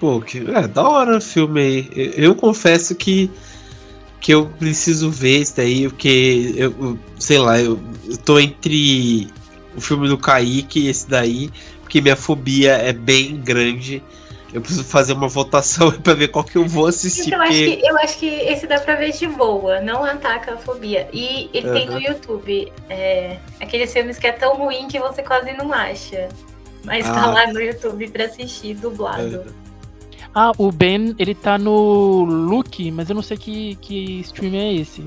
Pô, 0.00 0.18
que, 0.18 0.38
é 0.38 0.66
da 0.66 0.88
hora 0.88 1.18
o 1.18 1.20
filme 1.20 1.60
aí. 1.60 1.90
Eu, 1.94 2.24
eu, 2.24 2.34
confesso 2.34 2.94
que, 2.94 3.30
que 4.18 4.32
eu 4.32 4.46
preciso 4.46 5.10
ver 5.10 5.42
esse 5.42 5.54
daí, 5.54 5.88
porque 5.88 6.54
eu, 6.56 6.74
eu 6.80 6.98
sei 7.18 7.38
lá, 7.38 7.60
eu, 7.60 7.78
eu 8.08 8.16
tô 8.16 8.40
entre 8.40 9.28
o 9.76 9.80
filme 9.80 10.08
do 10.08 10.16
Kaique 10.16 10.80
e 10.80 10.88
esse 10.88 11.08
daí, 11.08 11.50
porque 11.82 12.00
minha 12.00 12.16
fobia 12.16 12.72
é 12.72 12.94
bem 12.94 13.36
grande. 13.36 14.02
Eu 14.54 14.62
preciso 14.62 14.82
fazer 14.82 15.12
uma 15.12 15.28
votação 15.28 15.92
para 16.00 16.14
ver 16.14 16.28
qual 16.28 16.44
que 16.44 16.56
eu 16.56 16.66
vou 16.66 16.86
assistir. 16.86 17.28
Então, 17.28 17.44
eu, 17.44 17.50
acho 17.50 17.58
que, 17.58 17.86
eu 17.86 17.98
acho 17.98 18.18
que 18.18 18.26
esse 18.26 18.66
dá 18.66 18.80
pra 18.80 18.96
ver 18.96 19.12
de 19.12 19.26
boa, 19.28 19.80
não 19.80 20.02
ataca 20.02 20.54
a 20.54 20.56
fobia. 20.56 21.08
E 21.12 21.50
ele 21.52 21.68
uhum. 21.68 21.74
tem 21.74 21.86
no 21.86 22.00
YouTube 22.00 22.72
é, 22.88 23.36
aqueles 23.60 23.92
filmes 23.92 24.18
que 24.18 24.26
é 24.26 24.32
tão 24.32 24.56
ruim 24.56 24.88
que 24.88 24.98
você 24.98 25.22
quase 25.22 25.52
não 25.52 25.70
acha. 25.70 26.30
Mas 26.84 27.04
tá 27.04 27.12
ah. 27.12 27.14
tá 27.14 27.26
lá 27.26 27.52
no 27.52 27.60
YouTube 27.60 28.08
pra 28.08 28.24
assistir 28.24 28.74
dublado. 28.74 29.40
Uhum. 29.40 29.69
Ah, 30.34 30.52
o 30.58 30.70
Ben, 30.70 31.14
ele 31.18 31.34
tá 31.34 31.58
no 31.58 32.24
Look, 32.24 32.90
mas 32.92 33.08
eu 33.08 33.14
não 33.14 33.22
sei 33.22 33.36
que, 33.36 33.74
que 33.76 34.20
stream 34.20 34.54
é 34.54 34.74
esse. 34.74 35.04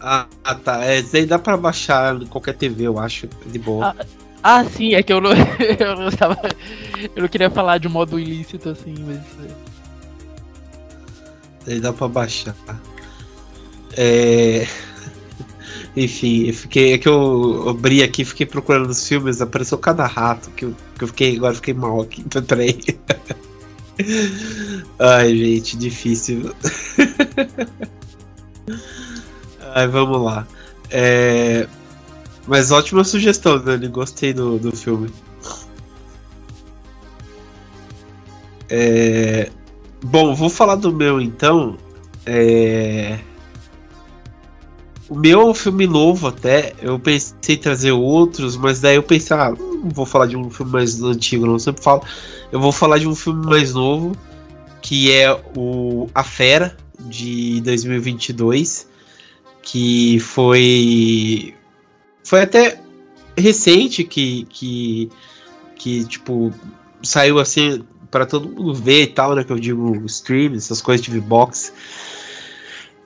Ah, 0.00 0.26
tá. 0.64 0.84
É, 0.84 1.02
dá 1.26 1.38
pra 1.38 1.56
baixar 1.56 2.20
em 2.20 2.26
qualquer 2.26 2.54
TV, 2.54 2.84
eu 2.84 2.98
acho, 2.98 3.28
de 3.46 3.58
boa. 3.58 3.88
Ah, 3.88 4.06
ah 4.42 4.64
sim, 4.64 4.94
é 4.94 5.02
que 5.02 5.12
eu 5.12 5.20
não, 5.20 5.30
eu 5.78 5.96
não 5.96 6.10
tava. 6.10 6.38
Eu 7.14 7.22
não 7.22 7.28
queria 7.28 7.50
falar 7.50 7.78
de 7.78 7.88
modo 7.88 8.18
ilícito 8.18 8.70
assim, 8.70 8.94
mas. 9.06 9.18
É. 11.66 11.72
Aí 11.72 11.80
dá 11.80 11.92
pra 11.92 12.08
baixar. 12.08 12.54
É. 13.96 14.66
Enfim, 15.96 16.46
eu 16.46 16.54
fiquei, 16.54 16.92
é 16.94 16.98
que 16.98 17.08
eu 17.08 17.68
abri 17.68 18.02
aqui, 18.02 18.24
fiquei 18.24 18.46
procurando 18.46 18.88
os 18.88 19.06
filmes, 19.06 19.40
apareceu 19.40 19.76
cada 19.76 20.06
rato 20.06 20.48
que 20.50 20.64
eu, 20.64 20.74
que 20.96 21.04
eu 21.04 21.08
fiquei, 21.08 21.36
agora 21.36 21.54
fiquei 21.54 21.74
mal 21.74 22.00
aqui. 22.00 22.24
Peraí. 22.46 22.78
Ai, 24.98 25.36
gente, 25.36 25.76
difícil. 25.76 26.54
Ai, 29.74 29.88
vamos 29.88 30.22
lá. 30.22 30.46
É... 30.90 31.66
Mas 32.46 32.70
ótima 32.70 33.04
sugestão, 33.04 33.62
Dani. 33.62 33.88
Gostei 33.88 34.32
do, 34.32 34.58
do 34.58 34.76
filme. 34.76 35.10
É... 38.68 39.50
Bom, 40.02 40.34
vou 40.34 40.48
falar 40.48 40.76
do 40.76 40.92
meu 40.92 41.20
então. 41.20 41.76
É... 42.26 43.18
O 45.10 45.16
meu 45.16 45.40
é 45.40 45.44
um 45.44 45.54
filme 45.54 45.88
novo 45.88 46.28
até. 46.28 46.72
Eu 46.80 46.96
pensei 46.96 47.56
em 47.56 47.58
trazer 47.58 47.90
outros, 47.90 48.56
mas 48.56 48.80
daí 48.80 48.94
eu 48.94 49.02
pensei, 49.02 49.36
ah, 49.36 49.50
não 49.50 49.90
vou 49.90 50.06
falar 50.06 50.26
de 50.26 50.36
um 50.36 50.48
filme 50.48 50.70
mais 50.70 51.02
antigo, 51.02 51.46
não. 51.46 51.58
Sempre 51.58 51.82
falo. 51.82 52.04
Eu 52.52 52.60
vou 52.60 52.70
falar 52.70 52.98
de 52.98 53.08
um 53.08 53.14
filme 53.16 53.44
mais 53.44 53.74
novo, 53.74 54.16
que 54.80 55.10
é 55.10 55.32
o 55.56 56.08
A 56.14 56.22
Fera, 56.22 56.76
de 57.00 57.60
2022, 57.62 58.88
que 59.62 60.20
foi. 60.20 61.54
Foi 62.22 62.42
até 62.42 62.80
recente 63.36 64.04
que, 64.04 64.44
que, 64.44 65.10
que 65.74 66.04
tipo, 66.04 66.54
saiu 67.02 67.40
assim 67.40 67.84
para 68.12 68.26
todo 68.26 68.48
mundo 68.48 68.74
ver 68.74 69.02
e 69.02 69.06
tal, 69.08 69.34
né? 69.34 69.42
Que 69.42 69.52
eu 69.52 69.58
digo 69.58 70.04
stream, 70.06 70.54
essas 70.54 70.80
coisas 70.80 71.04
de 71.04 71.10
V-Box. 71.10 71.72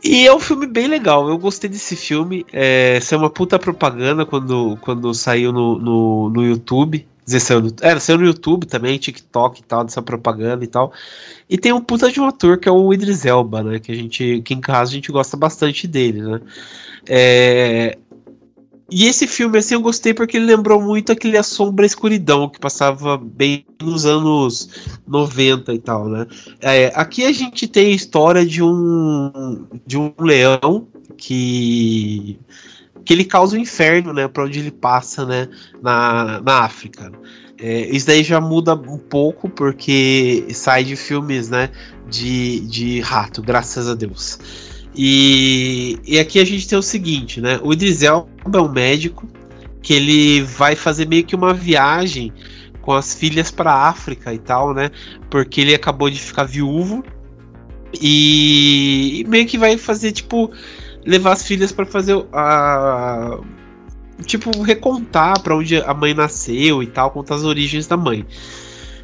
E 0.06 0.26
é 0.26 0.34
um 0.34 0.38
filme 0.38 0.66
bem 0.66 0.86
legal, 0.86 1.26
eu 1.30 1.38
gostei 1.38 1.70
desse 1.70 1.96
filme. 1.96 2.44
É, 2.52 2.98
é 3.10 3.16
uma 3.16 3.30
puta 3.30 3.58
propaganda 3.58 4.26
quando, 4.26 4.76
quando 4.82 5.14
saiu 5.14 5.50
no, 5.50 5.78
no, 5.78 6.28
no 6.28 6.44
YouTube. 6.44 7.08
Dizer, 7.24 7.40
saiu 7.40 7.62
no, 7.62 7.74
é, 7.80 7.98
saiu 7.98 8.18
no 8.18 8.26
YouTube 8.26 8.66
também, 8.66 8.98
TikTok 8.98 9.60
e 9.60 9.64
tal, 9.64 9.82
dessa 9.82 10.02
propaganda 10.02 10.62
e 10.62 10.66
tal. 10.66 10.92
E 11.48 11.56
tem 11.56 11.72
um 11.72 11.80
puta 11.80 12.12
de 12.12 12.20
um 12.20 12.26
ator 12.26 12.58
que 12.58 12.68
é 12.68 12.72
o 12.72 12.92
Idris 12.92 13.24
Elba, 13.24 13.62
né? 13.62 13.78
Que 13.78 13.92
a 13.92 13.94
gente, 13.94 14.42
que 14.44 14.52
em 14.52 14.60
casa 14.60 14.90
a 14.90 14.94
gente 14.94 15.10
gosta 15.10 15.38
bastante 15.38 15.88
dele, 15.88 16.20
né? 16.20 16.40
É, 17.08 17.98
e 18.96 19.06
esse 19.06 19.26
filme, 19.26 19.58
assim, 19.58 19.74
eu 19.74 19.80
gostei 19.80 20.14
porque 20.14 20.36
ele 20.36 20.46
lembrou 20.46 20.80
muito 20.80 21.10
aquele 21.10 21.36
A 21.36 21.42
Sombra 21.42 21.84
e 21.84 21.88
Escuridão, 21.88 22.48
que 22.48 22.60
passava 22.60 23.18
bem 23.18 23.66
nos 23.82 24.06
anos 24.06 24.70
90 25.04 25.74
e 25.74 25.78
tal, 25.80 26.08
né? 26.08 26.28
É, 26.60 26.92
aqui 26.94 27.24
a 27.24 27.32
gente 27.32 27.66
tem 27.66 27.88
a 27.88 27.96
história 27.96 28.46
de 28.46 28.62
um, 28.62 29.66
de 29.84 29.98
um 29.98 30.14
leão 30.20 30.86
que 31.16 32.38
que 33.04 33.12
ele 33.12 33.24
causa 33.24 33.56
o 33.56 33.58
um 33.58 33.62
inferno, 33.62 34.12
né, 34.12 34.28
para 34.28 34.44
onde 34.44 34.60
ele 34.60 34.70
passa, 34.70 35.26
né, 35.26 35.48
na, 35.82 36.40
na 36.40 36.60
África. 36.60 37.12
É, 37.58 37.88
isso 37.88 38.06
daí 38.06 38.22
já 38.22 38.40
muda 38.40 38.74
um 38.74 38.98
pouco 38.98 39.48
porque 39.48 40.46
sai 40.54 40.84
de 40.84 40.94
filmes, 40.94 41.50
né, 41.50 41.68
de, 42.08 42.60
de 42.60 43.00
rato, 43.00 43.42
graças 43.42 43.88
a 43.88 43.94
Deus. 43.94 44.38
E, 44.96 45.98
e 46.06 46.18
aqui 46.18 46.38
a 46.38 46.44
gente 46.44 46.68
tem 46.68 46.78
o 46.78 46.82
seguinte, 46.82 47.40
né, 47.40 47.58
o 47.62 47.72
Idris 47.72 48.02
Elba 48.02 48.28
é 48.52 48.60
um 48.60 48.68
médico 48.68 49.28
que 49.82 49.92
ele 49.92 50.42
vai 50.42 50.76
fazer 50.76 51.08
meio 51.08 51.24
que 51.24 51.34
uma 51.34 51.52
viagem 51.52 52.32
com 52.80 52.92
as 52.92 53.12
filhas 53.12 53.50
para 53.50 53.72
África 53.88 54.32
e 54.32 54.38
tal, 54.38 54.72
né, 54.72 54.90
porque 55.28 55.60
ele 55.60 55.74
acabou 55.74 56.08
de 56.08 56.20
ficar 56.20 56.44
viúvo 56.44 57.02
e, 58.00 59.20
e 59.20 59.24
meio 59.24 59.46
que 59.46 59.58
vai 59.58 59.76
fazer 59.76 60.12
tipo 60.12 60.52
levar 61.04 61.32
as 61.32 61.44
filhas 61.44 61.72
para 61.72 61.84
fazer 61.84 62.24
a 62.32 63.38
tipo 64.24 64.50
recontar 64.62 65.40
para 65.40 65.56
onde 65.56 65.76
a 65.76 65.92
mãe 65.92 66.14
nasceu 66.14 66.82
e 66.82 66.86
tal, 66.86 67.10
contar 67.10 67.34
as 67.34 67.44
origens 67.44 67.86
da 67.86 67.96
mãe. 67.96 68.24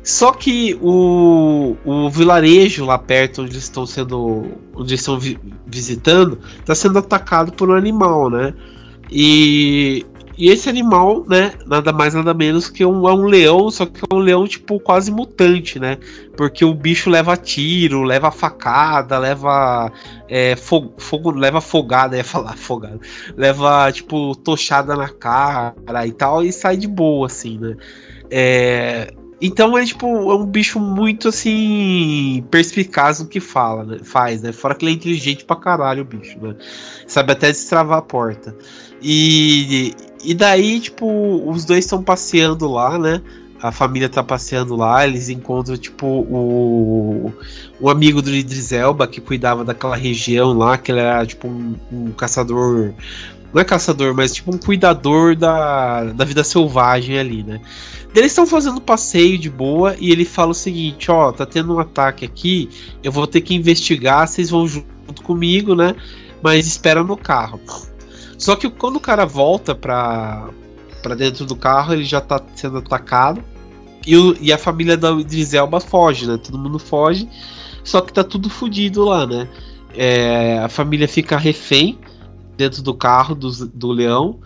Só 0.03 0.33
que 0.33 0.79
o, 0.81 1.77
o 1.85 2.09
vilarejo 2.11 2.85
lá 2.85 2.99
perto 2.99 3.43
onde 3.43 3.59
estão 3.59 3.85
sendo 3.85 4.47
onde 4.75 4.95
estão 4.95 5.19
vi, 5.19 5.39
visitando 5.67 6.39
está 6.59 6.75
sendo 6.75 6.99
atacado 6.99 7.53
por 7.53 7.69
um 7.69 7.75
animal, 7.75 8.31
né? 8.31 8.55
E 9.11 10.07
e 10.41 10.49
esse 10.49 10.71
animal, 10.71 11.23
né, 11.29 11.53
nada 11.67 11.93
mais 11.93 12.15
nada 12.15 12.33
menos 12.33 12.71
que 12.71 12.83
um, 12.83 13.07
é 13.07 13.13
um 13.13 13.27
leão, 13.27 13.71
só 13.71 13.85
que 13.85 14.01
é 14.11 14.15
um 14.15 14.21
leão 14.21 14.47
tipo 14.47 14.81
quase 14.81 15.11
mutante, 15.11 15.79
né? 15.79 15.99
Porque 16.35 16.65
o 16.65 16.73
bicho 16.73 17.11
leva 17.11 17.37
tiro, 17.37 18.03
leva 18.03 18.31
facada, 18.31 19.19
leva 19.19 19.93
é, 20.27 20.57
fogo, 20.57 20.95
fogo, 20.97 21.31
leva 21.31 21.61
fogada, 21.61 22.17
ia 22.17 22.25
falar 22.25 22.57
fogada, 22.59 22.99
leva 23.37 23.93
tipo 23.93 24.35
tochada 24.37 24.97
na 24.97 25.11
cara 25.11 26.07
e 26.07 26.13
tal 26.13 26.43
e 26.43 26.51
sai 26.51 26.79
de 26.79 26.89
boa 26.89 27.27
assim, 27.27 27.59
né? 27.59 27.77
É, 28.31 29.13
então 29.41 29.77
é 29.79 29.85
tipo, 29.85 30.07
é 30.07 30.35
um 30.35 30.45
bicho 30.45 30.79
muito 30.79 31.29
assim 31.29 32.45
perspicaz 32.51 33.21
no 33.21 33.27
que 33.27 33.41
fala, 33.41 33.85
né? 33.85 33.99
Faz, 34.05 34.43
né? 34.43 34.53
Fora 34.53 34.75
que 34.75 34.85
ele 34.85 34.93
é 34.93 34.95
inteligente 34.95 35.45
pra 35.45 35.57
caralho 35.57 36.03
o 36.03 36.05
bicho, 36.05 36.39
né? 36.41 36.55
Sabe 37.07 37.33
até 37.33 37.49
destravar 37.49 37.99
a 37.99 38.03
porta. 38.03 38.55
E, 39.03 39.95
e 40.23 40.35
daí, 40.35 40.79
tipo, 40.81 41.43
os 41.49 41.65
dois 41.65 41.85
estão 41.87 42.03
passeando 42.03 42.71
lá, 42.71 42.99
né? 42.99 43.23
A 43.63 43.73
família 43.73 44.09
tá 44.09 44.23
passeando 44.23 44.75
lá, 44.75 45.07
eles 45.07 45.29
encontram, 45.29 45.77
tipo, 45.77 46.07
o, 46.07 47.33
o 47.79 47.91
amigo 47.91 48.23
do 48.23 48.35
Idris 48.35 48.73
Elba, 48.73 49.07
que 49.07 49.21
cuidava 49.21 49.65
daquela 49.65 49.97
região 49.97 50.53
lá, 50.53 50.79
que 50.79 50.93
ele 50.93 51.01
era, 51.01 51.27
tipo, 51.27 51.47
um, 51.49 51.77
um 51.93 52.11
caçador 52.13 52.93
Não 53.53 53.61
é 53.61 53.65
caçador, 53.65 54.15
mas 54.15 54.33
tipo 54.35 54.55
um 54.55 54.59
cuidador 54.59 55.35
da, 55.35 56.05
da 56.05 56.25
vida 56.25 56.45
selvagem 56.45 57.19
ali, 57.19 57.43
né? 57.43 57.61
Eles 58.15 58.33
estão 58.33 58.47
fazendo 58.47 58.81
passeio 58.81 59.39
de 59.39 59.51
boa 59.51 59.97
e 59.99 60.11
ele 60.11 60.25
fala 60.25 60.53
o 60.53 60.55
seguinte: 60.55 61.11
ó, 61.11 61.33
tá 61.33 61.45
tendo 61.45 61.75
um 61.75 61.79
ataque 61.79 62.25
aqui, 62.25 62.69
eu 63.03 63.11
vou 63.11 63.27
ter 63.27 63.41
que 63.41 63.55
investigar, 63.55 64.27
vocês 64.27 64.51
vão 64.51 64.67
junto 64.67 65.23
comigo, 65.23 65.75
né? 65.75 65.95
Mas 66.43 66.67
espera 66.67 67.03
no 67.03 67.17
carro. 67.17 67.61
Só 68.39 68.57
que 68.57 68.71
quando 68.71 68.97
o 68.97 69.01
cara 69.01 69.27
volta 69.27 69.75
pra, 69.75 70.49
pra 71.03 71.15
dentro 71.15 71.45
do 71.45 71.55
carro, 71.55 71.93
ele 71.93 72.05
já 72.05 72.21
tá 72.21 72.41
sendo 72.55 72.79
atacado. 72.79 73.45
E, 74.07 74.17
o, 74.17 74.35
e 74.41 74.51
a 74.51 74.57
família 74.57 74.97
da 74.97 75.11
Idris 75.13 75.53
Elba 75.53 75.79
foge, 75.79 76.27
né? 76.27 76.39
Todo 76.39 76.59
mundo 76.59 76.79
foge. 76.79 77.29
Só 77.85 78.01
que 78.01 78.13
tá 78.13 78.25
tudo 78.25 78.49
fodido 78.49 79.05
lá, 79.05 79.27
né? 79.27 79.47
É, 79.95 80.59
a 80.59 80.69
família 80.69 81.07
fica 81.07 81.37
refém 81.37 81.99
dentro 82.61 82.83
do 82.83 82.93
carro 82.93 83.35
do, 83.35 83.51
do 83.69 83.91
leão. 83.91 84.41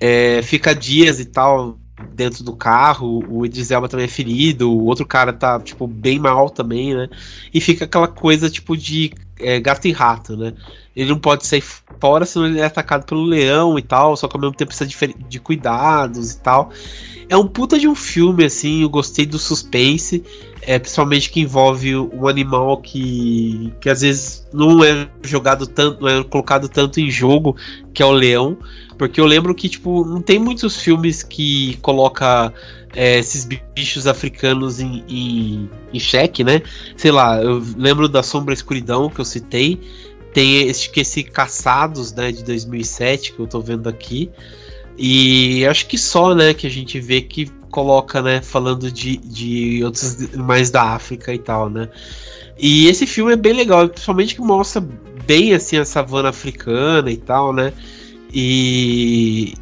É, 0.00 0.40
fica 0.40 0.74
dias 0.74 1.20
e 1.20 1.26
tal 1.26 1.78
dentro 2.14 2.42
do 2.42 2.56
carro, 2.56 3.22
o 3.28 3.44
Idris 3.44 3.70
Elba 3.70 3.86
também 3.86 4.06
é 4.06 4.08
ferido, 4.08 4.72
o 4.72 4.86
outro 4.86 5.04
cara 5.04 5.34
tá, 5.34 5.60
tipo, 5.60 5.86
bem 5.86 6.18
mal 6.18 6.48
também, 6.48 6.94
né? 6.94 7.10
E 7.52 7.60
fica 7.60 7.84
aquela 7.84 8.08
coisa, 8.08 8.48
tipo, 8.48 8.74
de 8.74 9.12
é, 9.38 9.60
gato 9.60 9.86
e 9.86 9.92
rato, 9.92 10.34
né? 10.34 10.54
Ele 10.94 11.10
não 11.10 11.18
pode 11.18 11.46
sair 11.46 11.62
fora, 12.00 12.24
senão 12.24 12.46
ele 12.46 12.60
é 12.60 12.64
atacado 12.64 13.04
pelo 13.04 13.22
leão 13.22 13.78
e 13.78 13.82
tal, 13.82 14.16
só 14.16 14.26
que 14.26 14.36
ao 14.36 14.40
mesmo 14.40 14.54
tempo 14.54 14.74
precisa 14.74 14.88
de, 14.88 15.14
de 15.28 15.38
cuidados 15.38 16.32
e 16.32 16.40
tal. 16.40 16.70
É 17.28 17.36
um 17.36 17.46
puta 17.46 17.78
de 17.78 17.86
um 17.86 17.94
filme, 17.94 18.44
assim, 18.44 18.82
eu 18.82 18.88
gostei 18.88 19.24
do 19.24 19.38
suspense, 19.38 20.24
é, 20.62 20.78
principalmente 20.78 21.30
que 21.30 21.40
envolve 21.40 21.96
um 21.96 22.26
animal 22.26 22.78
que, 22.78 23.72
que 23.80 23.88
às 23.88 24.00
vezes 24.00 24.46
não 24.52 24.82
é 24.82 25.08
jogado 25.22 25.66
tanto, 25.66 26.02
não 26.02 26.08
é 26.08 26.24
colocado 26.24 26.68
tanto 26.68 27.00
em 27.00 27.08
jogo, 27.08 27.56
que 27.94 28.02
é 28.02 28.06
o 28.06 28.10
leão. 28.10 28.58
Porque 28.98 29.20
eu 29.20 29.24
lembro 29.24 29.54
que, 29.54 29.68
tipo, 29.68 30.04
não 30.04 30.20
tem 30.20 30.38
muitos 30.38 30.76
filmes 30.76 31.22
que 31.22 31.78
coloca 31.80 32.52
é, 32.94 33.18
esses 33.18 33.46
bichos 33.74 34.06
africanos 34.06 34.80
em, 34.80 35.02
em, 35.08 35.70
em 35.94 35.98
xeque, 35.98 36.44
né? 36.44 36.60
Sei 36.96 37.10
lá, 37.10 37.40
eu 37.40 37.62
lembro 37.78 38.08
da 38.08 38.22
Sombra 38.22 38.52
e 38.52 38.56
Escuridão 38.56 39.08
que 39.08 39.20
eu 39.20 39.24
citei. 39.24 39.80
Tem 40.32 40.68
esse, 40.68 40.90
esse 40.96 41.22
Caçados, 41.24 42.12
né, 42.12 42.30
de 42.30 42.44
2007, 42.44 43.32
que 43.32 43.38
eu 43.38 43.46
tô 43.46 43.60
vendo 43.60 43.88
aqui. 43.88 44.30
E 44.96 45.66
acho 45.66 45.86
que 45.86 45.96
só, 45.96 46.34
né, 46.34 46.52
que 46.54 46.66
a 46.66 46.70
gente 46.70 47.00
vê 47.00 47.20
que 47.20 47.50
coloca, 47.70 48.20
né, 48.20 48.42
falando 48.42 48.90
de, 48.90 49.16
de 49.16 49.82
outros 49.84 50.22
animais 50.34 50.70
da 50.70 50.82
África 50.82 51.32
e 51.32 51.38
tal, 51.38 51.70
né. 51.70 51.88
E 52.58 52.86
esse 52.88 53.06
filme 53.06 53.32
é 53.32 53.36
bem 53.36 53.54
legal, 53.54 53.88
principalmente 53.88 54.34
que 54.34 54.40
mostra 54.40 54.86
bem, 55.26 55.54
assim, 55.54 55.78
a 55.78 55.84
savana 55.84 56.28
africana 56.28 57.10
e 57.10 57.16
tal, 57.16 57.52
né. 57.52 57.72
E, 58.32 59.54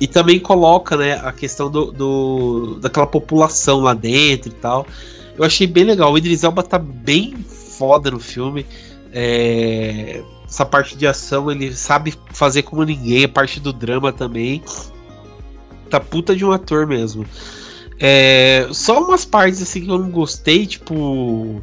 e 0.00 0.06
também 0.06 0.38
coloca 0.38 0.96
né, 0.96 1.14
a 1.14 1.32
questão 1.32 1.70
do, 1.70 1.90
do, 1.92 2.78
daquela 2.80 3.06
população 3.06 3.80
lá 3.80 3.94
dentro 3.94 4.50
e 4.50 4.54
tal. 4.54 4.86
Eu 5.36 5.44
achei 5.44 5.66
bem 5.66 5.84
legal. 5.84 6.12
O 6.12 6.18
Idris 6.18 6.42
Elba 6.44 6.62
tá 6.62 6.78
bem 6.78 7.36
foda 7.36 8.10
no 8.10 8.18
filme. 8.18 8.66
É, 9.12 10.22
essa 10.46 10.64
parte 10.64 10.96
de 10.96 11.06
ação 11.06 11.50
ele 11.50 11.74
sabe 11.74 12.14
fazer 12.32 12.62
como 12.62 12.82
ninguém. 12.82 13.24
A 13.24 13.28
parte 13.28 13.60
do 13.60 13.72
drama 13.72 14.12
também. 14.12 14.62
Tá 15.90 16.00
puta 16.00 16.34
de 16.34 16.44
um 16.44 16.52
ator 16.52 16.86
mesmo. 16.86 17.24
É, 18.00 18.68
só 18.72 19.02
umas 19.02 19.24
partes 19.24 19.60
assim 19.60 19.84
que 19.84 19.90
eu 19.90 19.98
não 19.98 20.10
gostei, 20.10 20.66
tipo. 20.66 21.62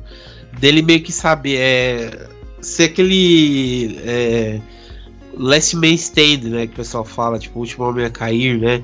Dele 0.60 0.82
meio 0.82 1.02
que 1.02 1.12
sabe. 1.12 1.56
É, 1.58 2.30
ser 2.62 2.86
aquele. 2.86 4.00
É, 4.04 4.62
Last 5.38 5.76
Man 5.76 5.94
Stand, 5.94 6.50
né? 6.50 6.68
Que 6.68 6.74
o 6.74 6.78
pessoal 6.78 7.04
fala, 7.04 7.40
tipo, 7.40 7.58
o 7.58 7.62
último 7.62 7.86
homem 7.86 8.06
a 8.06 8.10
cair, 8.10 8.60
né? 8.60 8.84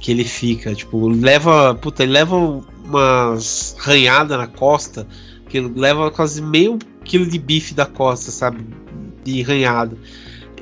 Que 0.00 0.12
ele 0.12 0.24
fica, 0.24 0.74
tipo, 0.74 1.08
leva. 1.08 1.74
Puta, 1.74 2.02
ele 2.02 2.12
leva 2.12 2.36
umas 2.36 3.76
ranhadas 3.78 4.38
na 4.38 4.46
costa, 4.46 5.06
que 5.48 5.60
leva 5.60 6.10
quase 6.10 6.40
meio 6.40 6.78
quilo 7.04 7.26
de 7.26 7.38
bife 7.38 7.74
da 7.74 7.86
costa, 7.86 8.30
sabe? 8.30 8.64
De 9.24 9.42
ranhada. 9.42 9.96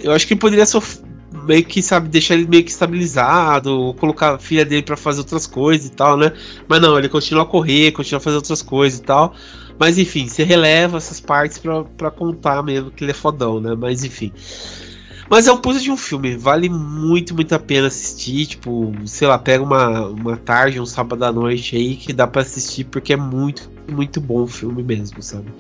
Eu 0.02 0.12
acho 0.12 0.26
que 0.26 0.34
ele 0.34 0.40
poderia 0.40 0.66
sofrer 0.66 1.10
meio 1.44 1.64
que, 1.64 1.82
sabe, 1.82 2.08
deixar 2.08 2.34
ele 2.34 2.46
meio 2.46 2.64
que 2.64 2.70
estabilizado, 2.70 3.72
ou 3.72 3.94
colocar 3.94 4.34
a 4.34 4.38
filha 4.38 4.64
dele 4.64 4.82
para 4.82 4.96
fazer 4.96 5.20
outras 5.20 5.46
coisas 5.46 5.86
e 5.86 5.92
tal, 5.92 6.16
né? 6.16 6.32
Mas 6.68 6.80
não, 6.80 6.98
ele 6.98 7.08
continua 7.08 7.44
a 7.44 7.46
correr, 7.46 7.92
continua 7.92 8.18
a 8.18 8.20
fazer 8.20 8.36
outras 8.36 8.62
coisas 8.62 8.98
e 8.98 9.02
tal. 9.02 9.34
Mas 9.78 9.96
enfim, 9.96 10.28
você 10.28 10.44
releva 10.44 10.98
essas 10.98 11.20
partes 11.20 11.60
para 11.96 12.10
contar 12.10 12.62
mesmo 12.62 12.90
que 12.90 13.04
ele 13.04 13.12
é 13.12 13.14
fodão, 13.14 13.60
né? 13.60 13.74
Mas 13.74 14.04
enfim. 14.04 14.32
Mas 15.30 15.46
é 15.46 15.52
um 15.52 15.56
puta 15.56 15.78
de 15.78 15.90
um 15.92 15.96
filme, 15.96 16.36
vale 16.36 16.68
muito, 16.68 17.34
muito 17.34 17.54
a 17.54 17.58
pena 17.58 17.86
assistir. 17.86 18.46
Tipo, 18.46 18.92
sei 19.06 19.28
lá, 19.28 19.38
pega 19.38 19.62
uma, 19.62 20.08
uma 20.08 20.36
tarde, 20.36 20.80
um 20.80 20.86
sábado 20.86 21.24
à 21.24 21.32
noite 21.32 21.76
aí 21.76 21.96
que 21.96 22.12
dá 22.12 22.26
para 22.26 22.42
assistir, 22.42 22.84
porque 22.84 23.12
é 23.12 23.16
muito, 23.16 23.70
muito 23.90 24.20
bom 24.20 24.42
o 24.42 24.46
filme 24.46 24.82
mesmo, 24.82 25.22
sabe? 25.22 25.50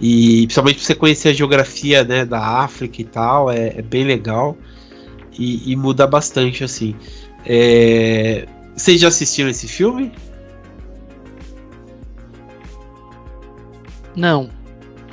E 0.00 0.42
principalmente 0.46 0.76
pra 0.76 0.84
você 0.86 0.94
conhecer 0.94 1.28
a 1.30 1.32
geografia 1.32 2.04
né, 2.04 2.24
da 2.24 2.40
África 2.40 3.00
e 3.00 3.04
tal, 3.04 3.50
é, 3.50 3.78
é 3.78 3.82
bem 3.82 4.04
legal. 4.04 4.56
E, 5.38 5.72
e, 5.72 5.76
muda 5.76 6.06
bastante, 6.06 6.64
assim. 6.64 6.94
É... 7.46 8.46
Vocês 8.76 9.00
já 9.00 9.08
assistiram 9.08 9.50
esse 9.50 9.66
filme? 9.66 10.12
Não. 14.16 14.50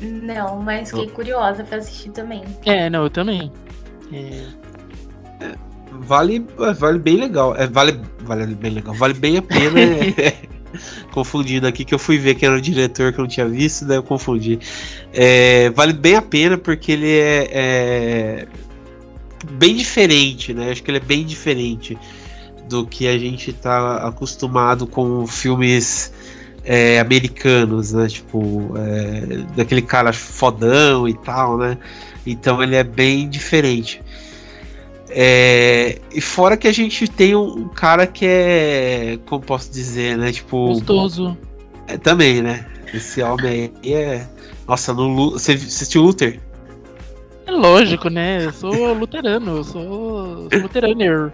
Não, 0.01 0.61
mas 0.61 0.89
fiquei 0.89 1.09
curiosa 1.09 1.63
pra 1.63 1.77
assistir 1.77 2.09
também. 2.09 2.43
É, 2.65 2.89
não, 2.89 3.03
eu 3.03 3.09
também. 3.09 3.51
É. 4.11 4.45
Vale, 5.91 6.45
vale 6.77 6.99
bem 6.99 7.17
legal. 7.17 7.55
É, 7.55 7.67
vale, 7.67 7.99
vale 8.21 8.47
bem 8.55 8.71
legal. 8.71 8.93
Vale 8.95 9.13
bem 9.13 9.37
a 9.37 9.41
pena. 9.41 9.79
confundindo 11.11 11.67
aqui 11.67 11.85
que 11.85 11.93
eu 11.93 11.99
fui 11.99 12.17
ver 12.17 12.35
quem 12.35 12.47
era 12.47 12.57
o 12.57 12.61
diretor 12.61 13.13
que 13.13 13.19
eu 13.19 13.23
não 13.23 13.29
tinha 13.29 13.47
visto, 13.47 13.85
daí 13.85 13.97
eu 13.97 14.03
confundi. 14.03 14.59
É, 15.13 15.69
vale 15.71 15.93
bem 15.93 16.15
a 16.15 16.21
pena 16.21 16.57
porque 16.57 16.91
ele 16.91 17.11
é, 17.11 17.49
é, 17.51 18.47
bem 19.51 19.75
diferente, 19.75 20.53
né? 20.53 20.71
Acho 20.71 20.83
que 20.83 20.91
ele 20.91 20.97
é 20.97 21.01
bem 21.01 21.25
diferente 21.25 21.97
do 22.67 22.85
que 22.85 23.07
a 23.07 23.17
gente 23.17 23.53
tá 23.53 24.07
acostumado 24.07 24.87
com 24.87 25.25
filmes 25.27 26.11
é, 26.63 26.99
americanos, 26.99 27.93
né? 27.93 28.07
Tipo, 28.07 28.73
é, 28.77 29.43
daquele 29.55 29.81
cara 29.81 30.11
fodão 30.11 31.07
e 31.07 31.13
tal, 31.13 31.57
né? 31.57 31.77
Então 32.25 32.61
ele 32.61 32.75
é 32.75 32.83
bem 32.83 33.29
diferente. 33.29 34.01
É, 35.17 36.01
e 36.13 36.19
fora 36.19 36.57
que 36.57 36.67
a 36.67 36.73
gente 36.73 37.07
tem 37.07 37.33
um, 37.33 37.69
cara 37.69 38.05
que 38.05 38.25
é. 38.25 39.17
Como 39.25 39.41
posso 39.41 39.71
dizer, 39.71 40.17
né? 40.17 40.33
Tipo. 40.33 40.67
Gostoso. 40.67 41.37
É, 41.87 41.97
também, 41.97 42.41
né? 42.41 42.65
Esse 42.93 43.21
homem 43.21 43.71
aí 43.81 43.93
é. 43.93 44.27
Nossa, 44.67 44.93
no, 44.93 45.31
você 45.31 45.53
assistiu 45.53 46.01
Luther? 46.01 46.41
É 47.45 47.51
lógico, 47.51 48.09
né? 48.09 48.43
Eu 48.43 48.51
sou 48.51 48.93
luterano, 48.93 49.57
eu 49.57 49.63
sou, 49.63 50.49
sou 50.51 50.61
luteraner. 50.61 51.31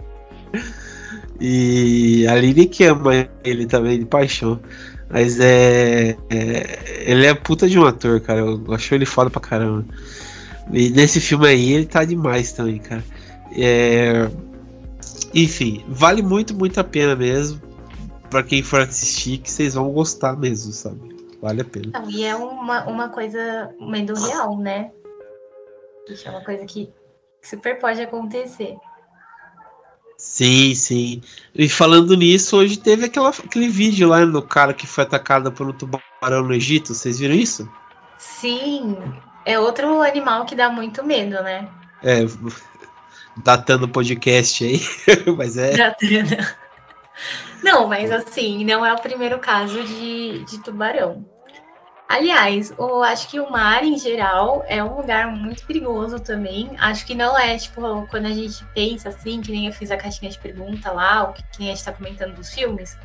E 1.40 2.24
a 2.28 2.36
Lili 2.36 2.66
que 2.66 2.84
ama 2.84 3.28
ele 3.42 3.66
também 3.66 3.98
de 3.98 4.04
paixão. 4.04 4.60
Mas 5.10 5.40
é, 5.40 6.16
é, 6.30 7.04
Ele 7.04 7.26
é 7.26 7.34
puta 7.34 7.68
de 7.68 7.80
um 7.80 7.84
ator, 7.84 8.20
cara. 8.20 8.40
Eu 8.40 8.62
acho 8.70 8.94
ele 8.94 9.04
foda 9.04 9.28
pra 9.28 9.40
caramba. 9.40 9.84
E 10.72 10.90
nesse 10.90 11.20
filme 11.20 11.48
aí 11.48 11.72
ele 11.72 11.86
tá 11.86 12.04
demais 12.04 12.52
também, 12.52 12.78
cara. 12.78 13.02
É... 13.56 14.30
Enfim, 15.34 15.84
vale 15.88 16.22
muito, 16.22 16.54
muito 16.54 16.78
a 16.78 16.84
pena 16.84 17.16
mesmo. 17.16 17.60
Pra 18.30 18.42
quem 18.42 18.62
for 18.62 18.80
assistir, 18.80 19.38
que 19.38 19.50
vocês 19.50 19.74
vão 19.74 19.90
gostar 19.90 20.36
mesmo, 20.36 20.72
sabe? 20.72 21.14
Vale 21.40 21.60
a 21.60 21.64
pena. 21.64 22.00
Não, 22.00 22.10
e 22.10 22.24
é 22.24 22.34
uma, 22.34 22.84
uma 22.84 23.08
coisa 23.08 23.74
meio 23.80 24.14
real, 24.14 24.56
né? 24.58 24.90
Isso 26.08 26.26
é 26.26 26.30
uma 26.30 26.44
coisa 26.44 26.64
que 26.64 26.90
super 27.42 27.78
pode 27.78 28.00
acontecer. 28.00 28.76
Sim, 30.16 30.74
sim. 30.74 31.20
E 31.52 31.68
falando 31.68 32.16
nisso, 32.16 32.56
hoje 32.56 32.78
teve 32.78 33.06
aquela, 33.06 33.30
aquele 33.30 33.68
vídeo 33.68 34.08
lá 34.08 34.24
do 34.24 34.40
cara 34.40 34.72
que 34.72 34.86
foi 34.86 35.02
atacado 35.02 35.50
por 35.50 35.68
um 35.68 35.72
tubarão 35.72 36.44
no 36.44 36.54
Egito. 36.54 36.94
Vocês 36.94 37.18
viram 37.18 37.34
isso? 37.34 37.68
Sim, 38.18 38.96
é 39.44 39.58
outro 39.58 40.00
animal 40.00 40.44
que 40.44 40.54
dá 40.54 40.70
muito 40.70 41.04
medo, 41.04 41.42
né? 41.42 41.68
É, 42.04 42.24
datando 43.36 43.86
o 43.86 43.88
podcast 43.88 44.64
aí, 44.64 44.80
mas 45.36 45.56
é. 45.56 45.76
Datando. 45.76 46.36
Não, 47.62 47.86
mas 47.86 48.10
assim, 48.10 48.64
não 48.64 48.84
é 48.84 48.92
o 48.92 49.00
primeiro 49.00 49.38
caso 49.38 49.82
de, 49.84 50.44
de 50.44 50.58
tubarão. 50.62 51.24
Aliás, 52.08 52.74
eu 52.76 53.02
acho 53.02 53.28
que 53.28 53.40
o 53.40 53.50
mar 53.50 53.82
em 53.84 53.96
geral 53.96 54.62
é 54.66 54.84
um 54.84 54.96
lugar 54.96 55.28
muito 55.28 55.64
perigoso 55.64 56.20
também. 56.20 56.70
Acho 56.78 57.06
que 57.06 57.14
não 57.14 57.38
é, 57.38 57.56
tipo, 57.56 58.06
quando 58.08 58.26
a 58.26 58.32
gente 58.32 58.62
pensa 58.74 59.08
assim, 59.08 59.40
que 59.40 59.50
nem 59.50 59.66
eu 59.66 59.72
fiz 59.72 59.90
a 59.90 59.96
caixinha 59.96 60.30
de 60.30 60.38
pergunta 60.38 60.92
lá, 60.92 61.28
ou 61.28 61.32
que, 61.32 61.42
que 61.44 61.62
a 61.62 61.74
gente 61.74 61.82
tá 61.82 61.90
comentando 61.90 62.34
dos 62.34 62.52
filmes, 62.52 62.98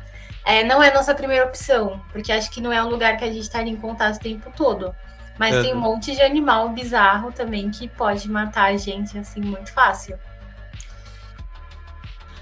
é, 0.44 0.62
não 0.62 0.82
é 0.82 0.92
nossa 0.92 1.14
primeira 1.14 1.46
opção, 1.46 2.02
porque 2.12 2.30
acho 2.30 2.50
que 2.50 2.60
não 2.60 2.70
é 2.70 2.82
um 2.82 2.88
lugar 2.88 3.16
que 3.16 3.24
a 3.24 3.28
gente 3.28 3.40
estaria 3.40 3.72
em 3.72 3.76
contato 3.76 4.16
o 4.16 4.20
tempo 4.20 4.52
todo. 4.54 4.94
Mas 5.38 5.62
tem 5.62 5.74
um 5.74 5.80
monte 5.80 6.14
de 6.14 6.20
animal 6.20 6.68
bizarro 6.70 7.32
também 7.32 7.70
que 7.70 7.88
pode 7.88 8.28
matar 8.30 8.72
a 8.72 8.76
gente 8.76 9.16
assim 9.16 9.40
muito 9.40 9.72
fácil. 9.72 10.18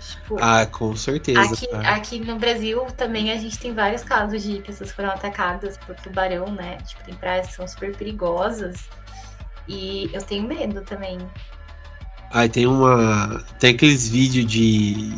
Tipo, 0.00 0.36
ah, 0.40 0.66
com 0.66 0.96
certeza. 0.96 1.40
Aqui, 1.40 1.68
aqui 1.86 2.20
no 2.20 2.38
Brasil 2.38 2.84
também 2.96 3.30
a 3.30 3.36
gente 3.36 3.58
tem 3.58 3.74
vários 3.74 4.02
casos 4.02 4.42
de 4.42 4.60
pessoas 4.60 4.90
que 4.90 4.96
foram 4.96 5.10
atacadas 5.10 5.76
por 5.78 5.94
tubarão, 5.96 6.46
né? 6.52 6.78
Tipo, 6.78 7.04
tem 7.04 7.14
praias 7.14 7.48
que 7.48 7.52
são 7.54 7.68
super 7.68 7.94
perigosas. 7.94 8.88
E 9.68 10.08
eu 10.12 10.22
tenho 10.22 10.46
medo 10.46 10.82
também. 10.82 11.18
Aí 12.32 12.48
tem 12.48 12.66
uma. 12.66 13.42
Tem 13.58 13.74
aqueles 13.74 14.08
vídeos 14.08 14.46
de. 14.46 15.12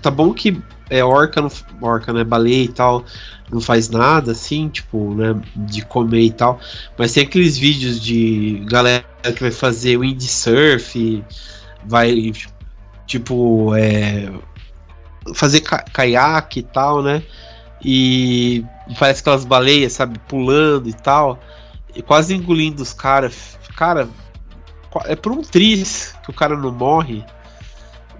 Tá 0.00 0.10
bom 0.10 0.32
que 0.32 0.62
é 0.88 1.04
orca, 1.04 1.40
não, 1.40 1.50
orca, 1.80 2.12
né? 2.12 2.24
Baleia 2.24 2.64
e 2.64 2.68
tal, 2.68 3.04
não 3.50 3.60
faz 3.60 3.88
nada 3.88 4.32
assim, 4.32 4.68
tipo, 4.68 5.14
né? 5.14 5.40
De 5.56 5.84
comer 5.84 6.22
e 6.22 6.32
tal. 6.32 6.60
Mas 6.98 7.12
tem 7.12 7.22
aqueles 7.22 7.56
vídeos 7.56 8.00
de 8.00 8.64
galera 8.68 9.04
que 9.22 9.40
vai 9.40 9.50
fazer 9.50 9.98
windsurf, 9.98 11.24
vai, 11.84 12.32
tipo, 13.06 13.74
é, 13.76 14.30
fazer 15.34 15.60
ca 15.60 15.78
caiaque 15.92 16.60
e 16.60 16.64
tal, 16.64 17.02
né? 17.02 17.22
E 17.82 18.64
parece 18.98 19.20
aquelas 19.20 19.44
baleias, 19.44 19.92
sabe, 19.94 20.18
pulando 20.28 20.88
e 20.88 20.92
tal, 20.92 21.38
e 21.94 22.02
quase 22.02 22.34
engolindo 22.34 22.82
os 22.82 22.92
caras. 22.92 23.58
Cara, 23.76 24.08
é 25.04 25.14
por 25.14 25.32
um 25.32 25.42
triz 25.42 26.16
que 26.22 26.30
o 26.30 26.34
cara 26.34 26.56
não 26.56 26.72
morre. 26.72 27.24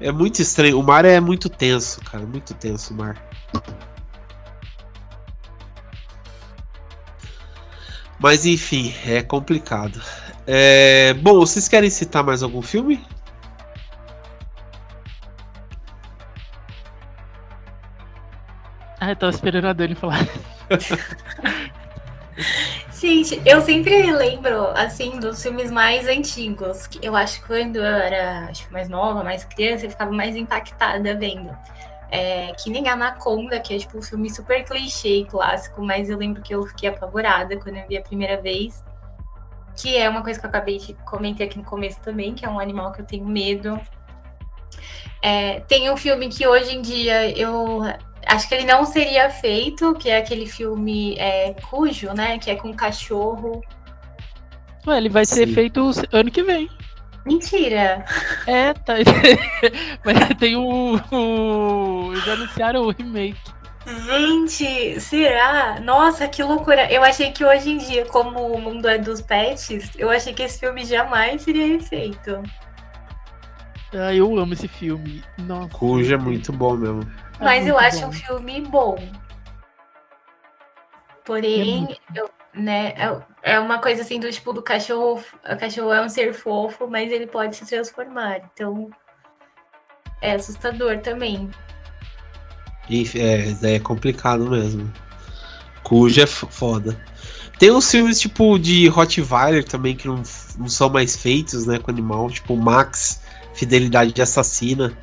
É 0.01 0.13
muito 0.13 0.41
estranho. 0.41 0.79
O 0.79 0.83
mar 0.83 1.05
é 1.05 1.19
muito 1.21 1.49
tenso, 1.49 2.01
cara. 2.03 2.25
Muito 2.25 2.55
tenso 2.55 2.95
o 2.95 2.97
mar. 2.97 3.17
Mas 8.19 8.47
enfim, 8.47 8.95
é 9.07 9.23
complicado. 9.23 10.01
É... 10.47 11.15
Bom, 11.15 11.41
vocês 11.41 11.69
querem 11.69 11.91
citar 11.91 12.23
mais 12.23 12.43
algum 12.43 12.63
filme? 12.63 13.05
Ah, 19.01 19.11
eu 19.11 19.17
tava 19.17 19.33
esperando 19.33 19.67
a 19.67 19.73
Dani 19.73 19.95
falar. 19.95 20.27
Gente, 23.01 23.41
eu 23.47 23.63
sempre 23.63 24.13
lembro, 24.13 24.69
assim, 24.75 25.19
dos 25.19 25.43
filmes 25.43 25.71
mais 25.71 26.07
antigos. 26.07 26.87
Eu 27.01 27.17
acho 27.17 27.41
que 27.41 27.47
quando 27.47 27.77
eu 27.77 27.85
era 27.85 28.51
acho, 28.51 28.71
mais 28.71 28.91
nova, 28.91 29.25
mais 29.25 29.43
criança, 29.43 29.87
eu 29.87 29.91
ficava 29.91 30.13
mais 30.13 30.37
impactada 30.37 31.17
vendo. 31.17 31.51
É, 32.11 32.53
que 32.53 32.69
nem 32.69 32.87
Anaconda, 32.91 33.59
que 33.59 33.73
é 33.73 33.79
tipo 33.79 33.97
um 33.97 34.03
filme 34.03 34.29
super 34.29 34.63
clichê 34.65 35.21
e 35.21 35.25
clássico, 35.25 35.81
mas 35.81 36.11
eu 36.11 36.19
lembro 36.19 36.43
que 36.43 36.55
eu 36.55 36.63
fiquei 36.67 36.91
apavorada 36.91 37.57
quando 37.57 37.77
eu 37.77 37.89
vi 37.89 37.97
a 37.97 38.03
primeira 38.03 38.39
vez. 38.39 38.85
Que 39.81 39.97
é 39.97 40.07
uma 40.07 40.23
coisa 40.23 40.39
que 40.39 40.45
eu 40.45 40.51
acabei 40.51 40.77
de 40.77 40.93
comentar 41.07 41.47
aqui 41.47 41.57
no 41.57 41.65
começo 41.65 41.99
também, 42.03 42.35
que 42.35 42.45
é 42.45 42.51
um 42.51 42.61
animal 42.61 42.93
que 42.93 43.01
eu 43.01 43.07
tenho 43.07 43.25
medo. 43.25 43.81
É, 45.23 45.61
tem 45.61 45.91
um 45.91 45.97
filme 45.97 46.29
que 46.29 46.47
hoje 46.47 46.77
em 46.77 46.83
dia 46.83 47.31
eu 47.31 47.81
acho 48.27 48.49
que 48.49 48.55
ele 48.55 48.65
não 48.65 48.85
seria 48.85 49.31
feito, 49.31 49.95
que 49.95 50.11
é 50.11 50.19
aquele 50.19 50.47
filme 50.47 51.17
é, 51.19 51.55
Cujo, 51.69 52.13
né? 52.13 52.39
Que 52.39 52.51
é 52.51 52.57
com 52.57 52.73
cachorro. 52.75 53.63
Ué, 54.87 54.97
ele 54.97 55.09
vai 55.09 55.25
Sim. 55.25 55.35
ser 55.35 55.47
feito 55.49 55.91
ano 56.13 56.31
que 56.31 56.43
vem. 56.43 56.69
Mentira! 57.25 58.05
É, 58.47 58.73
tá. 58.73 58.95
Mas 60.05 60.39
tem 60.39 60.57
o, 60.57 60.97
o. 61.13 62.17
Já 62.25 62.33
anunciaram 62.33 62.83
o 62.83 62.91
remake. 62.91 63.39
Gente, 63.87 65.01
será? 65.01 65.81
Nossa, 65.81 66.29
que 66.29 66.43
loucura! 66.43 66.91
Eu 66.93 67.03
achei 67.03 67.33
que 67.33 67.45
hoje 67.45 67.71
em 67.71 67.79
dia, 67.79 68.05
como 68.07 68.53
o 68.53 68.61
mundo 68.61 68.89
é 68.89 68.99
dos 68.99 69.21
pets, 69.21 69.91
eu 69.99 70.11
achei 70.11 70.33
que 70.33 70.43
esse 70.43 70.61
filme 70.61 70.85
jamais 70.85 71.43
seria 71.43 71.81
feito. 71.81 72.43
Ah, 73.93 74.15
eu 74.15 74.39
amo 74.39 74.53
esse 74.53 74.69
filme. 74.69 75.23
Nossa. 75.39 75.69
Cujo 75.71 76.15
é 76.15 76.17
muito 76.17 76.53
bom 76.53 76.77
mesmo. 76.77 77.03
É 77.41 77.45
Mas 77.45 77.67
eu 77.67 77.79
acho 77.79 78.03
bom. 78.03 78.09
um 78.09 78.13
filme 78.13 78.61
bom. 78.63 78.97
Porém, 81.25 81.89
é, 81.91 82.21
eu, 82.21 82.31
né, 82.55 82.95
é, 82.97 83.55
é 83.55 83.61
uma 83.61 83.79
coisa 83.79 84.03
assim 84.03 84.21
do 84.21 84.31
tipo 84.31 84.53
do 84.53 84.63
cachorro. 84.63 85.23
O 85.45 85.57
cachorro 85.57 85.93
é 85.93 86.03
um 86.05 86.09
ser 86.09 86.33
fofo, 86.35 86.87
mas 86.89 87.11
ele 87.11 87.27
pode 87.27 87.57
se 87.57 87.67
transformar. 87.67 88.41
Então 88.53 88.91
é 90.21 90.33
assustador 90.33 90.99
também. 90.99 91.51
E 92.89 93.05
é, 93.17 93.75
é 93.75 93.79
complicado 93.79 94.51
mesmo. 94.51 94.93
Cujo 95.83 96.21
é 96.21 96.27
foda. 96.27 97.01
Tem 97.59 97.71
uns 97.71 97.91
filmes 97.91 98.19
tipo 98.19 98.59
de 98.59 98.89
Rottweiler 98.89 99.65
também 99.65 99.95
que 99.95 100.09
não, 100.09 100.23
não 100.59 100.69
são 100.69 100.89
mais 100.89 101.15
feitos, 101.15 101.67
né, 101.67 101.79
com 101.79 101.91
animal, 101.91 102.31
tipo 102.31 102.57
Max, 102.57 103.20
Fidelidade 103.55 104.13
de 104.13 104.23
Assassina. 104.23 104.97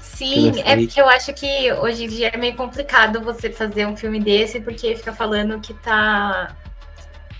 Sim, 0.00 0.52
é 0.64 0.76
porque 0.76 1.00
eu 1.00 1.08
acho 1.08 1.32
que 1.32 1.72
hoje 1.72 2.04
em 2.04 2.08
dia 2.08 2.28
é 2.32 2.36
meio 2.36 2.54
complicado 2.54 3.20
você 3.20 3.50
fazer 3.50 3.86
um 3.86 3.96
filme 3.96 4.20
desse, 4.20 4.60
porque 4.60 4.94
fica 4.94 5.12
falando 5.12 5.58
que 5.60 5.74
tá. 5.74 6.54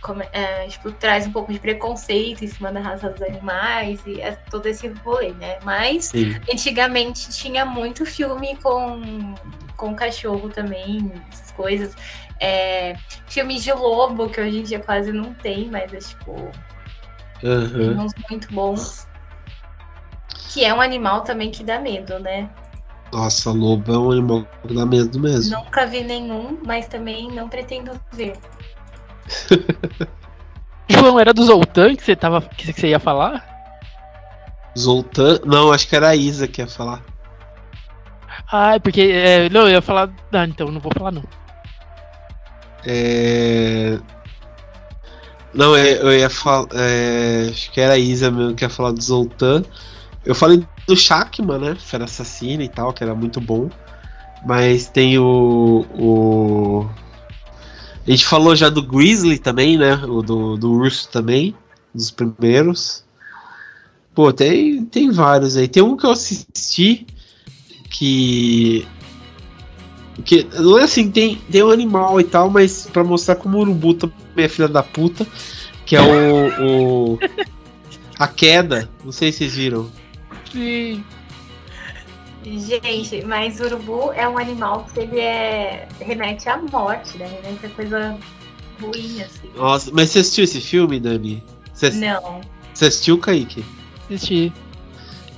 Como, 0.00 0.20
é, 0.32 0.66
tipo, 0.66 0.90
traz 0.90 1.28
um 1.28 1.30
pouco 1.30 1.52
de 1.52 1.60
preconceito 1.60 2.44
em 2.44 2.48
cima 2.48 2.72
da 2.72 2.80
raça 2.80 3.08
dos 3.08 3.22
animais 3.22 4.00
e 4.04 4.20
é 4.20 4.32
todo 4.50 4.66
esse 4.66 4.88
rolê, 4.88 5.32
né? 5.34 5.60
Mas 5.62 6.06
Sim. 6.06 6.34
antigamente 6.52 7.30
tinha 7.30 7.64
muito 7.64 8.04
filme 8.04 8.56
com, 8.56 9.34
com 9.76 9.94
cachorro 9.94 10.48
também, 10.48 11.12
essas 11.30 11.52
coisas. 11.52 11.94
É, 12.40 12.96
filmes 13.28 13.62
de 13.62 13.72
lobo, 13.72 14.28
que 14.28 14.40
hoje 14.40 14.58
em 14.58 14.62
dia 14.64 14.80
quase 14.80 15.12
não 15.12 15.32
tem, 15.34 15.70
mas 15.70 15.92
é 15.94 15.98
tipo. 15.98 16.50
Uhum. 17.44 17.70
Tem 17.70 18.00
uns 18.00 18.12
muito 18.28 18.52
bons. 18.52 19.06
Que 20.52 20.64
é 20.64 20.74
um 20.74 20.80
animal 20.80 21.22
também 21.22 21.50
que 21.50 21.64
dá 21.64 21.80
medo, 21.80 22.18
né? 22.18 22.50
Nossa, 23.12 23.50
lobo 23.50 23.92
é 23.92 23.98
um 23.98 24.10
animal 24.10 24.46
que 24.66 24.74
dá 24.74 24.86
medo 24.86 25.20
mesmo. 25.20 25.56
Nunca 25.56 25.86
vi 25.86 26.02
nenhum, 26.02 26.58
mas 26.66 26.86
também 26.88 27.30
não 27.30 27.48
pretendo 27.48 27.92
ver. 28.12 28.34
João, 30.88 31.18
era 31.18 31.32
do 31.32 31.44
Zoltan 31.44 31.94
que 31.94 32.02
você, 32.02 32.16
tava, 32.16 32.40
que 32.42 32.72
você 32.72 32.88
ia 32.88 32.98
falar? 32.98 33.46
Zoltan? 34.78 35.40
Não, 35.44 35.72
acho 35.72 35.86
que 35.88 35.96
era 35.96 36.08
a 36.08 36.16
Isa 36.16 36.48
que 36.48 36.60
ia 36.60 36.66
falar. 36.66 37.02
Ah, 38.50 38.78
porque. 38.82 39.00
É, 39.00 39.48
não, 39.48 39.62
eu 39.62 39.70
ia 39.70 39.82
falar. 39.82 40.10
Ah, 40.32 40.44
então 40.44 40.68
não 40.68 40.80
vou 40.80 40.92
falar 40.96 41.12
não. 41.12 41.24
É. 42.86 43.98
Não, 45.54 45.76
é, 45.76 45.92
eu 45.92 46.12
ia 46.12 46.30
falar. 46.30 46.66
É, 46.74 47.48
acho 47.50 47.70
que 47.70 47.80
era 47.80 47.94
a 47.94 47.98
Isa 47.98 48.30
mesmo 48.30 48.54
que 48.54 48.64
ia 48.64 48.70
falar 48.70 48.92
do 48.92 49.02
Zoltan. 49.02 49.64
Eu 50.24 50.34
falei 50.34 50.64
do 50.86 50.96
Shakman, 50.96 51.58
né? 51.58 51.74
Fera 51.74 52.04
Assassina 52.04 52.62
e 52.62 52.68
tal, 52.68 52.92
que 52.92 53.02
era 53.02 53.14
muito 53.14 53.40
bom. 53.40 53.68
Mas 54.46 54.86
tem 54.86 55.18
o, 55.18 55.86
o. 55.94 56.88
A 58.06 58.10
gente 58.10 58.26
falou 58.26 58.54
já 58.54 58.68
do 58.68 58.82
Grizzly 58.82 59.38
também, 59.38 59.76
né? 59.76 59.94
O 59.94 60.22
do, 60.22 60.56
do 60.56 60.72
urso 60.72 61.08
também. 61.08 61.54
Dos 61.94 62.10
primeiros. 62.10 63.04
Pô, 64.14 64.32
tem, 64.32 64.84
tem 64.84 65.10
vários 65.10 65.56
aí. 65.56 65.68
Tem 65.68 65.82
um 65.82 65.96
que 65.96 66.06
eu 66.06 66.10
assisti 66.10 67.06
que. 67.90 68.86
Que 70.24 70.46
não 70.54 70.78
é 70.78 70.84
assim, 70.84 71.10
tem, 71.10 71.36
tem 71.50 71.62
um 71.62 71.70
animal 71.70 72.20
e 72.20 72.24
tal, 72.24 72.50
mas 72.50 72.86
pra 72.92 73.02
mostrar 73.02 73.36
como 73.36 73.56
o 73.56 73.60
urubu 73.62 73.94
também 73.94 74.16
é 74.36 74.48
filha 74.48 74.68
da 74.68 74.82
puta. 74.82 75.26
Que 75.86 75.96
é 75.96 76.02
o. 76.02 77.14
o 77.14 77.18
a 78.18 78.28
queda. 78.28 78.88
Não 79.04 79.12
sei 79.12 79.32
se 79.32 79.38
vocês 79.38 79.54
viram. 79.54 80.01
Sim. 80.52 81.04
Gente, 82.44 83.24
mas 83.24 83.60
o 83.60 83.64
urubu 83.64 84.12
é 84.12 84.28
um 84.28 84.36
animal 84.36 84.86
que 84.92 85.00
ele 85.00 85.20
é. 85.20 85.88
remete 86.00 86.48
à 86.48 86.56
morte, 86.56 87.16
né? 87.16 87.26
Remete 87.42 87.66
a 87.66 87.70
coisa 87.70 88.18
ruim, 88.80 89.22
assim. 89.22 89.48
Nossa, 89.54 89.90
mas 89.92 90.10
você 90.10 90.18
assistiu 90.18 90.44
esse 90.44 90.60
filme, 90.60 90.98
Dani? 90.98 91.42
Você... 91.72 91.90
Não. 91.90 92.40
Você 92.74 92.86
assistiu, 92.86 93.18
Kaique? 93.18 93.64
Assisti. 94.06 94.52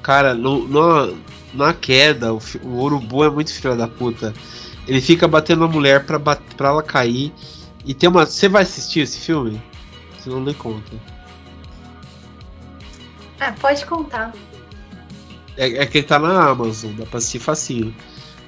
Cara, 0.03 0.35
no, 0.35 0.67
no, 0.67 1.17
na 1.53 1.75
queda, 1.75 2.33
o, 2.33 2.41
o, 2.63 2.83
urubu 2.83 3.25
é 3.25 3.31
muito 3.31 3.53
filho 3.53 3.77
da 3.77 3.87
puta. 3.87 4.33
Ele 4.87 5.01
fica 5.01 5.29
batendo 5.29 5.61
na 5.61 5.69
mulher 5.69 6.07
pra, 6.07 6.19
pra 6.19 6.69
ela 6.69 6.83
cair. 6.83 7.33
E 7.85 7.93
tem 7.93 8.09
uma. 8.09 8.25
Você 8.25 8.49
vai 8.49 8.63
assistir 8.63 9.01
esse 9.01 9.19
filme? 9.19 9.61
Você 10.19 10.31
não 10.31 10.43
lê 10.43 10.55
conta. 10.55 10.93
Ah, 13.41 13.53
pode 13.61 13.85
contar. 13.85 14.33
É, 15.57 15.83
é 15.83 15.87
que 15.87 15.99
ele 15.99 16.07
tá 16.07 16.19
na 16.19 16.49
Amazon, 16.49 16.93
dá 16.97 17.07
pra 17.07 17.19
assistir 17.19 17.39
facinho. 17.39 17.95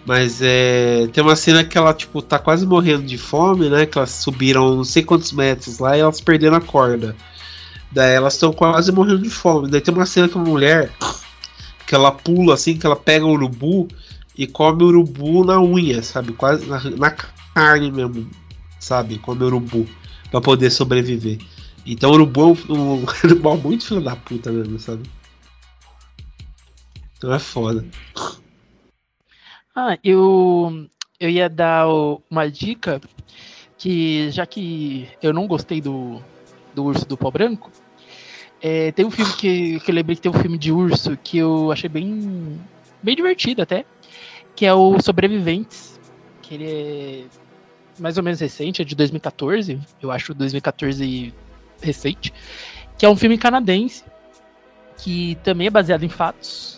Mas 0.07 0.40
é, 0.40 1.09
tem 1.12 1.22
uma 1.22 1.34
cena 1.34 1.64
que 1.64 1.76
ela, 1.76 1.92
tipo, 1.92 2.22
tá 2.22 2.38
quase 2.38 2.64
morrendo 2.64 3.02
de 3.02 3.18
fome, 3.18 3.68
né? 3.68 3.86
Que 3.86 3.98
elas 3.98 4.11
subiram 4.11 4.76
não 4.76 4.84
sei 4.84 5.02
quantos 5.02 5.32
metros 5.32 5.80
lá 5.80 5.96
e 5.96 6.00
elas 6.00 6.20
perderam 6.20 6.57
a 6.57 6.61
corda. 6.61 7.16
Daí 7.90 8.14
elas 8.14 8.34
estão 8.34 8.52
quase 8.52 8.92
morrendo 8.92 9.22
de 9.22 9.30
fome. 9.30 9.68
Daí 9.68 9.80
tem 9.80 9.92
uma 9.92 10.07
cena 10.07 10.28
com 10.28 10.38
uma 10.38 10.48
mulher 10.48 10.92
que 11.86 11.94
ela 11.94 12.12
pula 12.12 12.54
assim, 12.54 12.76
que 12.76 12.86
ela 12.86 12.96
pega 12.96 13.24
o 13.24 13.30
urubu 13.30 13.88
e 14.36 14.46
come 14.46 14.84
o 14.84 14.86
urubu 14.86 15.44
na 15.44 15.61
unha, 15.61 16.02
sabe? 16.02 16.32
Quase 16.32 16.66
na, 16.66 16.80
na 16.90 17.11
carne 17.54 17.90
mesmo, 17.90 18.28
sabe? 18.78 19.18
Come 19.18 19.42
o 19.42 19.46
urubu 19.46 19.86
pra 20.30 20.40
poder 20.40 20.70
sobreviver. 20.70 21.38
Então 21.84 22.11
o 22.11 22.14
urubu 22.14 22.40
é 22.40 22.72
um, 22.72 23.02
um 23.02 23.07
animal 23.24 23.57
muito 23.57 23.86
filho 23.86 24.00
da 24.00 24.14
puta 24.14 24.52
mesmo, 24.52 24.78
sabe? 24.78 25.02
Então 27.16 27.32
é 27.32 27.38
foda. 27.38 27.84
Ah, 29.74 29.98
eu, 30.02 30.88
eu 31.18 31.30
ia 31.30 31.48
dar 31.48 31.86
uma 32.30 32.50
dica 32.50 33.00
que, 33.76 34.30
já 34.30 34.46
que 34.46 35.08
eu 35.22 35.32
não 35.32 35.46
gostei 35.46 35.80
do, 35.80 36.22
do 36.74 36.84
Urso 36.84 37.06
do 37.06 37.16
Pó 37.16 37.30
Branco, 37.30 37.70
é, 38.60 38.90
tem 38.92 39.04
um 39.04 39.10
filme 39.10 39.32
que, 39.34 39.80
que 39.80 39.90
eu 39.90 39.94
lembrei 39.94 40.16
que 40.16 40.22
tem 40.22 40.30
um 40.30 40.40
filme 40.40 40.58
de 40.58 40.72
urso 40.72 41.16
que 41.22 41.38
eu 41.38 41.70
achei 41.70 41.88
bem, 41.88 42.58
bem 43.02 43.14
divertido 43.14 43.62
até, 43.62 43.84
que 44.54 44.64
é 44.64 44.72
o 44.72 44.98
Sobreviventes, 45.00 46.00
que 46.40 46.54
ele 46.54 46.64
é 46.64 47.24
mais 47.98 48.18
ou 48.18 48.24
menos 48.24 48.40
recente, 48.40 48.82
é 48.82 48.84
de 48.84 48.94
2014, 48.94 49.80
eu 50.02 50.10
acho 50.10 50.34
2014 50.34 51.34
recente, 51.82 52.32
que 52.98 53.06
é 53.06 53.08
um 53.08 53.16
filme 53.16 53.38
canadense, 53.38 54.04
que 54.98 55.36
também 55.42 55.66
é 55.66 55.70
baseado 55.70 56.02
em 56.02 56.08
fatos, 56.08 56.75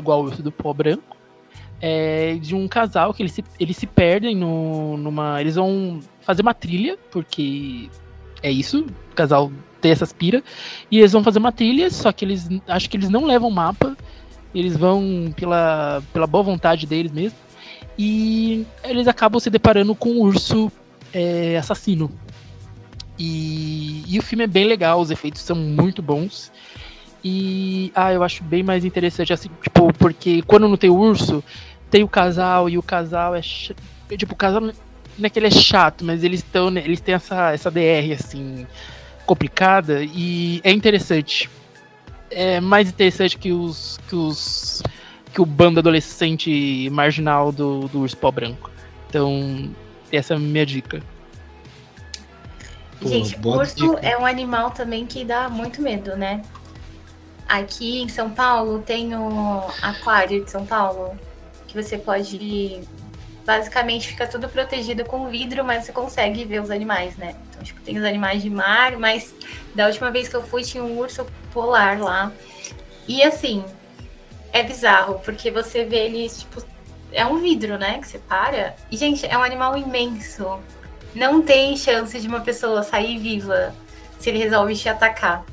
igual 0.00 0.20
o 0.20 0.24
Urso 0.24 0.42
do 0.42 0.50
Pó 0.50 0.72
Branco, 0.72 1.16
é 1.80 2.34
de 2.34 2.54
um 2.54 2.68
casal 2.68 3.14
que 3.14 3.22
eles 3.22 3.32
se, 3.32 3.44
eles 3.58 3.76
se 3.76 3.86
perdem 3.86 4.36
no, 4.36 4.96
numa. 4.96 5.40
Eles 5.40 5.54
vão 5.54 6.00
fazer 6.20 6.42
uma 6.42 6.52
trilha, 6.52 6.98
porque 7.10 7.88
é 8.42 8.50
isso, 8.50 8.86
o 9.12 9.14
casal 9.14 9.50
tem 9.80 9.90
essas 9.90 10.12
pira, 10.12 10.42
e 10.90 10.98
eles 10.98 11.12
vão 11.12 11.24
fazer 11.24 11.38
uma 11.38 11.52
trilha, 11.52 11.90
só 11.90 12.12
que 12.12 12.24
eles 12.24 12.48
acho 12.68 12.90
que 12.90 12.96
eles 12.96 13.08
não 13.08 13.24
levam 13.24 13.50
mapa, 13.50 13.96
eles 14.54 14.76
vão 14.76 15.32
pela, 15.34 16.02
pela 16.12 16.26
boa 16.26 16.44
vontade 16.44 16.86
deles 16.86 17.10
mesmo, 17.10 17.38
e 17.98 18.66
eles 18.84 19.08
acabam 19.08 19.40
se 19.40 19.48
deparando 19.48 19.94
com 19.94 20.10
um 20.10 20.20
urso 20.20 20.70
é, 21.12 21.56
assassino. 21.56 22.10
E, 23.18 24.02
e 24.06 24.18
o 24.18 24.22
filme 24.22 24.44
é 24.44 24.46
bem 24.46 24.64
legal, 24.64 25.00
os 25.00 25.10
efeitos 25.10 25.42
são 25.42 25.56
muito 25.56 26.00
bons. 26.00 26.50
E 27.22 27.92
ah, 27.94 28.12
eu 28.12 28.22
acho 28.22 28.42
bem 28.42 28.62
mais 28.62 28.84
interessante 28.84 29.32
assim, 29.32 29.50
tipo, 29.62 29.92
porque 29.94 30.42
quando 30.42 30.68
não 30.68 30.76
tem 30.76 30.90
urso, 30.90 31.44
tem 31.90 32.02
o 32.02 32.08
casal 32.08 32.68
e 32.68 32.78
o 32.78 32.82
casal 32.82 33.34
é 33.34 33.40
tipo, 33.40 34.32
o 34.32 34.36
casal 34.36 34.60
não 34.60 34.72
é 35.22 35.28
que 35.28 35.38
ele 35.38 35.48
é 35.48 35.50
chato, 35.50 36.04
mas 36.04 36.24
eles 36.24 36.40
estão, 36.40 36.74
eles 36.76 37.00
têm 37.00 37.14
essa 37.14 37.52
essa 37.52 37.70
DR 37.70 38.12
assim 38.18 38.66
complicada 39.26 40.02
e 40.02 40.60
é 40.64 40.72
interessante. 40.72 41.50
É 42.30 42.60
mais 42.60 42.88
interessante 42.88 43.36
que 43.36 43.52
os 43.52 43.98
que 44.08 44.16
os 44.16 44.82
que 45.32 45.40
o 45.40 45.46
bando 45.46 45.80
adolescente 45.80 46.88
marginal 46.90 47.52
do, 47.52 47.88
do 47.88 48.00
Urso 48.00 48.16
Pó 48.16 48.30
Branco. 48.30 48.70
Então, 49.08 49.70
essa 50.12 50.34
é 50.34 50.36
a 50.36 50.40
minha 50.40 50.66
dica. 50.66 51.02
Gente, 53.02 53.36
Pô, 53.38 53.56
urso 53.56 53.74
dica. 53.76 53.98
é 54.06 54.16
um 54.18 54.26
animal 54.26 54.70
também 54.70 55.06
que 55.06 55.24
dá 55.24 55.48
muito 55.48 55.80
medo, 55.80 56.16
né? 56.16 56.42
Aqui 57.50 58.00
em 58.00 58.08
São 58.08 58.30
Paulo 58.30 58.78
tem 58.80 59.12
o 59.12 59.66
aquário 59.82 60.44
de 60.44 60.48
São 60.48 60.64
Paulo, 60.64 61.18
que 61.66 61.74
você 61.74 61.98
pode. 61.98 62.80
Basicamente 63.44 64.06
fica 64.06 64.24
tudo 64.24 64.48
protegido 64.48 65.04
com 65.04 65.28
vidro, 65.28 65.64
mas 65.64 65.84
você 65.84 65.90
consegue 65.90 66.44
ver 66.44 66.62
os 66.62 66.70
animais, 66.70 67.16
né? 67.16 67.34
Então, 67.48 67.60
tipo, 67.64 67.80
tem 67.80 67.98
os 67.98 68.04
animais 68.04 68.40
de 68.40 68.48
mar, 68.48 68.96
mas 68.96 69.34
da 69.74 69.86
última 69.86 70.12
vez 70.12 70.28
que 70.28 70.36
eu 70.36 70.44
fui 70.44 70.62
tinha 70.62 70.84
um 70.84 70.96
urso 70.96 71.26
polar 71.52 71.98
lá. 71.98 72.30
E 73.08 73.20
assim, 73.24 73.64
é 74.52 74.62
bizarro, 74.62 75.18
porque 75.24 75.50
você 75.50 75.84
vê 75.84 76.04
ele, 76.04 76.28
tipo, 76.28 76.62
é 77.10 77.26
um 77.26 77.38
vidro, 77.38 77.76
né? 77.76 77.98
Que 77.98 78.06
separa. 78.06 78.76
E, 78.92 78.96
gente, 78.96 79.26
é 79.26 79.36
um 79.36 79.42
animal 79.42 79.76
imenso. 79.76 80.60
Não 81.16 81.42
tem 81.42 81.76
chance 81.76 82.20
de 82.20 82.28
uma 82.28 82.42
pessoa 82.42 82.84
sair 82.84 83.18
viva 83.18 83.74
se 84.20 84.30
ele 84.30 84.38
resolve 84.38 84.76
te 84.76 84.88
atacar. 84.88 85.44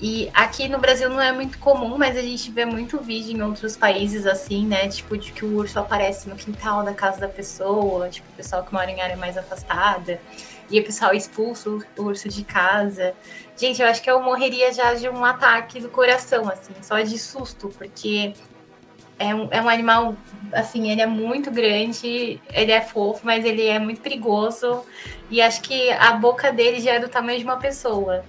E 0.00 0.28
aqui 0.34 0.68
no 0.68 0.78
Brasil 0.78 1.08
não 1.08 1.20
é 1.20 1.32
muito 1.32 1.58
comum, 1.58 1.96
mas 1.96 2.16
a 2.16 2.22
gente 2.22 2.50
vê 2.50 2.64
muito 2.64 3.00
vídeo 3.00 3.36
em 3.36 3.42
outros 3.42 3.76
países 3.76 4.26
assim, 4.26 4.66
né? 4.66 4.88
Tipo, 4.88 5.16
de 5.16 5.32
que 5.32 5.44
o 5.44 5.56
urso 5.56 5.78
aparece 5.78 6.28
no 6.28 6.36
quintal 6.36 6.82
da 6.82 6.92
casa 6.92 7.20
da 7.20 7.28
pessoa, 7.28 8.08
tipo, 8.08 8.28
o 8.30 8.32
pessoal 8.34 8.64
que 8.64 8.72
mora 8.72 8.90
em 8.90 9.00
área 9.00 9.16
mais 9.16 9.38
afastada, 9.38 10.20
e 10.70 10.80
o 10.80 10.84
pessoal 10.84 11.14
expulsa 11.14 11.70
o 11.70 12.02
urso 12.02 12.28
de 12.28 12.44
casa. 12.44 13.14
Gente, 13.56 13.80
eu 13.80 13.88
acho 13.88 14.02
que 14.02 14.10
eu 14.10 14.20
morreria 14.20 14.72
já 14.72 14.94
de 14.94 15.08
um 15.08 15.24
ataque 15.24 15.80
do 15.80 15.88
coração, 15.88 16.48
assim, 16.48 16.74
só 16.82 17.00
de 17.00 17.18
susto, 17.18 17.68
porque 17.78 18.34
é 19.18 19.34
um, 19.34 19.48
é 19.50 19.60
um 19.62 19.68
animal, 19.68 20.16
assim, 20.52 20.90
ele 20.90 21.00
é 21.00 21.06
muito 21.06 21.50
grande, 21.50 22.40
ele 22.52 22.72
é 22.72 22.80
fofo, 22.80 23.20
mas 23.24 23.44
ele 23.44 23.66
é 23.66 23.78
muito 23.78 24.00
perigoso. 24.00 24.84
E 25.30 25.40
acho 25.40 25.62
que 25.62 25.90
a 25.92 26.12
boca 26.12 26.52
dele 26.52 26.80
já 26.80 26.94
é 26.94 26.98
do 26.98 27.08
tamanho 27.08 27.38
de 27.38 27.44
uma 27.44 27.58
pessoa. 27.58 28.24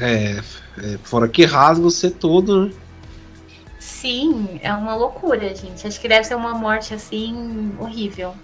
É, 0.00 0.40
é, 0.82 0.98
fora 1.02 1.28
que 1.28 1.44
rasga 1.44 1.82
você 1.82 2.10
todo, 2.10 2.66
né? 2.66 2.72
Sim, 3.78 4.60
é 4.62 4.72
uma 4.72 4.94
loucura, 4.94 5.54
gente. 5.54 5.86
Acho 5.86 6.00
que 6.00 6.08
deve 6.08 6.24
ser 6.24 6.34
uma 6.34 6.54
morte 6.54 6.94
assim 6.94 7.72
horrível. 7.78 8.34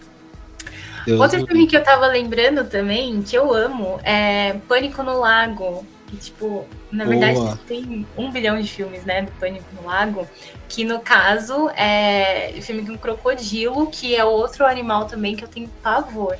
Deus 1.06 1.20
Outro 1.20 1.46
filme 1.46 1.66
que 1.66 1.76
eu 1.76 1.84
tava 1.84 2.06
lembrando 2.08 2.64
também, 2.64 3.22
que 3.22 3.36
eu 3.36 3.54
amo, 3.54 4.00
é 4.02 4.54
Pânico 4.66 5.02
no 5.02 5.20
Lago. 5.20 5.86
Que, 6.08 6.16
tipo, 6.16 6.66
na 6.90 7.04
verdade, 7.04 7.38
Boa. 7.38 7.58
tem 7.66 8.06
um 8.16 8.30
bilhão 8.30 8.60
de 8.60 8.68
filmes, 8.68 9.04
né, 9.04 9.22
do 9.22 9.32
Pânico 9.32 9.66
no 9.80 9.86
Lago. 9.86 10.26
Que 10.68 10.84
no 10.84 11.00
caso 11.00 11.68
é 11.70 12.54
o 12.56 12.62
filme 12.62 12.82
de 12.82 12.90
um 12.90 12.96
crocodilo, 12.96 13.86
que 13.88 14.16
é 14.16 14.24
outro 14.24 14.66
animal 14.66 15.06
também 15.06 15.36
que 15.36 15.44
eu 15.44 15.48
tenho 15.48 15.68
pavor. 15.82 16.36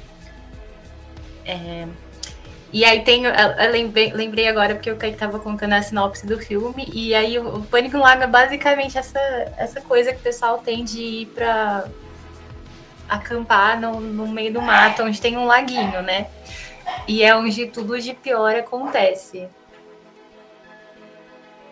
É, 1.44 1.86
e 2.72 2.84
aí 2.84 3.02
tem. 3.02 3.24
Eu 3.24 3.32
lembrei, 3.70 4.12
lembrei 4.12 4.48
agora 4.48 4.74
porque 4.74 4.90
o 4.90 4.96
Kaique 4.96 5.18
tava 5.18 5.38
contando 5.38 5.74
a 5.74 5.82
sinopse 5.82 6.26
do 6.26 6.38
filme. 6.38 6.88
E 6.92 7.14
aí 7.14 7.38
o, 7.38 7.62
Pânico 7.62 7.96
no 7.96 8.02
Lago 8.02 8.24
é 8.24 8.26
basicamente 8.26 8.98
essa, 8.98 9.20
essa 9.56 9.80
coisa 9.80 10.12
que 10.12 10.18
o 10.18 10.22
pessoal 10.22 10.58
tem 10.58 10.84
de 10.84 11.00
ir 11.00 11.26
pra 11.26 11.84
acampar 13.08 13.80
no, 13.80 14.00
no 14.00 14.26
meio 14.26 14.52
do 14.52 14.60
mato, 14.60 15.04
onde 15.04 15.20
tem 15.20 15.36
um 15.36 15.46
laguinho, 15.46 16.02
né? 16.02 16.26
E 17.06 17.22
é 17.22 17.36
onde 17.36 17.66
tudo 17.66 17.98
de 18.00 18.14
pior 18.14 18.54
acontece. 18.56 19.48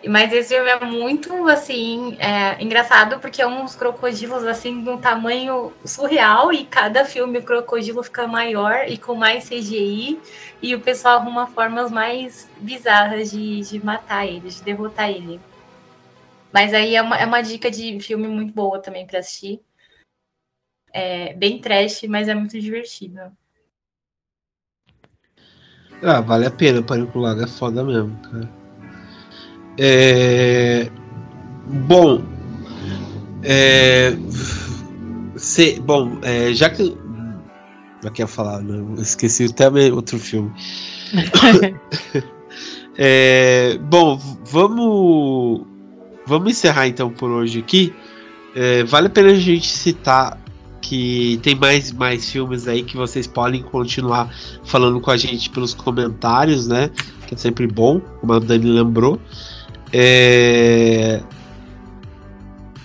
Mas 0.07 0.31
esse 0.31 0.53
filme 0.53 0.69
é 0.69 0.79
muito, 0.85 1.47
assim, 1.47 2.15
é, 2.19 2.61
engraçado, 2.61 3.19
porque 3.19 3.41
é 3.41 3.47
uns 3.47 3.75
crocodilos, 3.75 4.43
assim, 4.43 4.83
de 4.83 4.89
um 4.89 4.97
tamanho 4.97 5.73
surreal, 5.83 6.53
e 6.53 6.65
cada 6.65 7.05
filme 7.05 7.39
o 7.39 7.43
crocodilo 7.43 8.03
fica 8.03 8.27
maior 8.27 8.87
e 8.87 8.97
com 8.97 9.15
mais 9.15 9.49
CGI, 9.49 10.19
e 10.61 10.75
o 10.75 10.81
pessoal 10.81 11.19
arruma 11.19 11.47
formas 11.47 11.91
mais 11.91 12.49
bizarras 12.57 13.31
de, 13.31 13.61
de 13.61 13.83
matar 13.83 14.27
ele, 14.27 14.49
de 14.49 14.61
derrotar 14.61 15.09
ele. 15.09 15.39
Mas 16.53 16.73
aí 16.73 16.95
é 16.95 17.01
uma, 17.01 17.17
é 17.17 17.25
uma 17.25 17.41
dica 17.41 17.69
de 17.71 17.99
filme 17.99 18.27
muito 18.27 18.53
boa 18.53 18.79
também 18.79 19.05
para 19.05 19.19
assistir. 19.19 19.59
É 20.93 21.33
bem 21.33 21.59
trash, 21.59 22.03
mas 22.03 22.27
é 22.27 22.35
muito 22.35 22.59
divertido. 22.59 23.19
Ah, 26.01 26.21
vale 26.21 26.45
a 26.45 26.51
pena, 26.51 26.79
o 26.79 26.83
Pânico 26.83 27.19
Lago 27.19 27.41
é 27.41 27.47
foda 27.47 27.83
mesmo, 27.83 28.15
cara. 28.21 28.64
É, 29.77 30.89
bom, 31.87 32.23
é, 33.43 34.15
se, 35.35 35.79
bom, 35.79 36.17
é, 36.21 36.53
já 36.53 36.69
que 36.69 36.97
já 38.03 38.09
quer 38.11 38.27
falar, 38.27 38.61
não, 38.61 38.95
esqueci 39.01 39.45
até 39.45 39.69
outro 39.91 40.19
filme. 40.19 40.51
é, 42.97 43.77
bom, 43.81 44.17
vamos 44.45 45.65
vamos 46.25 46.51
encerrar 46.51 46.87
então 46.87 47.09
por 47.09 47.29
hoje 47.29 47.59
aqui. 47.59 47.93
É, 48.55 48.83
vale 48.83 49.07
a 49.07 49.09
pena 49.09 49.31
a 49.31 49.35
gente 49.35 49.67
citar 49.67 50.39
que 50.81 51.39
tem 51.41 51.55
mais, 51.55 51.91
mais 51.91 52.29
filmes 52.29 52.67
aí 52.67 52.83
que 52.83 52.95
vocês 52.95 53.25
podem 53.25 53.61
continuar 53.63 54.31
falando 54.63 55.01
com 55.01 55.09
a 55.09 55.17
gente 55.17 55.49
pelos 55.49 55.73
comentários, 55.73 56.67
né? 56.67 56.89
Que 57.27 57.33
é 57.33 57.37
sempre 57.37 57.65
bom, 57.65 57.99
como 57.99 58.33
a 58.33 58.39
Dani 58.39 58.69
lembrou. 58.69 59.19
É... 59.97 61.21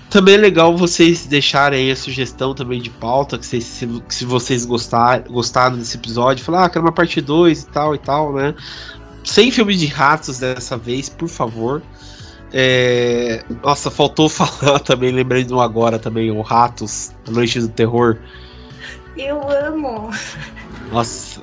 Também 0.08 0.34
é 0.34 0.38
legal 0.38 0.76
vocês 0.76 1.26
deixarem 1.26 1.90
a 1.90 1.96
sugestão 1.96 2.54
também 2.54 2.80
de 2.80 2.88
pauta, 2.88 3.36
que 3.36 3.44
vocês, 3.44 3.64
se, 3.64 4.02
se 4.08 4.24
vocês 4.24 4.64
gostar, 4.64 5.22
gostaram 5.22 5.76
desse 5.76 5.96
episódio, 5.96 6.44
falar, 6.44 6.66
ah, 6.66 6.70
quero 6.70 6.84
uma 6.84 6.92
parte 6.92 7.20
2 7.20 7.62
e 7.62 7.66
tal 7.66 7.94
e 7.96 7.98
tal, 7.98 8.32
né? 8.32 8.54
Sem 9.24 9.50
filme 9.50 9.76
de 9.76 9.86
ratos 9.86 10.38
dessa 10.38 10.76
vez, 10.76 11.08
por 11.08 11.28
favor. 11.28 11.82
É... 12.52 13.44
Nossa, 13.61 13.90
faltou 13.90 14.28
falar 14.30 14.78
também, 14.78 15.11
lembrando 15.11 15.61
agora 15.61 15.98
também, 15.98 16.30
o 16.30 16.42
Ratos, 16.42 17.12
A 17.26 17.30
Noite 17.32 17.58
do 17.58 17.68
Terror. 17.68 18.18
Eu 19.16 19.50
amo. 19.50 20.11
Nossa, 20.92 21.42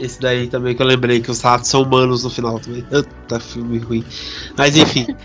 esse 0.00 0.20
daí 0.20 0.46
também 0.46 0.74
que 0.74 0.82
eu 0.82 0.86
lembrei 0.86 1.20
que 1.20 1.30
os 1.30 1.40
ratos 1.40 1.68
são 1.68 1.82
humanos 1.82 2.24
no 2.24 2.30
final 2.30 2.58
também. 2.58 2.84
Tá 3.28 3.40
filme 3.40 3.78
ruim. 3.78 4.04
Mas 4.56 4.76
enfim. 4.76 5.06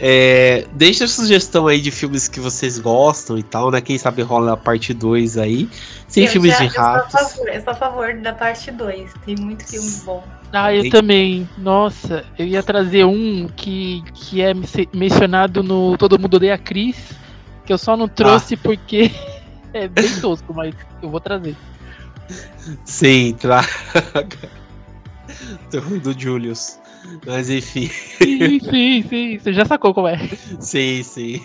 É, 0.00 0.64
deixa 0.74 1.06
a 1.06 1.08
sugestão 1.08 1.66
aí 1.66 1.80
de 1.80 1.90
filmes 1.90 2.28
que 2.28 2.38
vocês 2.38 2.78
gostam 2.78 3.36
e 3.36 3.42
tal, 3.42 3.72
né? 3.72 3.80
Quem 3.80 3.98
sabe 3.98 4.22
rola 4.22 4.52
a 4.52 4.56
parte 4.56 4.94
2 4.94 5.36
aí. 5.36 5.68
Sem 6.06 6.24
eu 6.24 6.30
filmes 6.30 6.52
já, 6.52 6.58
de 6.58 6.66
ratos. 6.68 7.12
Eu 7.14 7.18
sou, 7.18 7.28
favor, 7.30 7.48
eu 7.48 7.62
sou 7.62 7.72
a 7.72 7.74
favor 7.74 8.14
da 8.18 8.32
parte 8.32 8.70
2. 8.70 9.12
Tem 9.26 9.34
muito 9.34 9.66
filme 9.66 9.90
bom. 10.04 10.22
Ah, 10.52 10.72
eu 10.72 10.88
também. 10.88 11.48
Nossa, 11.58 12.24
eu 12.38 12.46
ia 12.46 12.62
trazer 12.62 13.06
um 13.06 13.48
que, 13.56 14.04
que 14.14 14.40
é 14.40 14.52
mencionado 14.94 15.64
no 15.64 15.98
Todo 15.98 16.16
Mundo 16.16 16.34
Odeia 16.34 16.54
a 16.54 16.58
Cris, 16.58 17.10
que 17.66 17.72
eu 17.72 17.78
só 17.78 17.96
não 17.96 18.06
trouxe 18.06 18.54
ah. 18.54 18.58
porque 18.62 19.10
É 19.72 19.86
bem 19.86 20.08
tosco, 20.20 20.54
mas 20.54 20.74
eu 21.02 21.10
vou 21.10 21.20
trazer. 21.20 21.56
Sim, 22.84 23.34
traga. 23.38 23.68
Terror 25.70 26.00
do 26.00 26.18
Julius. 26.18 26.78
Mas 27.26 27.48
enfim. 27.50 27.88
Sim, 27.88 28.60
sim, 28.60 29.04
sim. 29.08 29.38
Você 29.38 29.52
já 29.52 29.64
sacou 29.64 29.94
como 29.94 30.08
é. 30.08 30.18
Sim, 30.60 31.02
sim. 31.02 31.42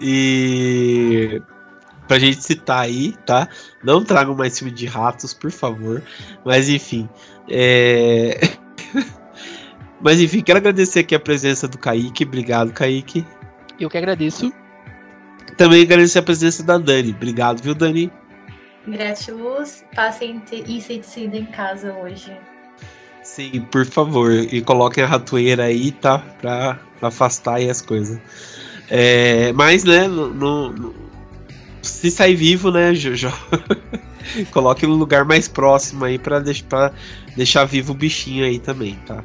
E 0.00 1.40
pra 2.06 2.18
gente 2.18 2.42
citar 2.42 2.84
aí, 2.84 3.12
tá? 3.26 3.48
Não 3.82 4.04
tragam 4.04 4.34
mais 4.34 4.58
filme 4.58 4.72
de 4.72 4.86
ratos, 4.86 5.34
por 5.34 5.50
favor. 5.50 6.02
Mas 6.44 6.68
enfim. 6.68 7.08
É... 7.48 8.38
Mas 10.00 10.20
enfim, 10.20 10.40
quero 10.40 10.58
agradecer 10.58 11.00
aqui 11.00 11.14
a 11.14 11.20
presença 11.20 11.66
do 11.66 11.78
Kaique. 11.78 12.24
Obrigado, 12.24 12.72
Kaique. 12.72 13.26
Eu 13.80 13.90
que 13.90 13.98
agradeço. 13.98 14.52
Também 15.56 15.82
agradecer 15.82 16.18
a 16.18 16.22
presença 16.22 16.62
da 16.62 16.76
Dani. 16.78 17.12
Obrigado, 17.12 17.62
viu, 17.62 17.74
Dani? 17.74 18.12
Gratiluz, 18.86 19.84
passem 19.94 20.42
inseticida 20.66 21.36
em 21.36 21.46
casa 21.46 21.92
hoje. 21.92 22.36
Sim, 23.22 23.66
por 23.72 23.84
favor. 23.84 24.32
E 24.32 24.62
coloquem 24.62 25.02
a 25.02 25.06
ratoeira 25.06 25.64
aí, 25.64 25.90
tá? 25.90 26.18
Pra 26.40 26.78
afastar 27.02 27.56
aí 27.56 27.68
as 27.68 27.82
coisas. 27.82 28.20
É, 28.88 29.52
mas, 29.52 29.82
né, 29.82 30.06
no, 30.06 30.28
no, 30.72 30.94
se 31.82 32.10
sair 32.10 32.36
vivo, 32.36 32.70
né, 32.70 32.94
Jojo? 32.94 33.32
Coloque 34.50 34.86
no 34.86 34.94
lugar 34.94 35.24
mais 35.24 35.48
próximo 35.48 36.04
aí 36.04 36.18
pra, 36.18 36.38
deix 36.38 36.60
pra 36.60 36.92
deixar 37.36 37.64
vivo 37.64 37.92
o 37.92 37.96
bichinho 37.96 38.44
aí 38.44 38.58
também, 38.58 38.94
tá? 39.06 39.22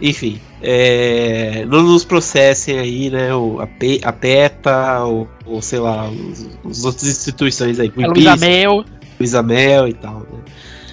Enfim, 0.00 0.40
é, 0.60 1.64
não 1.66 1.82
nos 1.82 2.04
processem 2.04 2.78
aí, 2.78 3.10
né? 3.10 3.34
O, 3.34 3.60
a, 3.60 3.66
Pe, 3.66 4.00
a 4.02 4.12
PETA, 4.12 5.04
ou, 5.04 5.28
ou 5.46 5.62
sei 5.62 5.78
lá, 5.78 6.08
os, 6.08 6.48
os 6.64 6.84
outras 6.84 7.04
instituições 7.04 7.78
aí. 7.78 7.92
A 8.02 8.06
Luísa 8.08 8.36
Mel. 8.36 8.84
Luísa 9.18 9.42
Mel 9.42 9.88
e 9.88 9.94
tal, 9.94 10.20
né? 10.20 10.26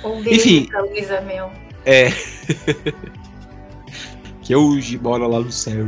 Um 0.04 0.22
beijo 0.22 0.40
Enfim, 0.40 0.68
Luísa 0.90 1.22
Mel. 1.22 1.52
É. 1.86 2.10
que 4.42 4.56
hoje 4.56 4.98
mora 4.98 5.28
lá 5.28 5.40
no 5.40 5.52
céu. 5.52 5.86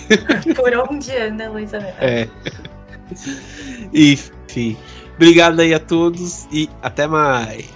Por 0.56 0.72
onde 0.90 1.16
anda, 1.16 1.50
Luísa 1.50 1.80
Mel? 1.80 1.94
É. 1.98 2.28
Enfim. 3.92 4.76
Obrigado 5.16 5.60
aí 5.60 5.74
a 5.74 5.78
todos 5.78 6.48
e 6.50 6.68
até 6.82 7.06
mais. 7.06 7.66